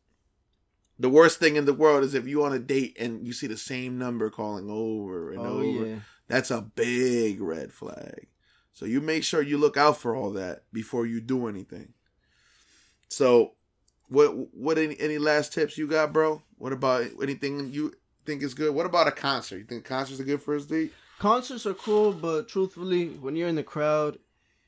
the 0.97 1.09
worst 1.09 1.38
thing 1.39 1.57
in 1.57 1.66
the 1.66 1.74
world 1.74 2.03
is 2.03 2.13
if 2.16 2.26
you 2.26 2.43
on 2.45 2.53
a 2.53 2.59
date 2.59 2.95
and 2.99 3.28
you 3.28 3.34
see 3.34 3.47
the 3.47 3.57
same 3.57 3.97
number 3.99 4.30
calling 4.30 4.70
over 4.70 5.32
and 5.32 5.39
Oh 5.41 5.59
over. 5.59 5.86
yeah. 5.86 5.95
That's 6.28 6.49
a 6.49 6.61
big 6.61 7.41
red 7.41 7.72
flag. 7.74 8.28
So 8.74 8.86
you 8.86 9.01
make 9.01 9.24
sure 9.24 9.41
you 9.41 9.57
look 9.57 9.78
out 9.78 9.97
for 9.97 10.16
all 10.16 10.32
that 10.32 10.63
before 10.74 11.05
you 11.05 11.20
do 11.22 11.47
anything. 11.47 11.93
So 13.09 13.53
what 14.07 14.53
what 14.55 14.78
any 14.78 14.99
any 14.99 15.18
last 15.18 15.53
tips 15.53 15.78
you 15.78 15.88
got, 15.88 16.13
bro? 16.13 16.41
What 16.57 16.74
about 16.74 17.05
anything 17.22 17.72
you 17.74 17.93
think 18.26 18.41
is 18.41 18.53
good? 18.53 18.74
What 18.74 18.86
about 18.86 19.07
a 19.07 19.11
concert? 19.11 19.57
You 19.57 19.66
think 19.66 19.84
concerts 19.86 20.20
are 20.20 20.24
good 20.26 20.41
for 20.41 20.55
a 20.55 20.61
date? 20.61 20.93
Concerts 21.20 21.66
are 21.66 21.74
cool, 21.74 22.11
but 22.11 22.47
truthfully, 22.47 23.07
when 23.09 23.36
you're 23.36 23.47
in 23.47 23.55
the 23.55 23.63
crowd, 23.63 24.20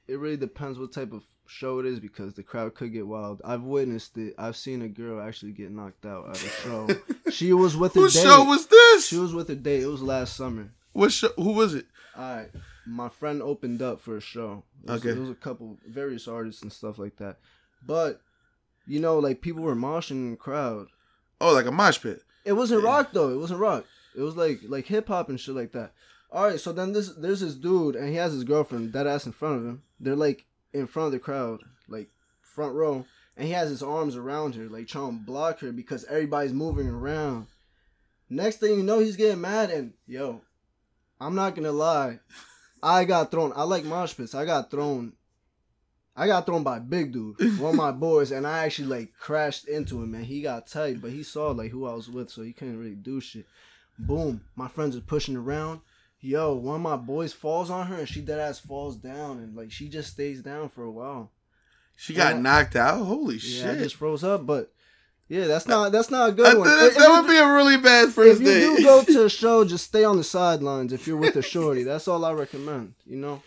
it 0.08 0.18
really 0.20 0.38
depends 0.38 0.80
what 0.80 0.94
type 0.94 1.12
of 1.12 1.24
show 1.46 1.80
it 1.80 1.86
is 1.86 2.00
because 2.00 2.34
the 2.34 2.44
crowd 2.44 2.74
could 2.76 2.94
get 2.94 3.08
wild. 3.08 3.42
I've 3.44 3.64
witnessed 3.64 4.18
it. 4.18 4.34
I've 4.38 4.56
seen 4.56 4.82
a 4.82 4.88
girl 4.88 5.22
actually 5.22 5.52
get 5.52 5.72
knocked 5.72 6.06
out 6.06 6.30
at 6.30 6.36
a 6.36 6.50
show. 6.50 6.88
she 7.32 7.54
was 7.54 7.76
with 7.76 7.96
a 7.96 8.00
Whose 8.00 8.14
date. 8.14 8.24
show 8.24 8.44
was 8.46 8.68
this? 8.68 9.08
she 9.08 9.18
was 9.18 9.34
with 9.34 9.50
a 9.50 9.56
date. 9.56 9.84
It 9.84 9.88
was 9.88 10.02
last 10.02 10.36
summer. 10.36 10.72
what 10.94 11.12
show? 11.12 11.30
Who 11.36 11.52
was 11.52 11.74
it? 11.74 11.86
All 12.18 12.36
right, 12.36 12.50
my 12.86 13.10
friend 13.10 13.42
opened 13.42 13.82
up 13.82 14.00
for 14.02 14.18
a 14.18 14.22
show. 14.22 14.64
It 14.84 14.90
was, 14.92 15.02
Okay. 15.02 15.10
it 15.12 15.20
was 15.20 15.30
a 15.30 15.36
couple 15.36 15.78
various 15.88 16.28
artists 16.28 16.62
and 16.64 16.72
stuff 16.72 16.98
like 16.98 17.18
that. 17.18 17.38
But 17.86 18.22
you 18.86 19.00
know, 19.00 19.20
like 19.20 19.42
people 19.42 19.64
were 19.64 19.76
moshing 19.76 20.12
in 20.12 20.32
the 20.32 20.38
crowd. 20.38 20.88
Oh, 21.42 21.54
like 21.54 21.66
a 21.66 21.72
mosh 21.72 22.02
pit. 22.02 22.22
It 22.46 22.54
wasn't 22.54 22.84
Yeah. 22.84 22.90
rock 22.90 23.10
though. 23.12 23.30
It 23.30 23.38
wasn't 23.38 23.60
rock. 23.60 23.86
It 24.16 24.22
was 24.22 24.36
like 24.36 24.62
like 24.68 24.86
hip 24.88 25.10
hop 25.10 25.30
and 25.30 25.40
shit 25.40 25.54
like 25.56 25.74
that. 25.74 25.94
All 26.32 26.46
right, 26.46 26.60
so 26.60 26.72
then 26.74 26.94
this 26.94 27.10
there's 27.10 27.40
this 27.40 27.56
dude 27.56 27.96
and 27.96 28.10
he 28.10 28.16
has 28.16 28.34
his 28.34 28.44
girlfriend 28.44 28.92
dead 28.92 29.08
ass 29.08 29.26
in 29.26 29.32
front 29.32 29.58
of 29.58 29.66
him. 29.66 29.84
They're 30.00 30.16
like 30.16 30.46
in 30.74 30.88
front 30.88 31.08
of 31.08 31.12
the 31.14 31.20
crowd, 31.20 31.62
like 31.88 32.10
front 32.42 32.74
row, 32.74 33.06
and 33.36 33.48
he 33.48 33.54
has 33.54 33.70
his 33.70 33.84
arms 33.84 34.16
around 34.16 34.56
her, 34.56 34.68
like 34.68 34.88
trying 34.88 35.20
to 35.20 35.26
block 35.26 35.60
her 35.60 35.72
because 35.72 36.04
everybody's 36.06 36.54
moving 36.54 36.88
around. 36.88 37.48
Next 38.30 38.58
thing 38.58 38.72
you 38.72 38.84
know, 38.84 39.00
he's 39.00 39.16
getting 39.16 39.42
mad 39.42 39.70
and 39.70 39.94
yo, 40.06 40.42
I'm 41.20 41.36
not 41.36 41.56
gonna 41.56 41.72
lie, 41.72 42.20
I 42.82 43.06
got 43.06 43.32
thrown. 43.32 43.54
I 43.56 43.64
like 43.64 43.84
mosh 43.84 44.16
pits. 44.16 44.36
I 44.36 44.46
got 44.46 44.70
thrown. 44.70 45.14
I 46.16 46.26
got 46.26 46.46
thrown 46.46 46.64
by 46.64 46.78
a 46.78 46.82
big 46.82 47.14
dude, 47.14 47.60
one 47.60 47.72
of 47.72 47.76
my 47.76 47.92
boys, 48.08 48.32
and 48.32 48.48
I 48.48 48.66
actually 48.66 48.88
like 48.88 49.14
crashed 49.20 49.68
into 49.68 50.02
him, 50.02 50.16
and 50.16 50.26
he 50.26 50.42
got 50.42 50.66
tight, 50.68 51.00
but 51.00 51.12
he 51.12 51.22
saw 51.22 51.52
like 51.52 51.70
who 51.70 51.86
I 51.86 51.94
was 51.94 52.10
with, 52.10 52.32
so 52.32 52.42
he 52.42 52.54
couldn't 52.54 52.80
really 52.80 52.96
do 52.96 53.22
shit. 53.22 53.46
Boom, 54.00 54.42
my 54.56 54.68
friends 54.68 54.96
are 54.96 55.02
pushing 55.02 55.36
around. 55.36 55.82
Yo, 56.28 56.54
one 56.56 56.76
of 56.78 56.82
my 56.82 56.98
boys 56.98 57.32
falls 57.32 57.70
on 57.70 57.88
her, 57.88 57.96
and 57.96 58.10
she 58.10 58.20
dead 58.20 58.38
ass 58.40 58.60
falls 58.60 58.98
down, 58.98 59.38
and 59.40 59.56
like 59.56 59.72
she 59.72 59.88
just 59.88 60.12
stays 60.12 60.42
down 60.42 60.68
for 60.68 60.84
a 60.84 60.92
while. 60.92 61.32
She 61.96 62.14
got 62.14 62.36
Yeah. 62.36 62.42
knocked 62.42 62.76
out. 62.76 63.04
Holy 63.06 63.36
Yeah, 63.38 63.70
I 63.70 63.74
shit! 63.76 63.84
just 63.84 63.96
froze 63.96 64.24
up, 64.26 64.46
but 64.46 64.74
yeah, 65.30 65.48
that's 65.48 65.68
not 65.68 65.94
that's 65.94 66.10
not 66.12 66.30
a 66.30 66.32
good 66.34 66.46
think 66.48 66.60
one. 66.60 66.68
that, 66.68 66.96
that 66.96 67.10
would 67.10 67.28
do- 67.28 67.34
be 67.34 67.38
a 67.38 67.54
really 67.54 67.78
bad 67.78 68.10
if 68.10 68.18
you 68.18 68.34
date. 68.46 68.60
do 68.78 68.84
go 68.84 69.04
to 69.06 69.26
a 69.26 69.30
show, 69.30 69.64
just 69.64 69.86
stay 69.86 70.04
on 70.04 70.18
the 70.18 70.24
sidelines 70.24 70.92
if 70.92 71.08
you're 71.08 71.16
with 71.18 71.38
a 71.38 71.42
shorty. 71.42 71.84
That's 71.84 72.08
all 72.10 72.26
I 72.26 72.34
recommend, 72.34 72.94
you 73.06 73.16
know. 73.18 73.42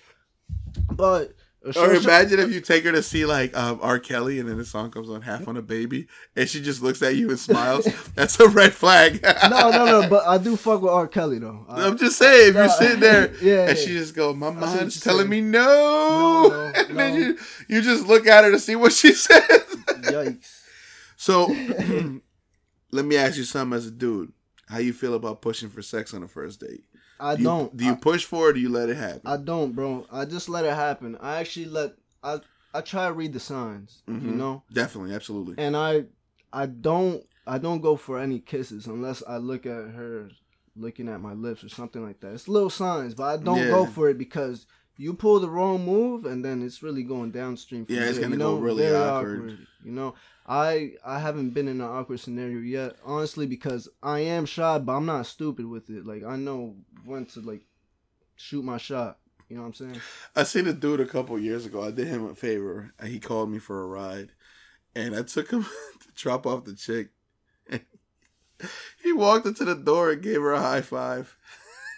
But 0.90 1.34
a 1.62 1.78
Or 1.78 1.92
imagine 1.94 2.40
if 2.40 2.50
you 2.52 2.60
take 2.60 2.84
her 2.84 2.92
to 2.92 3.02
see 3.02 3.26
like 3.26 3.56
um, 3.56 3.78
R. 3.82 3.98
Kelly 3.98 4.38
and 4.40 4.48
then 4.48 4.56
the 4.56 4.64
song 4.64 4.90
comes 4.90 5.10
on 5.10 5.20
half 5.22 5.46
on 5.46 5.56
a 5.58 5.62
baby 5.62 6.06
and 6.34 6.48
she 6.48 6.62
just 6.62 6.82
looks 6.82 7.02
at 7.02 7.16
you 7.16 7.28
and 7.28 7.38
smiles. 7.38 7.86
That's 8.14 8.40
a 8.40 8.48
red 8.48 8.72
flag. 8.72 9.22
no, 9.22 9.70
no, 9.70 9.84
no. 10.00 10.08
But 10.08 10.26
I 10.26 10.38
do 10.38 10.56
fuck 10.56 10.80
with 10.82 10.90
R. 10.90 11.06
Kelly 11.06 11.38
though. 11.38 11.66
I, 11.68 11.86
I'm 11.86 11.98
just 11.98 12.16
saying, 12.16 12.50
if 12.50 12.54
No, 12.54 12.60
you're 12.62 12.70
sitting 12.70 13.00
there 13.00 13.34
yeah, 13.42 13.68
and 13.68 13.78
yeah. 13.78 13.84
she 13.84 13.92
just 13.92 14.14
go, 14.14 14.32
my 14.32 14.50
mind's 14.50 15.00
telling 15.00 15.28
saying. 15.28 15.30
me 15.30 15.40
no, 15.42 15.60
No, 15.60 16.48
no, 16.48 16.72
and 16.88 16.98
then 16.98 17.14
you 17.14 17.38
you 17.68 17.82
just 17.82 18.06
look 18.06 18.26
at 18.26 18.44
her 18.44 18.50
to 18.50 18.58
see 18.58 18.76
what 18.76 18.92
she 18.92 19.12
says. 19.12 19.42
yikes. 20.02 20.60
so, 21.16 21.46
let 22.90 23.04
me 23.04 23.16
ask 23.16 23.36
you 23.36 23.44
something 23.44 23.76
as 23.76 23.86
a 23.86 23.90
dude. 23.90 24.32
How 24.68 24.78
you 24.78 24.92
feel 24.92 25.14
about 25.14 25.42
pushing 25.42 25.68
for 25.68 25.82
sex 25.82 26.14
on 26.14 26.22
a 26.22 26.28
first 26.28 26.60
date? 26.60 26.84
I 27.20 27.36
do 27.36 27.42
don't. 27.44 27.76
Do 27.76 27.84
you 27.84 27.92
I, 27.92 27.96
push 27.96 28.24
for 28.24 28.46
it 28.46 28.50
or 28.50 28.52
do 28.54 28.60
you 28.60 28.68
let 28.68 28.88
it 28.88 28.96
happen? 28.96 29.22
I 29.24 29.36
don't, 29.36 29.72
bro. 29.72 30.06
I 30.10 30.24
just 30.24 30.48
let 30.48 30.64
it 30.64 30.74
happen. 30.74 31.16
I 31.20 31.36
actually 31.40 31.66
let. 31.66 31.94
I 32.22 32.40
I 32.72 32.80
try 32.80 33.08
to 33.08 33.12
read 33.12 33.32
the 33.32 33.40
signs. 33.40 34.02
You 34.06 34.14
Mhm. 34.14 34.36
know. 34.36 34.62
Definitely, 34.72 35.14
absolutely. 35.14 35.54
and 35.58 35.76
I 35.76 36.04
I 36.52 36.66
don't 36.66 37.24
I 37.46 37.58
don't 37.58 37.80
go 37.80 37.96
for 37.96 38.18
any 38.18 38.38
kisses 38.38 38.86
unless 38.86 39.22
I 39.26 39.38
look 39.38 39.66
at 39.66 39.90
her 39.90 40.30
looking 40.76 41.08
at 41.08 41.20
my 41.20 41.32
lips 41.32 41.64
or 41.64 41.68
something 41.68 42.02
like 42.02 42.20
that. 42.20 42.32
It's 42.32 42.48
little 42.48 42.70
signs, 42.70 43.14
but 43.14 43.24
I 43.24 43.36
don't 43.42 43.68
go 43.68 43.86
for 43.86 44.08
it 44.08 44.18
because 44.18 44.66
you 44.96 45.14
pull 45.14 45.40
the 45.40 45.48
wrong 45.48 45.84
move 45.84 46.24
and 46.26 46.44
then 46.44 46.62
it's 46.62 46.82
really 46.82 47.02
going 47.02 47.30
downstream. 47.30 47.86
Yeah, 47.88 48.02
it's 48.02 48.18
there, 48.18 48.22
gonna 48.28 48.36
you 48.36 48.38
go 48.38 48.56
really 48.58 48.82
Very 48.82 48.96
awkward. 48.96 49.66
You 49.82 49.92
know, 49.92 50.14
I 50.50 50.94
I 51.04 51.20
haven't 51.20 51.50
been 51.50 51.68
in 51.68 51.80
an 51.80 51.86
awkward 51.86 52.18
scenario 52.18 52.58
yet, 52.58 52.96
honestly, 53.04 53.46
because 53.46 53.88
I 54.02 54.18
am 54.18 54.46
shy, 54.46 54.78
but 54.78 54.96
I'm 54.96 55.06
not 55.06 55.26
stupid 55.26 55.64
with 55.64 55.88
it. 55.88 56.04
Like 56.04 56.24
I 56.24 56.34
know 56.34 56.74
when 57.04 57.24
to 57.26 57.40
like 57.40 57.62
shoot 58.34 58.64
my 58.64 58.76
shot. 58.76 59.18
You 59.48 59.56
know 59.56 59.62
what 59.62 59.68
I'm 59.68 59.74
saying? 59.74 60.00
I 60.34 60.42
seen 60.42 60.66
a 60.66 60.72
dude 60.72 60.98
a 61.00 61.06
couple 61.06 61.38
years 61.38 61.66
ago. 61.66 61.84
I 61.84 61.92
did 61.92 62.08
him 62.08 62.24
a 62.24 62.34
favor. 62.34 62.92
and 62.98 63.08
He 63.08 63.20
called 63.20 63.48
me 63.50 63.60
for 63.60 63.80
a 63.80 63.86
ride, 63.86 64.32
and 64.96 65.14
I 65.14 65.22
took 65.22 65.52
him 65.52 65.62
to 66.00 66.08
drop 66.16 66.48
off 66.48 66.64
the 66.64 66.74
chick. 66.74 67.10
And 67.68 67.82
he 69.04 69.12
walked 69.12 69.46
into 69.46 69.64
the 69.64 69.76
door 69.76 70.10
and 70.10 70.22
gave 70.22 70.40
her 70.40 70.52
a 70.52 70.60
high 70.60 70.82
five. 70.82 71.36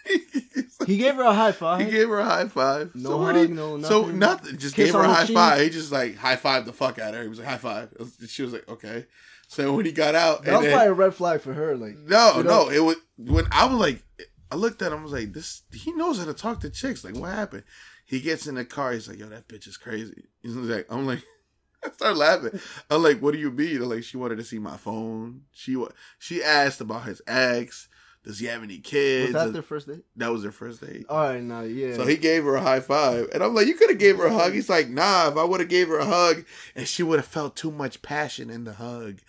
He 0.87 0.97
gave 0.97 1.15
her 1.15 1.23
a 1.23 1.33
high 1.33 1.53
five. 1.53 1.79
He 1.79 1.89
gave 1.89 2.09
her 2.09 2.19
a 2.19 2.25
high 2.25 2.47
five. 2.49 2.93
No 2.93 3.11
so 3.11 3.19
hug, 3.23 3.35
he- 3.37 3.47
no 3.47 3.81
So 3.81 4.01
nothing. 4.01 4.19
nothing. 4.19 4.57
Just 4.57 4.75
Kiss 4.75 4.87
gave 4.87 4.93
her 4.95 5.03
a 5.03 5.07
high 5.13 5.25
cheek? 5.25 5.35
five. 5.35 5.61
He 5.61 5.69
just 5.69 5.91
like 5.93 6.15
high 6.17 6.35
five 6.35 6.65
the 6.65 6.73
fuck 6.73 6.99
out 6.99 7.09
of 7.13 7.15
her. 7.15 7.23
He 7.23 7.29
was 7.29 7.39
like 7.39 7.47
high 7.47 7.57
five. 7.57 7.89
Was- 7.97 8.17
She 8.27 8.41
was 8.43 8.51
like 8.53 8.67
okay. 8.67 9.05
So 9.47 9.73
when 9.73 9.85
he 9.85 9.91
got 9.93 10.13
out, 10.15 10.43
that 10.43 10.49
and 10.49 10.57
was 10.57 10.65
then- 10.65 10.73
probably 10.73 10.89
a 10.89 10.93
red 10.93 11.13
flag 11.13 11.39
for 11.41 11.53
her. 11.53 11.77
Like 11.77 11.95
no, 11.97 12.37
you 12.37 12.43
know- 12.43 12.65
no. 12.65 12.69
It 12.69 12.79
was 12.79 12.97
when 13.17 13.45
I 13.51 13.65
was 13.65 13.77
like, 13.79 14.03
I 14.51 14.55
looked 14.55 14.81
at 14.81 14.91
him. 14.91 14.99
I 14.99 15.03
was 15.03 15.13
like, 15.13 15.31
this. 15.31 15.61
He 15.71 15.93
knows 15.93 16.19
how 16.19 16.25
to 16.25 16.33
talk 16.33 16.59
to 16.61 16.69
chicks. 16.69 17.03
Like, 17.05 17.15
what 17.15 17.31
happened? 17.31 17.63
He 18.05 18.19
gets 18.19 18.45
in 18.47 18.55
the 18.55 18.65
car. 18.65 18.91
He's 18.91 19.07
like, 19.07 19.19
yo, 19.19 19.29
that 19.29 19.47
bitch 19.47 19.67
is 19.67 19.77
crazy. 19.77 20.25
He's 20.41 20.53
like, 20.55 20.85
I'm 20.89 21.07
like, 21.07 21.23
I 21.85 21.91
start 21.91 22.17
laughing. 22.17 22.59
I'm 22.89 23.01
like, 23.03 23.19
what 23.21 23.31
do 23.33 23.39
you 23.39 23.51
mean? 23.51 23.77
I'm 23.81 23.89
like, 23.89 24.03
she 24.03 24.17
wanted 24.17 24.35
to 24.37 24.43
see 24.43 24.59
my 24.59 24.75
phone. 24.75 25.43
She 25.53 25.81
she 26.19 26.43
asked 26.43 26.81
about 26.81 27.03
his 27.05 27.21
ex. 27.25 27.87
Does 28.23 28.39
he 28.39 28.45
have 28.45 28.63
any 28.63 28.77
kids? 28.77 29.33
was 29.33 29.43
that 29.43 29.53
their 29.53 29.61
first 29.61 29.87
date? 29.87 30.03
that 30.15 30.31
was 30.31 30.43
their 30.43 30.51
first 30.51 30.81
date. 30.81 31.05
All 31.09 31.17
right, 31.17 31.41
now 31.41 31.61
yeah. 31.61 31.95
So 31.95 32.05
he 32.05 32.15
gave 32.15 32.43
her 32.45 32.55
a 32.55 32.61
high 32.61 32.79
five, 32.79 33.27
and 33.33 33.43
I'm 33.43 33.53
like, 33.53 33.67
"You 33.67 33.75
could 33.75 33.89
have 33.89 33.99
gave 33.99 34.17
her 34.17 34.27
a 34.27 34.33
hug." 34.33 34.53
He's 34.53 34.69
like, 34.69 34.89
"Nah, 34.89 35.29
if 35.29 35.37
I 35.37 35.43
would 35.43 35.59
have 35.59 35.69
gave 35.69 35.89
her 35.89 35.99
a 35.99 36.05
hug, 36.05 36.45
and 36.75 36.87
she 36.87 37.03
would 37.03 37.19
have 37.19 37.27
felt 37.27 37.55
too 37.55 37.71
much 37.71 38.01
passion 38.01 38.49
in 38.49 38.63
the 38.63 38.73
hug, 38.73 39.19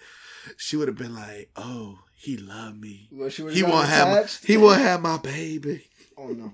she 0.57 0.77
would 0.77 0.89
have 0.89 0.97
been 0.97 1.15
like, 1.15 1.51
oh, 1.57 1.99
he 2.15 2.37
loved 2.37 2.81
me. 2.81 3.09
Well, 3.11 3.29
she 3.31 3.49
He 3.51 3.63
won't 3.63 3.89
have 3.89 4.09
my, 4.09 4.29
he 4.45 4.57
won't 4.57 4.81
have 4.81 5.03
my 5.03 5.19
baby." 5.19 5.87
Oh 6.17 6.29
no! 6.29 6.53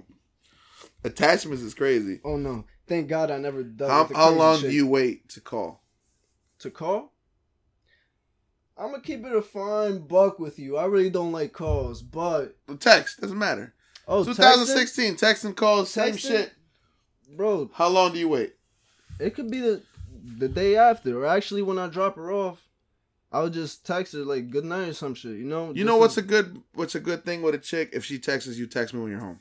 Attachments 1.05 1.63
is 1.63 1.75
crazy. 1.75 2.21
Oh 2.25 2.37
no! 2.37 2.65
Thank 2.87 3.09
God 3.09 3.31
I 3.31 3.37
never 3.39 3.63
done. 3.63 3.91
How, 3.91 4.05
how 4.15 4.31
long 4.31 4.61
shit. 4.61 4.71
do 4.71 4.77
you 4.77 4.87
wait 4.87 5.29
to 5.31 5.41
call? 5.41 5.83
to 6.61 6.71
call? 6.71 7.13
I'm 8.81 8.93
gonna 8.93 9.03
keep 9.03 9.25
it 9.27 9.37
a 9.37 9.43
fine 9.43 9.99
buck 10.07 10.39
with 10.39 10.59
you. 10.59 10.79
I 10.79 10.87
really 10.87 11.11
don't 11.11 11.33
like 11.33 11.53
calls, 11.53 12.03
but 12.03 12.57
the 12.67 12.77
Text 12.77 13.21
doesn't 13.21 13.39
matter. 13.39 13.75
oh, 14.09 14.25
2016, 14.25 15.17
text 15.17 15.45
and 15.45 15.55
calls, 15.55 15.91
same 15.91 16.15
Texting? 16.15 16.19
shit. 16.29 16.53
bro. 17.37 17.71
How 17.75 17.89
long 17.89 18.13
do 18.13 18.19
you 18.19 18.29
wait? 18.29 18.55
It 19.19 19.35
could 19.35 19.51
be 19.51 19.61
the 19.61 19.83
the 20.39 20.49
day 20.49 20.77
after, 20.77 21.23
or 21.23 21.27
actually 21.27 21.63
when 21.63 21.79
I 21.79 21.89
drop 21.89 22.17
her 22.17 22.33
off, 22.33 22.67
I 23.31 23.43
would 23.43 23.53
just 23.53 23.87
text 23.87 24.15
her 24.15 24.21
like 24.21 24.51
good 24.51 24.65
night 24.65 24.89
or 24.89 24.93
some 24.95 25.15
shit. 25.15 25.37
You 25.37 25.45
know? 25.45 25.73
You 25.75 25.85
know 25.85 25.99
what's 25.99 26.17
a 26.17 26.23
good 26.23 26.63
what's 26.75 26.95
a 26.95 27.01
good 27.01 27.25
thing 27.25 27.43
with 27.43 27.55
a 27.55 27.59
chick? 27.59 27.91
If 27.93 28.07
she 28.07 28.19
texts 28.19 28.57
you, 28.57 28.67
text 28.67 28.95
me 28.95 29.01
when 29.01 29.11
you're 29.11 29.21
home. 29.21 29.41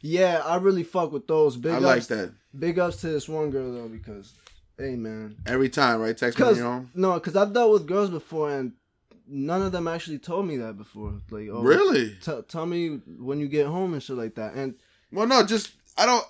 Yeah, 0.00 0.42
I 0.44 0.56
really 0.56 0.82
fuck 0.82 1.12
with 1.12 1.26
those. 1.28 1.56
Big 1.56 1.72
ups. 1.72 1.84
I 1.84 1.88
ups, 1.96 2.10
like 2.10 2.18
that 2.18 2.34
Big 2.58 2.78
ups 2.78 2.96
to 3.02 3.08
this 3.08 3.28
one 3.28 3.50
girl 3.50 3.72
though, 3.72 3.88
because 3.88 4.34
hey 4.78 4.96
man, 4.96 5.36
every 5.46 5.68
time. 5.68 6.00
Right? 6.00 6.16
Text 6.16 6.38
me 6.38 6.44
when 6.46 6.56
you're 6.56 6.64
home. 6.64 6.90
no, 6.94 7.18
cause 7.20 7.36
I've 7.36 7.52
dealt 7.52 7.72
with 7.72 7.86
girls 7.86 8.10
before 8.10 8.50
and 8.50 8.72
none 9.28 9.62
of 9.62 9.72
them 9.72 9.88
actually 9.88 10.18
told 10.18 10.46
me 10.46 10.56
that 10.58 10.76
before. 10.78 11.14
Like, 11.30 11.48
oh, 11.50 11.62
Really? 11.62 12.16
T- 12.22 12.42
tell 12.48 12.66
me 12.66 13.00
when 13.18 13.40
you 13.40 13.48
get 13.48 13.66
home 13.66 13.92
and 13.92 14.02
shit 14.02 14.16
like 14.16 14.34
that. 14.36 14.54
And 14.54 14.74
Well, 15.12 15.26
no, 15.26 15.44
just 15.44 15.72
I 15.98 16.06
don't. 16.06 16.24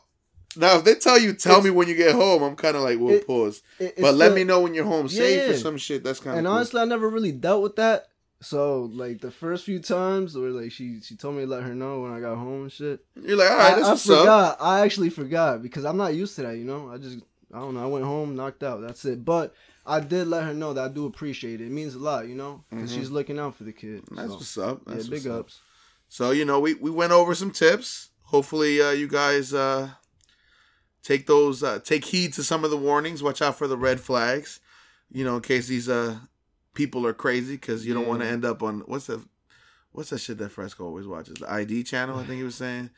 Now, 0.59 0.79
if 0.79 0.85
they 0.85 0.95
tell 0.95 1.19
you, 1.19 1.35
tell 1.35 1.61
me 1.61 1.69
when 1.69 1.87
you 1.87 1.95
get 1.95 2.15
home, 2.15 2.43
I'm 2.43 2.57
kind 2.57 2.77
of 2.77 2.83
like, 2.83 2.99
we'll 2.99 3.17
It- 3.17 3.27
pause. 3.27 3.61
it, 3.79 4.01
But 4.01 4.15
let 4.15 4.31
the- 4.31 4.37
me 4.37 4.45
know 4.45 4.61
when 4.61 4.73
you're 4.73 4.87
home 4.87 5.07
safe 5.09 5.51
or 5.51 5.53
Yeah. 5.53 5.59
some 5.59 5.77
shit. 5.77 6.03
That's 6.03 6.19
kind 6.19 6.33
of 6.35 6.39
And 6.39 6.47
cool. 6.47 6.55
honestly, 6.57 6.81
I 6.81 6.87
never 6.87 7.09
really 7.11 7.33
dealt 7.33 7.63
with 7.63 7.77
that. 7.77 8.07
So 8.41 8.85
like 8.93 9.21
the 9.23 9.31
first 9.31 9.65
few 9.65 9.79
times 9.81 10.37
where 10.37 10.51
like 10.51 10.71
she 10.71 11.01
she 11.03 11.17
told 11.17 11.37
me 11.37 11.43
to 11.43 11.47
let 11.49 11.63
her 11.63 11.75
know 11.75 12.01
when 12.01 12.13
I 12.13 12.21
got 12.21 12.37
home 12.37 12.63
and 12.65 12.73
shit. 12.73 13.01
You're 13.21 13.37
like, 13.37 13.51
all 13.51 13.57
right, 13.57 13.73
I, 13.75 13.77
I 13.81 13.89
what's 13.91 14.09
up. 14.09 14.19
forgot. 14.21 14.57
I 14.61 14.81
actually 14.81 15.09
forgot 15.11 15.63
because 15.63 15.85
I'm 15.87 15.97
not 15.97 16.15
used 16.15 16.37
to 16.37 16.43
that. 16.43 16.57
You 16.57 16.65
know, 16.65 16.91
I 16.91 16.99
just 16.99 17.19
I 17.57 17.61
don't 17.61 17.75
know. 17.75 17.83
I 17.83 17.87
went 17.87 18.05
home, 18.05 18.37
knocked 18.37 18.63
out. 18.63 18.83
That's 18.83 19.05
it. 19.07 19.25
But 19.25 19.55
I 19.87 20.01
did 20.01 20.27
let 20.29 20.45
her 20.45 20.53
know 20.53 20.73
that 20.75 20.85
I 20.85 20.89
do 20.93 21.07
appreciate 21.07 21.61
it. 21.61 21.67
It 21.67 21.71
means 21.73 21.95
a 21.95 21.99
lot, 21.99 22.29
you 22.29 22.35
know, 22.35 22.65
because 22.71 22.91
Mhm. 22.91 22.95
she's 22.95 23.11
looking 23.11 23.39
out 23.39 23.57
for 23.57 23.65
the 23.65 23.73
kid. 23.73 24.03
That's 24.11 24.29
So, 24.29 24.35
what's 24.35 24.59
up. 24.59 24.83
yeah, 24.87 24.95
That's 24.95 25.07
big 25.09 25.25
what's 25.25 25.27
up. 25.27 25.41
ups. 25.41 25.61
So 26.09 26.31
you 26.33 26.45
know, 26.45 26.61
we 26.61 26.75
we 26.75 26.91
went 26.91 27.13
over 27.13 27.35
some 27.35 27.51
tips. 27.51 28.11
Hopefully, 28.25 28.81
uh, 28.83 28.91
you 28.91 29.09
guys 29.09 29.55
uh, 29.55 29.91
take 31.03 31.27
those 31.27 31.63
uh, 31.63 31.79
take 31.81 32.05
heed 32.05 32.33
to 32.35 32.43
some 32.45 32.65
of 32.65 32.71
the 32.71 32.77
warnings. 32.77 33.23
Watch 33.23 33.41
out 33.43 33.57
for 33.57 33.67
the 33.67 33.77
red 33.79 34.01
flags. 34.01 34.61
You 35.11 35.25
know, 35.25 35.37
in 35.37 35.43
case 35.43 35.67
these 35.69 35.89
uh 35.89 36.19
people 36.75 37.07
are 37.07 37.15
crazy, 37.15 37.55
because 37.55 37.87
you 37.87 37.95
don't 37.95 38.03
Yeah. 38.05 38.09
want 38.11 38.21
to 38.23 38.27
end 38.29 38.45
up 38.45 38.63
on 38.63 38.81
what's 38.87 39.07
the 39.07 39.25
what's 39.93 40.11
that 40.11 40.19
shit 40.19 40.39
that 40.39 40.51
Fresco 40.53 40.85
always 40.85 41.07
watches? 41.07 41.37
The 41.41 41.51
ID 41.51 41.85
channel, 41.85 42.19
I 42.19 42.25
think 42.27 42.39
he 42.39 42.45
was 42.45 42.57
saying. 42.57 42.91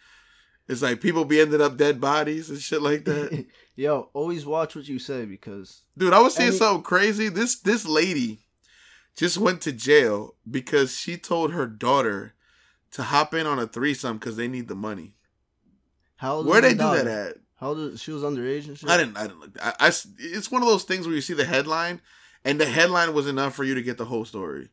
It's 0.66 0.82
like 0.82 1.00
people 1.00 1.24
be 1.24 1.40
ending 1.40 1.62
up 1.62 1.76
dead 1.78 1.98
bodies 2.00 2.50
and 2.50 2.60
shit 2.60 2.82
like 2.82 3.04
that. 3.06 3.46
Yo, 3.78 4.10
always 4.12 4.44
watch 4.44 4.74
what 4.74 4.88
you 4.88 4.98
say 4.98 5.24
because 5.24 5.82
Dude, 5.96 6.12
I 6.12 6.18
was 6.18 6.34
seeing 6.34 6.48
Any- 6.48 6.56
something 6.58 6.82
crazy. 6.82 7.28
This 7.28 7.54
this 7.60 7.86
lady 7.86 8.40
just 9.16 9.38
went 9.38 9.60
to 9.62 9.72
jail 9.72 10.34
because 10.50 10.96
she 10.96 11.16
told 11.16 11.52
her 11.52 11.64
daughter 11.68 12.34
to 12.90 13.04
hop 13.04 13.34
in 13.34 13.46
on 13.46 13.60
a 13.60 13.68
threesome 13.68 14.18
because 14.18 14.36
they 14.36 14.48
need 14.48 14.66
the 14.66 14.74
money. 14.74 15.14
How 16.16 16.36
old 16.36 16.46
Where 16.46 16.60
they 16.60 16.72
do 16.72 16.78
daughter? 16.78 17.04
that 17.04 17.26
at? 17.28 17.36
How 17.60 17.68
old 17.68 17.78
is, 17.78 18.02
she 18.02 18.10
was 18.10 18.24
underage 18.24 18.66
and 18.66 18.76
shit. 18.76 18.90
I 18.90 18.96
didn't. 18.96 19.16
I 19.16 19.22
didn't 19.28 19.38
look. 19.40 19.50
I, 19.62 19.72
I 19.78 19.92
It's 20.18 20.50
one 20.50 20.62
of 20.62 20.68
those 20.68 20.82
things 20.82 21.06
where 21.06 21.14
you 21.14 21.20
see 21.20 21.34
the 21.34 21.44
headline, 21.44 22.00
and 22.44 22.60
the 22.60 22.66
headline 22.66 23.14
was 23.14 23.28
enough 23.28 23.54
for 23.54 23.62
you 23.62 23.76
to 23.76 23.82
get 23.82 23.96
the 23.96 24.06
whole 24.06 24.24
story. 24.24 24.70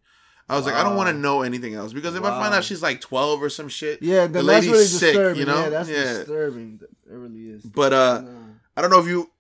I 0.50 0.56
was 0.56 0.66
like, 0.66 0.74
I 0.76 0.82
don't 0.84 0.96
want 0.96 1.10
to 1.10 1.16
know 1.16 1.42
anything 1.44 1.74
else 1.76 1.94
because 1.94 2.16
if 2.16 2.24
I 2.24 2.30
find 2.40 2.54
out 2.56 2.64
she's 2.64 2.82
like 2.82 3.02
twelve 3.02 3.42
or 3.44 3.50
some 3.52 3.70
shit, 3.70 4.02
Yeah, 4.02 4.26
The 4.26 4.42
lady's 4.42 4.72
really 4.72 4.86
sick, 4.86 5.14
disturbing. 5.14 5.40
you 5.42 5.46
know? 5.46 5.60
Yeah, 5.62 5.70
that's 5.70 5.90
Yeah. 5.90 6.04
disturbing. 6.18 6.80
It 6.84 7.14
really 7.14 7.50
is. 7.52 7.64
but 7.64 7.94
uh, 7.94 8.22
No. 8.22 8.45
I 8.78 8.82
don't 8.82 8.90
know 8.90 9.00
if 9.00 9.08
you 9.08 9.32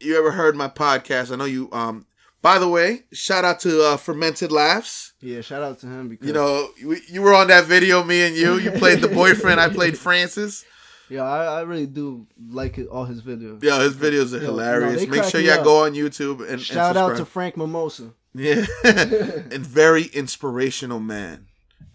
you 0.00 0.16
ever 0.18 0.30
heard 0.30 0.56
my 0.56 0.68
podcast. 0.68 1.32
I 1.32 1.36
know 1.36 1.44
you. 1.44 1.68
Um, 1.72 2.06
by 2.40 2.58
the 2.58 2.68
way, 2.68 3.04
shout 3.12 3.44
out 3.44 3.60
to 3.60 3.82
uh, 3.82 3.96
Fermented 3.96 4.52
Laughs. 4.52 5.12
Yeah, 5.20 5.40
shout 5.40 5.62
out 5.62 5.80
to 5.80 5.86
him 5.86 6.08
because 6.08 6.26
You 6.26 6.32
know, 6.32 6.68
we, 6.86 7.00
you 7.08 7.20
were 7.20 7.34
on 7.34 7.48
that 7.48 7.64
video, 7.64 8.04
me 8.04 8.22
and 8.22 8.36
you. 8.36 8.58
You 8.58 8.70
played 8.72 9.00
the 9.00 9.08
boyfriend. 9.08 9.60
I 9.60 9.68
played 9.80 9.98
Francis. 9.98 10.64
yeah, 11.10 11.24
I, 11.24 11.58
I 11.58 11.60
really 11.62 11.86
do 11.86 12.26
like 12.48 12.78
all 12.90 13.04
his 13.06 13.22
videos. 13.22 13.62
Yeah, 13.62 13.80
his 13.82 13.94
videos 13.94 14.32
are 14.32 14.38
Yo, 14.38 14.46
hilarious. 14.46 15.02
no, 15.02 15.08
Make 15.08 15.24
sure 15.24 15.40
y'all 15.40 15.64
go 15.64 15.84
on 15.84 15.94
YouTube 15.94 16.40
and 16.42 16.50
and 16.50 16.60
Shout 16.60 16.96
out 16.96 17.16
to. 17.16 17.24
Frank 17.24 17.56
Mimosa. 17.56 18.12
Yeah. 18.34 18.64
and 18.84 19.66
very 19.66 20.04
inspirational 20.04 21.00
man. 21.00 21.46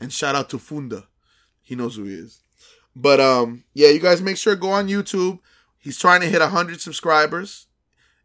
And 0.02 0.12
shout 0.12 0.36
out 0.36 0.50
to 0.50 0.60
Funda. 0.60 1.08
He 1.62 1.76
knows 1.76 1.96
who 1.96 2.04
he 2.04 2.16
is. 2.16 2.42
But 2.96 3.22
um 3.22 3.64
yeah, 3.74 3.90
you 3.90 4.00
guys 4.00 4.22
make 4.22 4.36
sure 4.38 4.56
to 4.56 4.60
go 4.60 4.72
on 4.72 4.88
YouTube. 4.90 5.40
He's 5.84 6.00
trying 6.00 6.22
to 6.22 6.30
hit 6.30 6.40
100 6.40 6.80
subscribers. 6.80 7.68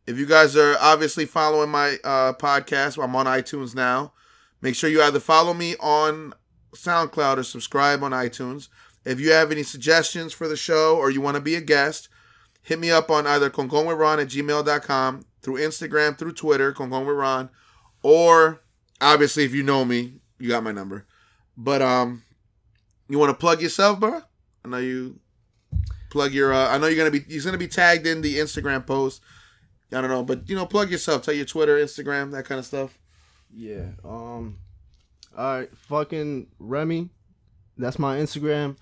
If 0.07 0.17
you 0.17 0.27
guys 0.27 0.57
are 0.57 0.77
obviously 0.81 1.27
following 1.27 1.71
my 1.71 1.99
uh 2.05 2.33
podcast, 2.35 3.03
I'm 3.03 3.17
on 3.17 3.27
iTunes 3.27 3.75
now. 3.75 4.13
Make 4.63 4.77
sure 4.77 4.89
you 4.89 5.03
either 5.03 5.19
follow 5.19 5.53
me 5.53 5.75
on 5.81 6.35
SoundCloud 6.73 7.39
or 7.39 7.43
subscribe 7.43 8.05
on 8.05 8.13
iTunes. 8.13 8.69
If 9.05 9.19
you 9.19 9.33
have 9.33 9.51
any 9.51 9.65
suggestions 9.65 10.33
for 10.33 10.47
the 10.47 10.57
show 10.57 10.97
or 10.97 11.11
you 11.11 11.21
want 11.21 11.35
to 11.35 11.41
be 11.41 11.57
a 11.57 11.61
guest, 11.61 12.09
hit 12.63 12.79
me 12.79 12.93
up 12.93 13.11
on 13.11 13.27
either 13.27 13.51
conconwithron 13.51 14.23
at 14.23 14.29
gmail.com, 14.29 15.25
through 15.43 15.55
Instagram, 15.55 16.17
through 16.17 16.35
Twitter, 16.35 16.73
conconwithron, 16.73 17.51
or 18.05 18.61
obviously 19.01 19.43
if 19.43 19.53
you 19.53 19.65
know 19.65 19.85
me, 19.85 20.15
you 20.39 20.49
got 20.49 20.63
my 20.63 20.73
number. 20.73 21.07
But 21.57 21.83
um, 21.83 22.23
you 23.09 23.19
want 23.19 23.31
to 23.31 23.37
plug 23.37 23.61
yourself, 23.63 23.99
bro? 23.99 24.23
I 24.65 24.69
know 24.69 24.79
you 24.79 25.19
plug 26.11 26.33
your. 26.33 26.53
Uh, 26.53 26.69
I 26.69 26.79
know 26.79 26.87
you're 26.87 26.97
gonna 26.99 27.11
be. 27.11 27.25
You're 27.29 27.45
gonna 27.45 27.59
be 27.59 27.69
tagged 27.69 28.07
in 28.07 28.21
the 28.23 28.39
Instagram 28.39 28.87
post. 28.87 29.23
I 29.93 30.01
don't 30.01 30.11
know, 30.11 30.23
but 30.23 30.49
you 30.49 30.55
know, 30.57 30.67
plug 30.67 30.91
yourself. 30.91 31.23
Tell 31.23 31.35
your 31.35 31.45
Twitter, 31.47 31.77
Instagram, 31.79 32.33
that 32.33 32.45
kind 32.45 32.59
of 32.59 32.67
stuff. 32.67 32.99
Yeah. 33.55 33.87
Um. 34.05 34.59
All 35.37 35.59
right. 35.59 35.71
Fucking 35.77 36.49
Remy. 36.59 37.11
That's 37.77 37.99
my 37.99 38.17
Instagram. 38.19 38.77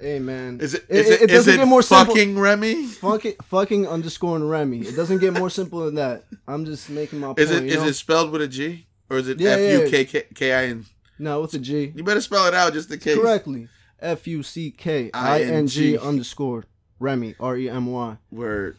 Hey 0.00 0.18
man. 0.18 0.58
Is 0.60 0.72
it? 0.74 0.84
It- 0.88 0.96
Is 0.96 1.06
it- 1.06 1.12
it? 1.12 1.22
it 1.24 1.30
is 1.30 1.36
doesn't 1.36 1.54
it 1.54 1.56
get 1.58 1.68
more 1.68 1.82
simple. 1.82 2.14
fucking 2.14 2.38
Remy? 2.38 2.86
Fucking 2.86 3.34
fucking 3.42 3.86
underscore 3.86 4.38
Remy. 4.38 4.78
It 4.80 4.96
doesn't 4.96 5.18
get 5.18 5.34
more 5.34 5.50
simple 5.50 5.84
than 5.84 5.96
that. 5.96 6.24
I'm 6.48 6.64
just 6.64 6.88
making 6.88 7.20
my 7.20 7.34
Is 7.36 7.50
point. 7.50 7.64
it? 7.66 7.68
Is 7.70 7.76
know? 7.76 7.84
it 7.86 7.92
spelled 7.92 8.30
with 8.30 8.40
a 8.40 8.48
G 8.48 8.86
or 9.10 9.18
is 9.18 9.28
it 9.28 9.40
F. 9.42 9.82
U 9.82 9.90
K 9.90 10.04
K 10.06 10.24
K 10.34 10.52
I 10.54 10.64
N? 10.68 10.86
No, 11.18 11.42
with 11.42 11.52
a 11.52 11.58
G. 11.58 11.92
You 11.94 12.02
better 12.02 12.22
spell 12.22 12.46
it 12.46 12.54
out 12.54 12.72
just 12.72 12.90
in 12.90 12.98
case. 12.98 13.18
Correctly. 13.18 13.68
F 14.00 14.26
U 14.26 14.42
C 14.42 14.70
K 14.70 15.10
I 15.14 15.42
N 15.42 15.66
G 15.66 15.96
underscore 15.98 16.64
Remy 16.98 17.34
R 17.40 17.56
E 17.56 17.68
M 17.68 17.86
Y. 17.86 18.16
Word. 18.30 18.76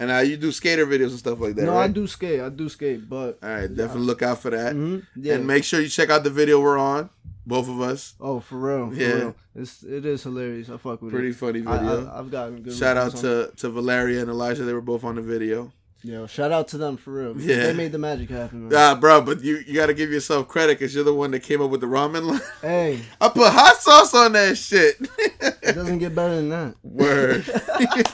And 0.00 0.12
uh, 0.12 0.18
you 0.18 0.36
do 0.36 0.52
skater 0.52 0.86
videos 0.86 1.08
and 1.10 1.18
stuff 1.18 1.40
like 1.40 1.56
that, 1.56 1.64
No, 1.64 1.72
right? 1.72 1.84
I 1.84 1.88
do 1.88 2.06
skate. 2.06 2.40
I 2.40 2.48
do 2.50 2.68
skate, 2.68 3.08
but 3.08 3.38
All 3.42 3.48
right, 3.48 3.66
definitely 3.74 4.02
look 4.06 4.22
out 4.22 4.40
for 4.40 4.50
that. 4.50 4.76
Mhm, 4.76 5.04
yeah. 5.16 5.34
And 5.34 5.46
make 5.46 5.64
sure 5.64 5.80
you 5.80 5.88
check 5.88 6.08
out 6.08 6.22
the 6.22 6.30
video 6.30 6.60
we're 6.60 6.78
on, 6.78 7.10
both 7.44 7.68
of 7.68 7.80
us. 7.80 8.14
oh, 8.20 8.38
for 8.38 8.58
real, 8.58 8.90
for 8.90 8.94
Yeah. 8.96 9.12
real. 9.14 9.34
It's 9.56 9.82
it 9.82 10.06
is 10.06 10.22
hilarious. 10.22 10.70
I 10.70 10.76
fuck 10.76 11.02
with 11.02 11.10
Pretty 11.12 11.30
it. 11.30 11.38
Pretty 11.38 11.62
funny 11.64 11.78
video. 11.80 12.06
I, 12.08 12.18
I've 12.20 12.30
gotten 12.30 12.62
good. 12.62 12.74
Shout 12.76 12.96
out 12.96 13.16
to, 13.16 13.50
to 13.56 13.70
Valeria 13.70 14.20
and 14.20 14.30
Elijah. 14.30 14.62
They 14.64 14.72
were 14.72 14.80
both 14.80 15.02
on 15.02 15.16
the 15.16 15.22
video. 15.22 15.72
It. 16.02 16.08
yo. 16.08 16.26
Shout 16.26 16.52
out 16.52 16.68
to 16.68 16.78
them 16.78 16.96
for 16.96 17.12
real. 17.12 17.40
Yeah. 17.40 17.64
they 17.66 17.72
made 17.74 17.92
the 17.92 17.98
magic 17.98 18.30
happen. 18.30 18.68
Man. 18.68 18.78
Ah, 18.78 18.94
bro, 18.94 19.20
but 19.22 19.42
you, 19.42 19.62
you 19.66 19.74
got 19.74 19.86
to 19.86 19.94
give 19.94 20.10
yourself 20.10 20.48
credit 20.48 20.78
because 20.78 20.94
you're 20.94 21.04
the 21.04 21.14
one 21.14 21.30
that 21.32 21.40
came 21.40 21.60
up 21.62 21.70
with 21.70 21.80
the 21.80 21.86
ramen 21.86 22.24
line. 22.30 22.40
Hey, 22.60 23.00
I 23.20 23.28
put 23.28 23.52
hot 23.52 23.76
sauce 23.76 24.14
on 24.14 24.32
that 24.32 24.56
shit. 24.56 24.96
it 25.18 25.74
doesn't 25.74 25.98
get 25.98 26.14
better 26.14 26.36
than 26.36 26.48
that. 26.50 26.74
Word. 26.82 27.44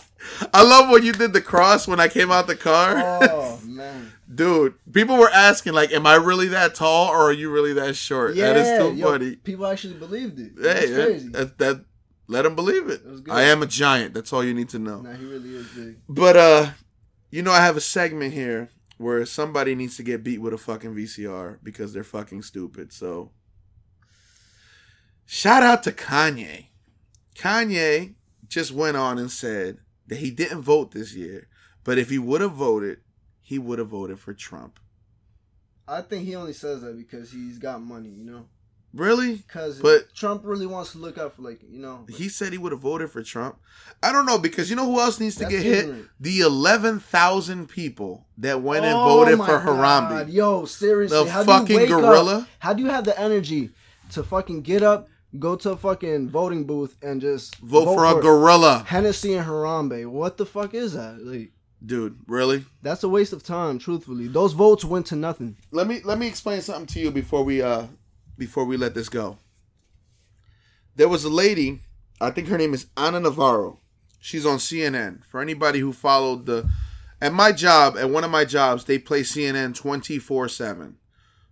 I 0.54 0.62
love 0.62 0.90
when 0.90 1.02
you 1.02 1.12
did 1.12 1.32
the 1.34 1.40
cross 1.42 1.86
when 1.86 2.00
I 2.00 2.08
came 2.08 2.30
out 2.30 2.46
the 2.46 2.56
car. 2.56 2.94
Oh 2.96 3.60
man. 3.64 4.10
Dude, 4.34 4.74
people 4.92 5.16
were 5.16 5.30
asking, 5.30 5.74
like, 5.74 5.92
am 5.92 6.06
I 6.06 6.14
really 6.14 6.48
that 6.48 6.74
tall 6.74 7.08
or 7.08 7.28
are 7.28 7.32
you 7.32 7.50
really 7.52 7.74
that 7.74 7.94
short? 7.94 8.34
Yeah, 8.34 8.54
that 8.54 8.56
is 8.56 8.78
too 8.78 8.94
yo, 8.96 9.06
funny. 9.12 9.36
People 9.36 9.66
actually 9.66 9.94
believed 9.94 10.38
it. 10.40 10.52
Hey, 10.60 10.86
that, 10.88 11.32
that, 11.32 11.58
that- 11.58 11.84
let 12.26 12.42
them 12.42 12.54
believe 12.54 12.88
it. 12.88 13.04
Good. 13.24 13.30
I 13.32 13.42
am 13.42 13.62
a 13.62 13.66
giant. 13.66 14.14
That's 14.14 14.32
all 14.32 14.42
you 14.42 14.54
need 14.54 14.70
to 14.70 14.78
know. 14.78 15.02
nah, 15.02 15.12
he 15.12 15.26
really 15.26 15.56
is 15.56 15.66
big. 15.68 15.96
But 16.08 16.36
uh, 16.38 16.70
you 17.34 17.42
know, 17.42 17.50
I 17.50 17.62
have 17.62 17.76
a 17.76 17.80
segment 17.80 18.32
here 18.32 18.68
where 18.96 19.26
somebody 19.26 19.74
needs 19.74 19.96
to 19.96 20.04
get 20.04 20.22
beat 20.22 20.40
with 20.40 20.54
a 20.54 20.56
fucking 20.56 20.94
VCR 20.94 21.58
because 21.64 21.92
they're 21.92 22.04
fucking 22.04 22.42
stupid. 22.42 22.92
So, 22.92 23.32
shout 25.26 25.64
out 25.64 25.82
to 25.82 25.90
Kanye. 25.90 26.66
Kanye 27.34 28.14
just 28.46 28.70
went 28.70 28.96
on 28.96 29.18
and 29.18 29.32
said 29.32 29.78
that 30.06 30.18
he 30.18 30.30
didn't 30.30 30.62
vote 30.62 30.92
this 30.92 31.12
year, 31.12 31.48
but 31.82 31.98
if 31.98 32.08
he 32.08 32.20
would 32.20 32.40
have 32.40 32.52
voted, 32.52 32.98
he 33.42 33.58
would 33.58 33.80
have 33.80 33.88
voted 33.88 34.20
for 34.20 34.32
Trump. 34.32 34.78
I 35.88 36.02
think 36.02 36.26
he 36.26 36.36
only 36.36 36.52
says 36.52 36.82
that 36.82 36.96
because 36.96 37.32
he's 37.32 37.58
got 37.58 37.82
money, 37.82 38.10
you 38.10 38.22
know. 38.22 38.46
Really? 38.94 39.34
Because 39.36 39.80
But- 39.80 40.14
Trump 40.14 40.42
really 40.44 40.66
wants 40.66 40.92
to 40.92 40.98
look 40.98 41.18
out 41.18 41.34
for 41.34 41.42
like 41.42 41.60
you 41.68 41.78
know. 41.80 42.06
He 42.08 42.28
said 42.28 42.52
he 42.52 42.58
would 42.58 42.72
have 42.72 42.80
voted 42.80 43.10
for 43.10 43.22
Trump. 43.22 43.56
I 44.02 44.12
don't 44.12 44.24
know 44.26 44.38
because 44.38 44.70
you 44.70 44.76
know 44.76 44.86
who 44.86 45.00
else 45.00 45.18
needs 45.18 45.34
to 45.36 45.44
get 45.46 45.62
hit? 45.62 45.78
ignorant. 45.84 46.08
The 46.20 46.40
eleven 46.40 47.00
thousand 47.00 47.68
people 47.68 48.26
that 48.38 48.62
went 48.62 48.84
and 48.84 48.94
Oh 48.96 49.04
voted 49.18 49.38
my 49.38 49.46
for 49.46 49.58
God. 49.58 50.08
Harambe. 50.28 50.32
Yo, 50.32 50.64
seriously, 50.64 51.24
The 51.24 51.30
how 51.30 51.42
do 51.42 51.52
you 51.52 51.58
fucking 51.58 51.76
wake 51.76 51.90
up- 51.90 52.00
gorilla? 52.00 52.48
How 52.60 52.72
do 52.72 52.82
you 52.82 52.90
have 52.90 53.04
the 53.04 53.18
energy 53.20 53.70
to 54.12 54.22
fucking 54.22 54.62
get 54.62 54.82
up, 54.82 55.08
go 55.38 55.56
to 55.56 55.70
a 55.72 55.76
fucking 55.76 56.28
voting 56.28 56.64
booth, 56.64 56.94
and 57.02 57.20
just 57.20 57.56
Vote, 57.56 57.86
for 57.86 58.04
a 58.04 58.20
gorilla. 58.22 58.84
Hennessy 58.86 59.34
and 59.34 59.46
Harambe? 59.46 60.06
What 60.06 60.36
the 60.36 60.46
fuck 60.46 60.72
is 60.74 60.92
that? 60.92 61.20
Like, 61.24 61.50
Dude, 61.84 62.18
really? 62.28 62.64
that's 62.82 63.02
a 63.02 63.08
waste 63.08 63.32
of 63.32 63.42
time. 63.42 63.78
Truthfully, 63.78 64.28
those 64.28 64.52
votes 64.52 64.84
went 64.84 65.06
to 65.06 65.16
nothing. 65.16 65.56
Let 65.72 65.86
me 65.88 66.00
let 66.04 66.18
me 66.18 66.26
explain 66.28 66.60
something 66.62 66.86
to 66.86 67.00
you 67.00 67.10
before 67.10 67.42
we 67.44 67.60
uh 67.60 67.86
before 68.36 68.64
we 68.64 68.76
let 68.76 68.94
this 68.94 69.08
go. 69.08 69.38
There 70.96 71.08
was 71.08 71.24
a 71.24 71.30
lady, 71.30 71.80
I 72.20 72.30
think 72.30 72.48
her 72.48 72.58
name 72.58 72.74
is 72.74 72.86
Ana 72.96 73.20
Navarro. 73.20 73.80
She's 74.20 74.46
on 74.46 74.58
CNN. 74.58 75.24
For 75.24 75.40
anybody 75.40 75.80
who 75.80 75.92
followed 75.92 76.46
the 76.46 76.68
at 77.20 77.32
my 77.32 77.52
job, 77.52 77.96
at 77.96 78.10
one 78.10 78.24
of 78.24 78.30
my 78.30 78.44
jobs, 78.44 78.84
they 78.84 78.98
play 78.98 79.22
CNN 79.22 79.74
24/7. 79.74 80.94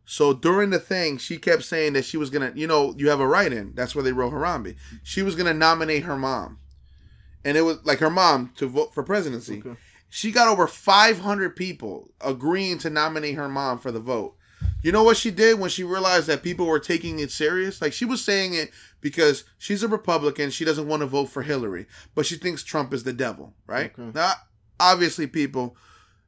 So 0.04 0.32
during 0.32 0.70
the 0.70 0.78
thing, 0.78 1.18
she 1.18 1.38
kept 1.38 1.64
saying 1.64 1.92
that 1.92 2.04
she 2.04 2.16
was 2.16 2.30
gonna, 2.30 2.52
you 2.54 2.66
know, 2.66 2.94
you 2.96 3.08
have 3.08 3.20
a 3.20 3.26
write-in. 3.26 3.72
That's 3.74 3.94
where 3.94 4.02
they 4.02 4.12
wrote 4.12 4.32
Harambe. 4.32 4.76
She 5.02 5.22
was 5.22 5.34
gonna 5.34 5.54
nominate 5.54 6.02
her 6.04 6.16
mom, 6.16 6.58
and 7.44 7.56
it 7.56 7.62
was 7.62 7.78
like 7.84 7.98
her 8.00 8.10
mom 8.10 8.52
to 8.56 8.66
vote 8.66 8.92
for 8.92 9.02
presidency. 9.02 9.58
Okay. 9.58 9.76
She 10.08 10.30
got 10.30 10.48
over 10.48 10.66
500 10.66 11.56
people 11.56 12.10
agreeing 12.20 12.78
to 12.78 12.90
nominate 12.90 13.36
her 13.36 13.48
mom 13.48 13.78
for 13.78 13.90
the 13.90 14.00
vote. 14.00 14.36
You 14.82 14.92
know 14.92 15.02
what 15.02 15.16
she 15.16 15.30
did 15.30 15.58
when 15.58 15.70
she 15.70 15.84
realized 15.84 16.26
that 16.26 16.42
people 16.42 16.66
were 16.66 16.80
taking 16.80 17.18
it 17.18 17.30
serious? 17.30 17.80
Like 17.80 17.92
she 17.92 18.04
was 18.04 18.24
saying 18.24 18.54
it 18.54 18.70
because 19.00 19.44
she's 19.58 19.82
a 19.82 19.88
Republican, 19.88 20.50
she 20.50 20.64
doesn't 20.64 20.88
want 20.88 21.00
to 21.00 21.06
vote 21.06 21.26
for 21.26 21.42
Hillary, 21.42 21.86
but 22.14 22.26
she 22.26 22.36
thinks 22.36 22.62
Trump 22.62 22.92
is 22.92 23.04
the 23.04 23.12
devil, 23.12 23.54
right? 23.66 23.92
Okay. 23.98 24.10
Now, 24.14 24.32
obviously, 24.80 25.26
people, 25.26 25.76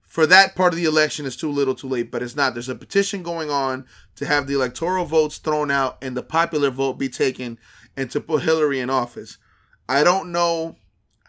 for 0.03 0.27
that 0.27 0.55
part 0.55 0.73
of 0.73 0.77
the 0.77 0.85
election 0.85 1.27
is 1.27 1.37
too 1.37 1.51
little 1.51 1.75
too 1.75 1.89
late, 1.89 2.11
but 2.11 2.23
it's 2.23 2.37
not. 2.37 2.55
There's 2.55 2.69
a 2.69 2.75
petition 2.75 3.23
going 3.23 3.51
on 3.51 3.87
to 4.17 4.27
have 4.27 4.47
the 4.47 4.55
electoral 4.55 5.05
votes 5.05 5.39
thrown 5.39 5.71
out 5.71 5.99
and 6.01 6.17
the 6.17 6.23
popular 6.23 6.71
vote 6.71 6.95
be 6.95 7.09
taken 7.09 7.59
and 7.97 8.11
to 8.13 8.21
put 8.21 8.43
Hillary 8.43 8.79
in 8.81 8.91
office. 8.91 9.39
I 9.89 10.05
don't 10.05 10.31
know 10.31 10.77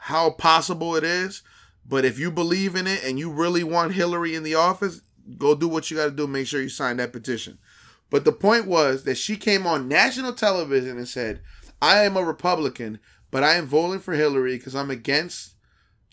how 0.02 0.30
possible 0.30 0.96
it 0.96 1.04
is, 1.04 1.42
but 1.88 2.06
if 2.06 2.20
you 2.20 2.32
believe 2.32 2.76
in 2.76 2.88
it 2.88 3.04
and 3.04 3.18
you 3.18 3.32
really 3.32 3.64
want 3.64 3.94
Hillary 3.94 4.36
in 4.36 4.44
the 4.44 4.56
office, 4.56 5.02
go 5.38 5.56
do 5.56 5.68
what 5.68 5.90
you 5.90 5.98
got 5.98 6.06
to 6.06 6.12
do. 6.12 6.28
Make 6.28 6.48
sure 6.48 6.62
you 6.62 6.70
sign 6.70 6.98
that 6.98 7.14
petition. 7.14 7.58
But 8.10 8.26
the 8.26 8.32
point 8.32 8.68
was 8.68 9.04
that 9.04 9.18
she 9.18 9.36
came 9.36 9.66
on 9.66 9.88
national 9.88 10.34
television 10.34 10.98
and 10.98 11.08
said, 11.08 11.42
I 11.82 12.04
am 12.04 12.16
a 12.16 12.24
Republican, 12.24 13.00
but 13.32 13.44
I 13.44 13.56
am 13.56 13.66
voting 13.66 14.00
for 14.00 14.14
Hillary 14.14 14.58
because 14.58 14.76
I'm 14.76 14.92
against 14.92 15.56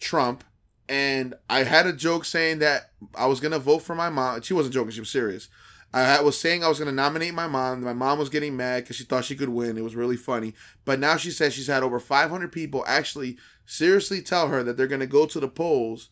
Trump. 0.01 0.45
And 0.89 1.35
I 1.49 1.63
had 1.63 1.87
a 1.87 1.93
joke 1.93 2.25
saying 2.25 2.59
that 2.59 2.91
I 3.15 3.27
was 3.27 3.41
going 3.41 3.53
to 3.53 3.59
vote 3.59 3.81
for 3.81 3.95
my 3.95 4.11
mom. 4.11 4.43
She 4.43 4.55
wasn't 4.55 4.75
joking, 4.75 4.91
she 4.91 5.01
was 5.01 5.11
serious. 5.11 5.49
I 5.95 6.23
was 6.23 6.41
saying 6.41 6.65
I 6.65 6.69
was 6.69 6.79
going 6.79 6.89
to 6.89 6.95
nominate 6.95 7.35
my 7.35 7.47
mom. 7.47 7.85
My 7.85 7.93
mom 7.93 8.19
was 8.19 8.31
getting 8.31 8.57
mad 8.57 8.83
because 8.83 8.97
she 8.97 9.05
thought 9.05 9.27
she 9.27 9.37
could 9.37 9.51
win. 9.51 9.77
It 9.77 9.85
was 9.85 9.95
really 9.95 10.17
funny. 10.17 10.55
But 10.87 10.99
now 10.99 11.19
she 11.19 11.31
says 11.31 11.53
she's 11.53 11.67
had 11.67 11.83
over 11.83 12.01
500 12.01 12.51
people 12.51 12.83
actually 12.87 13.37
seriously 13.67 14.23
tell 14.23 14.49
her 14.49 14.63
that 14.63 14.79
they're 14.79 14.87
going 14.87 15.01
to 15.01 15.07
go 15.07 15.27
to 15.27 15.39
the 15.39 15.49
polls 15.49 16.09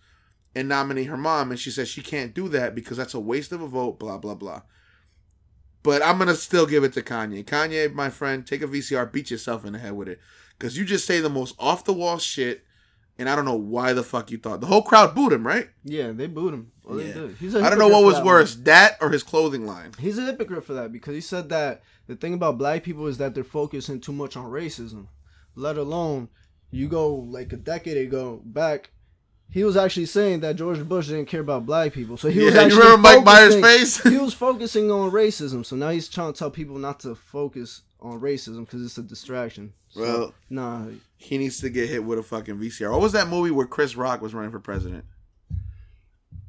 and 0.54 0.68
nominate 0.68 1.06
her 1.06 1.16
mom. 1.16 1.50
And 1.50 1.58
she 1.60 1.70
says 1.70 1.88
she 1.88 2.02
can't 2.02 2.34
do 2.34 2.48
that 2.48 2.74
because 2.74 2.96
that's 2.96 3.14
a 3.14 3.20
waste 3.20 3.52
of 3.52 3.60
a 3.62 3.68
vote, 3.68 3.98
blah, 3.98 4.18
blah, 4.18 4.34
blah. 4.34 4.62
But 5.82 6.02
I'm 6.02 6.18
gonna 6.18 6.34
still 6.34 6.66
give 6.66 6.84
it 6.84 6.92
to 6.94 7.02
Kanye. 7.02 7.44
Kanye, 7.44 7.92
my 7.92 8.10
friend, 8.10 8.46
take 8.46 8.62
a 8.62 8.66
VCR, 8.66 9.10
beat 9.10 9.30
yourself 9.30 9.64
in 9.64 9.72
the 9.72 9.78
head 9.78 9.94
with 9.94 10.08
it, 10.08 10.20
because 10.58 10.76
you 10.76 10.84
just 10.84 11.06
say 11.06 11.20
the 11.20 11.30
most 11.30 11.54
off 11.58 11.84
the 11.86 11.92
wall 11.94 12.18
shit, 12.18 12.64
and 13.18 13.30
I 13.30 13.36
don't 13.36 13.46
know 13.46 13.54
why 13.56 13.94
the 13.94 14.02
fuck 14.02 14.30
you 14.30 14.36
thought 14.36 14.60
the 14.60 14.66
whole 14.66 14.82
crowd 14.82 15.14
booed 15.14 15.32
him, 15.32 15.46
right? 15.46 15.70
Yeah, 15.82 16.12
they 16.12 16.26
booed 16.26 16.52
him. 16.52 16.72
Well, 16.84 16.98
they 16.98 17.06
Yeah. 17.08 17.28
did. 17.40 17.54
A 17.54 17.64
I 17.64 17.70
don't 17.70 17.78
know 17.78 17.88
what 17.88 18.04
was 18.04 18.16
that 18.16 18.26
worse, 18.26 18.56
one. 18.56 18.64
that 18.64 18.98
or 19.00 19.08
his 19.10 19.22
clothing 19.22 19.64
line. 19.64 19.92
He's 19.98 20.18
a 20.18 20.22
hypocrite 20.26 20.64
for 20.64 20.74
that 20.74 20.92
because 20.92 21.14
he 21.14 21.20
said 21.22 21.48
that 21.48 21.82
the 22.06 22.16
thing 22.16 22.34
about 22.34 22.58
black 22.58 22.82
people 22.82 23.06
is 23.06 23.16
that 23.16 23.34
they're 23.34 23.42
focusing 23.44 24.00
too 24.00 24.12
much 24.12 24.36
on 24.36 24.50
racism. 24.50 25.06
Let 25.54 25.78
alone 25.78 26.28
you 26.70 26.88
go 26.88 27.10
like 27.14 27.54
a 27.54 27.56
decade 27.56 27.96
ago 27.96 28.42
back, 28.44 28.90
he 29.52 29.64
was 29.64 29.76
actually 29.76 30.06
saying 30.06 30.40
that 30.40 30.56
George 30.56 30.86
Bush 30.88 31.08
didn't 31.08 31.26
care 31.26 31.40
about 31.40 31.66
black 31.66 31.92
people. 31.92 32.16
So 32.16 32.28
he 32.30 32.40
was 32.44 32.54
Yeah, 32.54 32.60
you 32.60 32.66
actually 32.66 32.82
remember 32.82 33.02
Mike 33.02 33.24
Myers' 33.24 33.60
face? 33.60 34.02
he 34.02 34.16
was 34.18 34.32
focusing 34.34 34.90
on 34.90 35.10
racism. 35.10 35.64
So 35.66 35.76
now 35.76 35.90
he's 35.90 36.08
trying 36.08 36.32
to 36.32 36.38
tell 36.38 36.50
people 36.50 36.78
not 36.78 37.00
to 37.00 37.14
focus 37.14 37.82
on 38.00 38.20
racism 38.20 38.60
because 38.60 38.84
it's 38.84 38.96
a 38.98 39.02
distraction. 39.02 39.72
So, 39.90 40.00
Well, 40.00 40.34
nah, 40.48 40.86
he 41.16 41.36
needs 41.36 41.60
to 41.60 41.68
get 41.70 41.88
hit 41.88 42.04
with 42.04 42.18
a 42.18 42.22
fucking 42.22 42.56
VCR. 42.58 42.90
What 42.92 43.00
was 43.00 43.12
that 43.12 43.28
movie 43.28 43.50
where 43.50 43.66
Chris 43.66 43.96
Rock 43.96 44.22
was 44.22 44.32
running 44.34 44.52
for 44.52 44.60
president? 44.60 45.04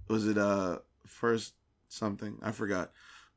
Was 0.07 0.27
it 0.27 0.37
uh 0.37 0.79
first 1.07 1.53
something? 1.89 2.37
I 2.41 2.51
forgot. 2.51 2.91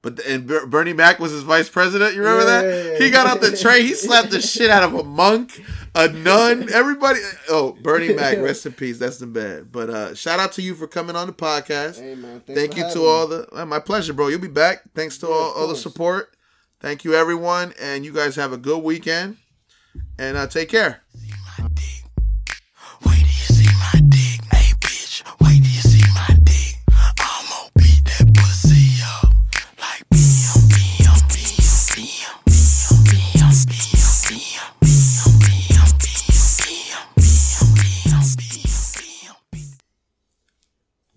But 0.04 0.16
the, 0.16 0.30
and 0.30 0.46
Ber- 0.46 0.66
Bernie 0.66 0.92
Mac 0.92 1.18
was 1.18 1.32
his 1.32 1.42
vice 1.42 1.68
president. 1.68 2.14
You 2.14 2.20
remember 2.22 2.44
Yeah, 2.44 2.60
that? 2.92 3.00
He 3.02 3.10
got 3.10 3.26
out 3.26 3.40
the 3.40 3.56
tray. 3.56 3.82
He 3.82 3.94
slapped 3.94 4.30
the 4.30 4.40
shit 4.40 4.70
out 4.70 4.82
of 4.84 4.94
a 4.94 5.02
monk, 5.02 5.60
a 5.96 6.08
nun, 6.08 6.70
everybody. 6.72 7.18
Oh, 7.48 7.72
Bernie 7.82 8.14
Mac, 8.14 8.38
rest 8.38 8.66
in 8.66 8.72
peace. 8.72 8.98
That's 8.98 9.16
the 9.18 9.26
bad. 9.26 9.72
But 9.72 9.90
uh 9.90 10.14
shout 10.14 10.38
out 10.38 10.52
to 10.52 10.62
you 10.62 10.74
for 10.76 10.86
coming 10.86 11.16
on 11.16 11.26
the 11.26 11.32
podcast. 11.32 12.00
hey 12.00 12.14
man, 12.14 12.40
Thank 12.46 12.76
you 12.76 12.88
to 12.88 12.98
me. 12.98 13.04
all 13.06 13.26
the. 13.26 13.48
uh, 13.52 13.64
my 13.66 13.80
pleasure, 13.80 14.12
bro. 14.12 14.28
You'll 14.28 14.38
be 14.40 14.46
back. 14.48 14.82
Thanks 14.94 15.18
to 15.18 15.26
Yeah, 15.26 15.32
all, 15.32 15.52
all 15.54 15.68
the 15.68 15.74
support. 15.76 16.36
Thank 16.80 17.02
you, 17.04 17.14
everyone, 17.14 17.72
and 17.80 18.04
you 18.04 18.12
guys 18.12 18.36
have 18.36 18.52
a 18.52 18.58
good 18.58 18.82
weekend. 18.84 19.38
And 20.18 20.36
uh, 20.36 20.46
take 20.48 20.68
care. 20.68 21.00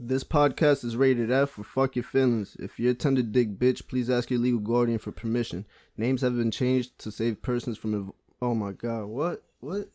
This 0.08 0.24
podcast 0.24 0.86
is 0.86 0.96
rated 0.96 1.30
F 1.30 1.50
for 1.50 1.66
fuck 1.66 1.98
your 1.98 2.04
feelings. 2.04 2.56
If 2.60 2.80
you're 2.80 2.92
a 2.92 2.96
tender 2.96 3.22
dick 3.22 3.60
bitch, 3.60 3.90
please 3.90 4.10
ask 4.10 4.32
your 4.32 4.40
legal 4.40 4.62
guardian 4.62 5.00
for 5.00 5.12
permission. 5.12 5.66
Names 5.98 6.22
have 6.22 6.38
been 6.38 6.50
changed 6.50 6.98
to 7.00 7.12
save 7.12 7.42
persons 7.42 7.78
from. 7.78 7.94
Ev- 7.94 8.14
oh 8.42 8.56
my 8.56 8.72
god, 8.72 9.08
what? 9.08 9.44
What? 9.60 9.90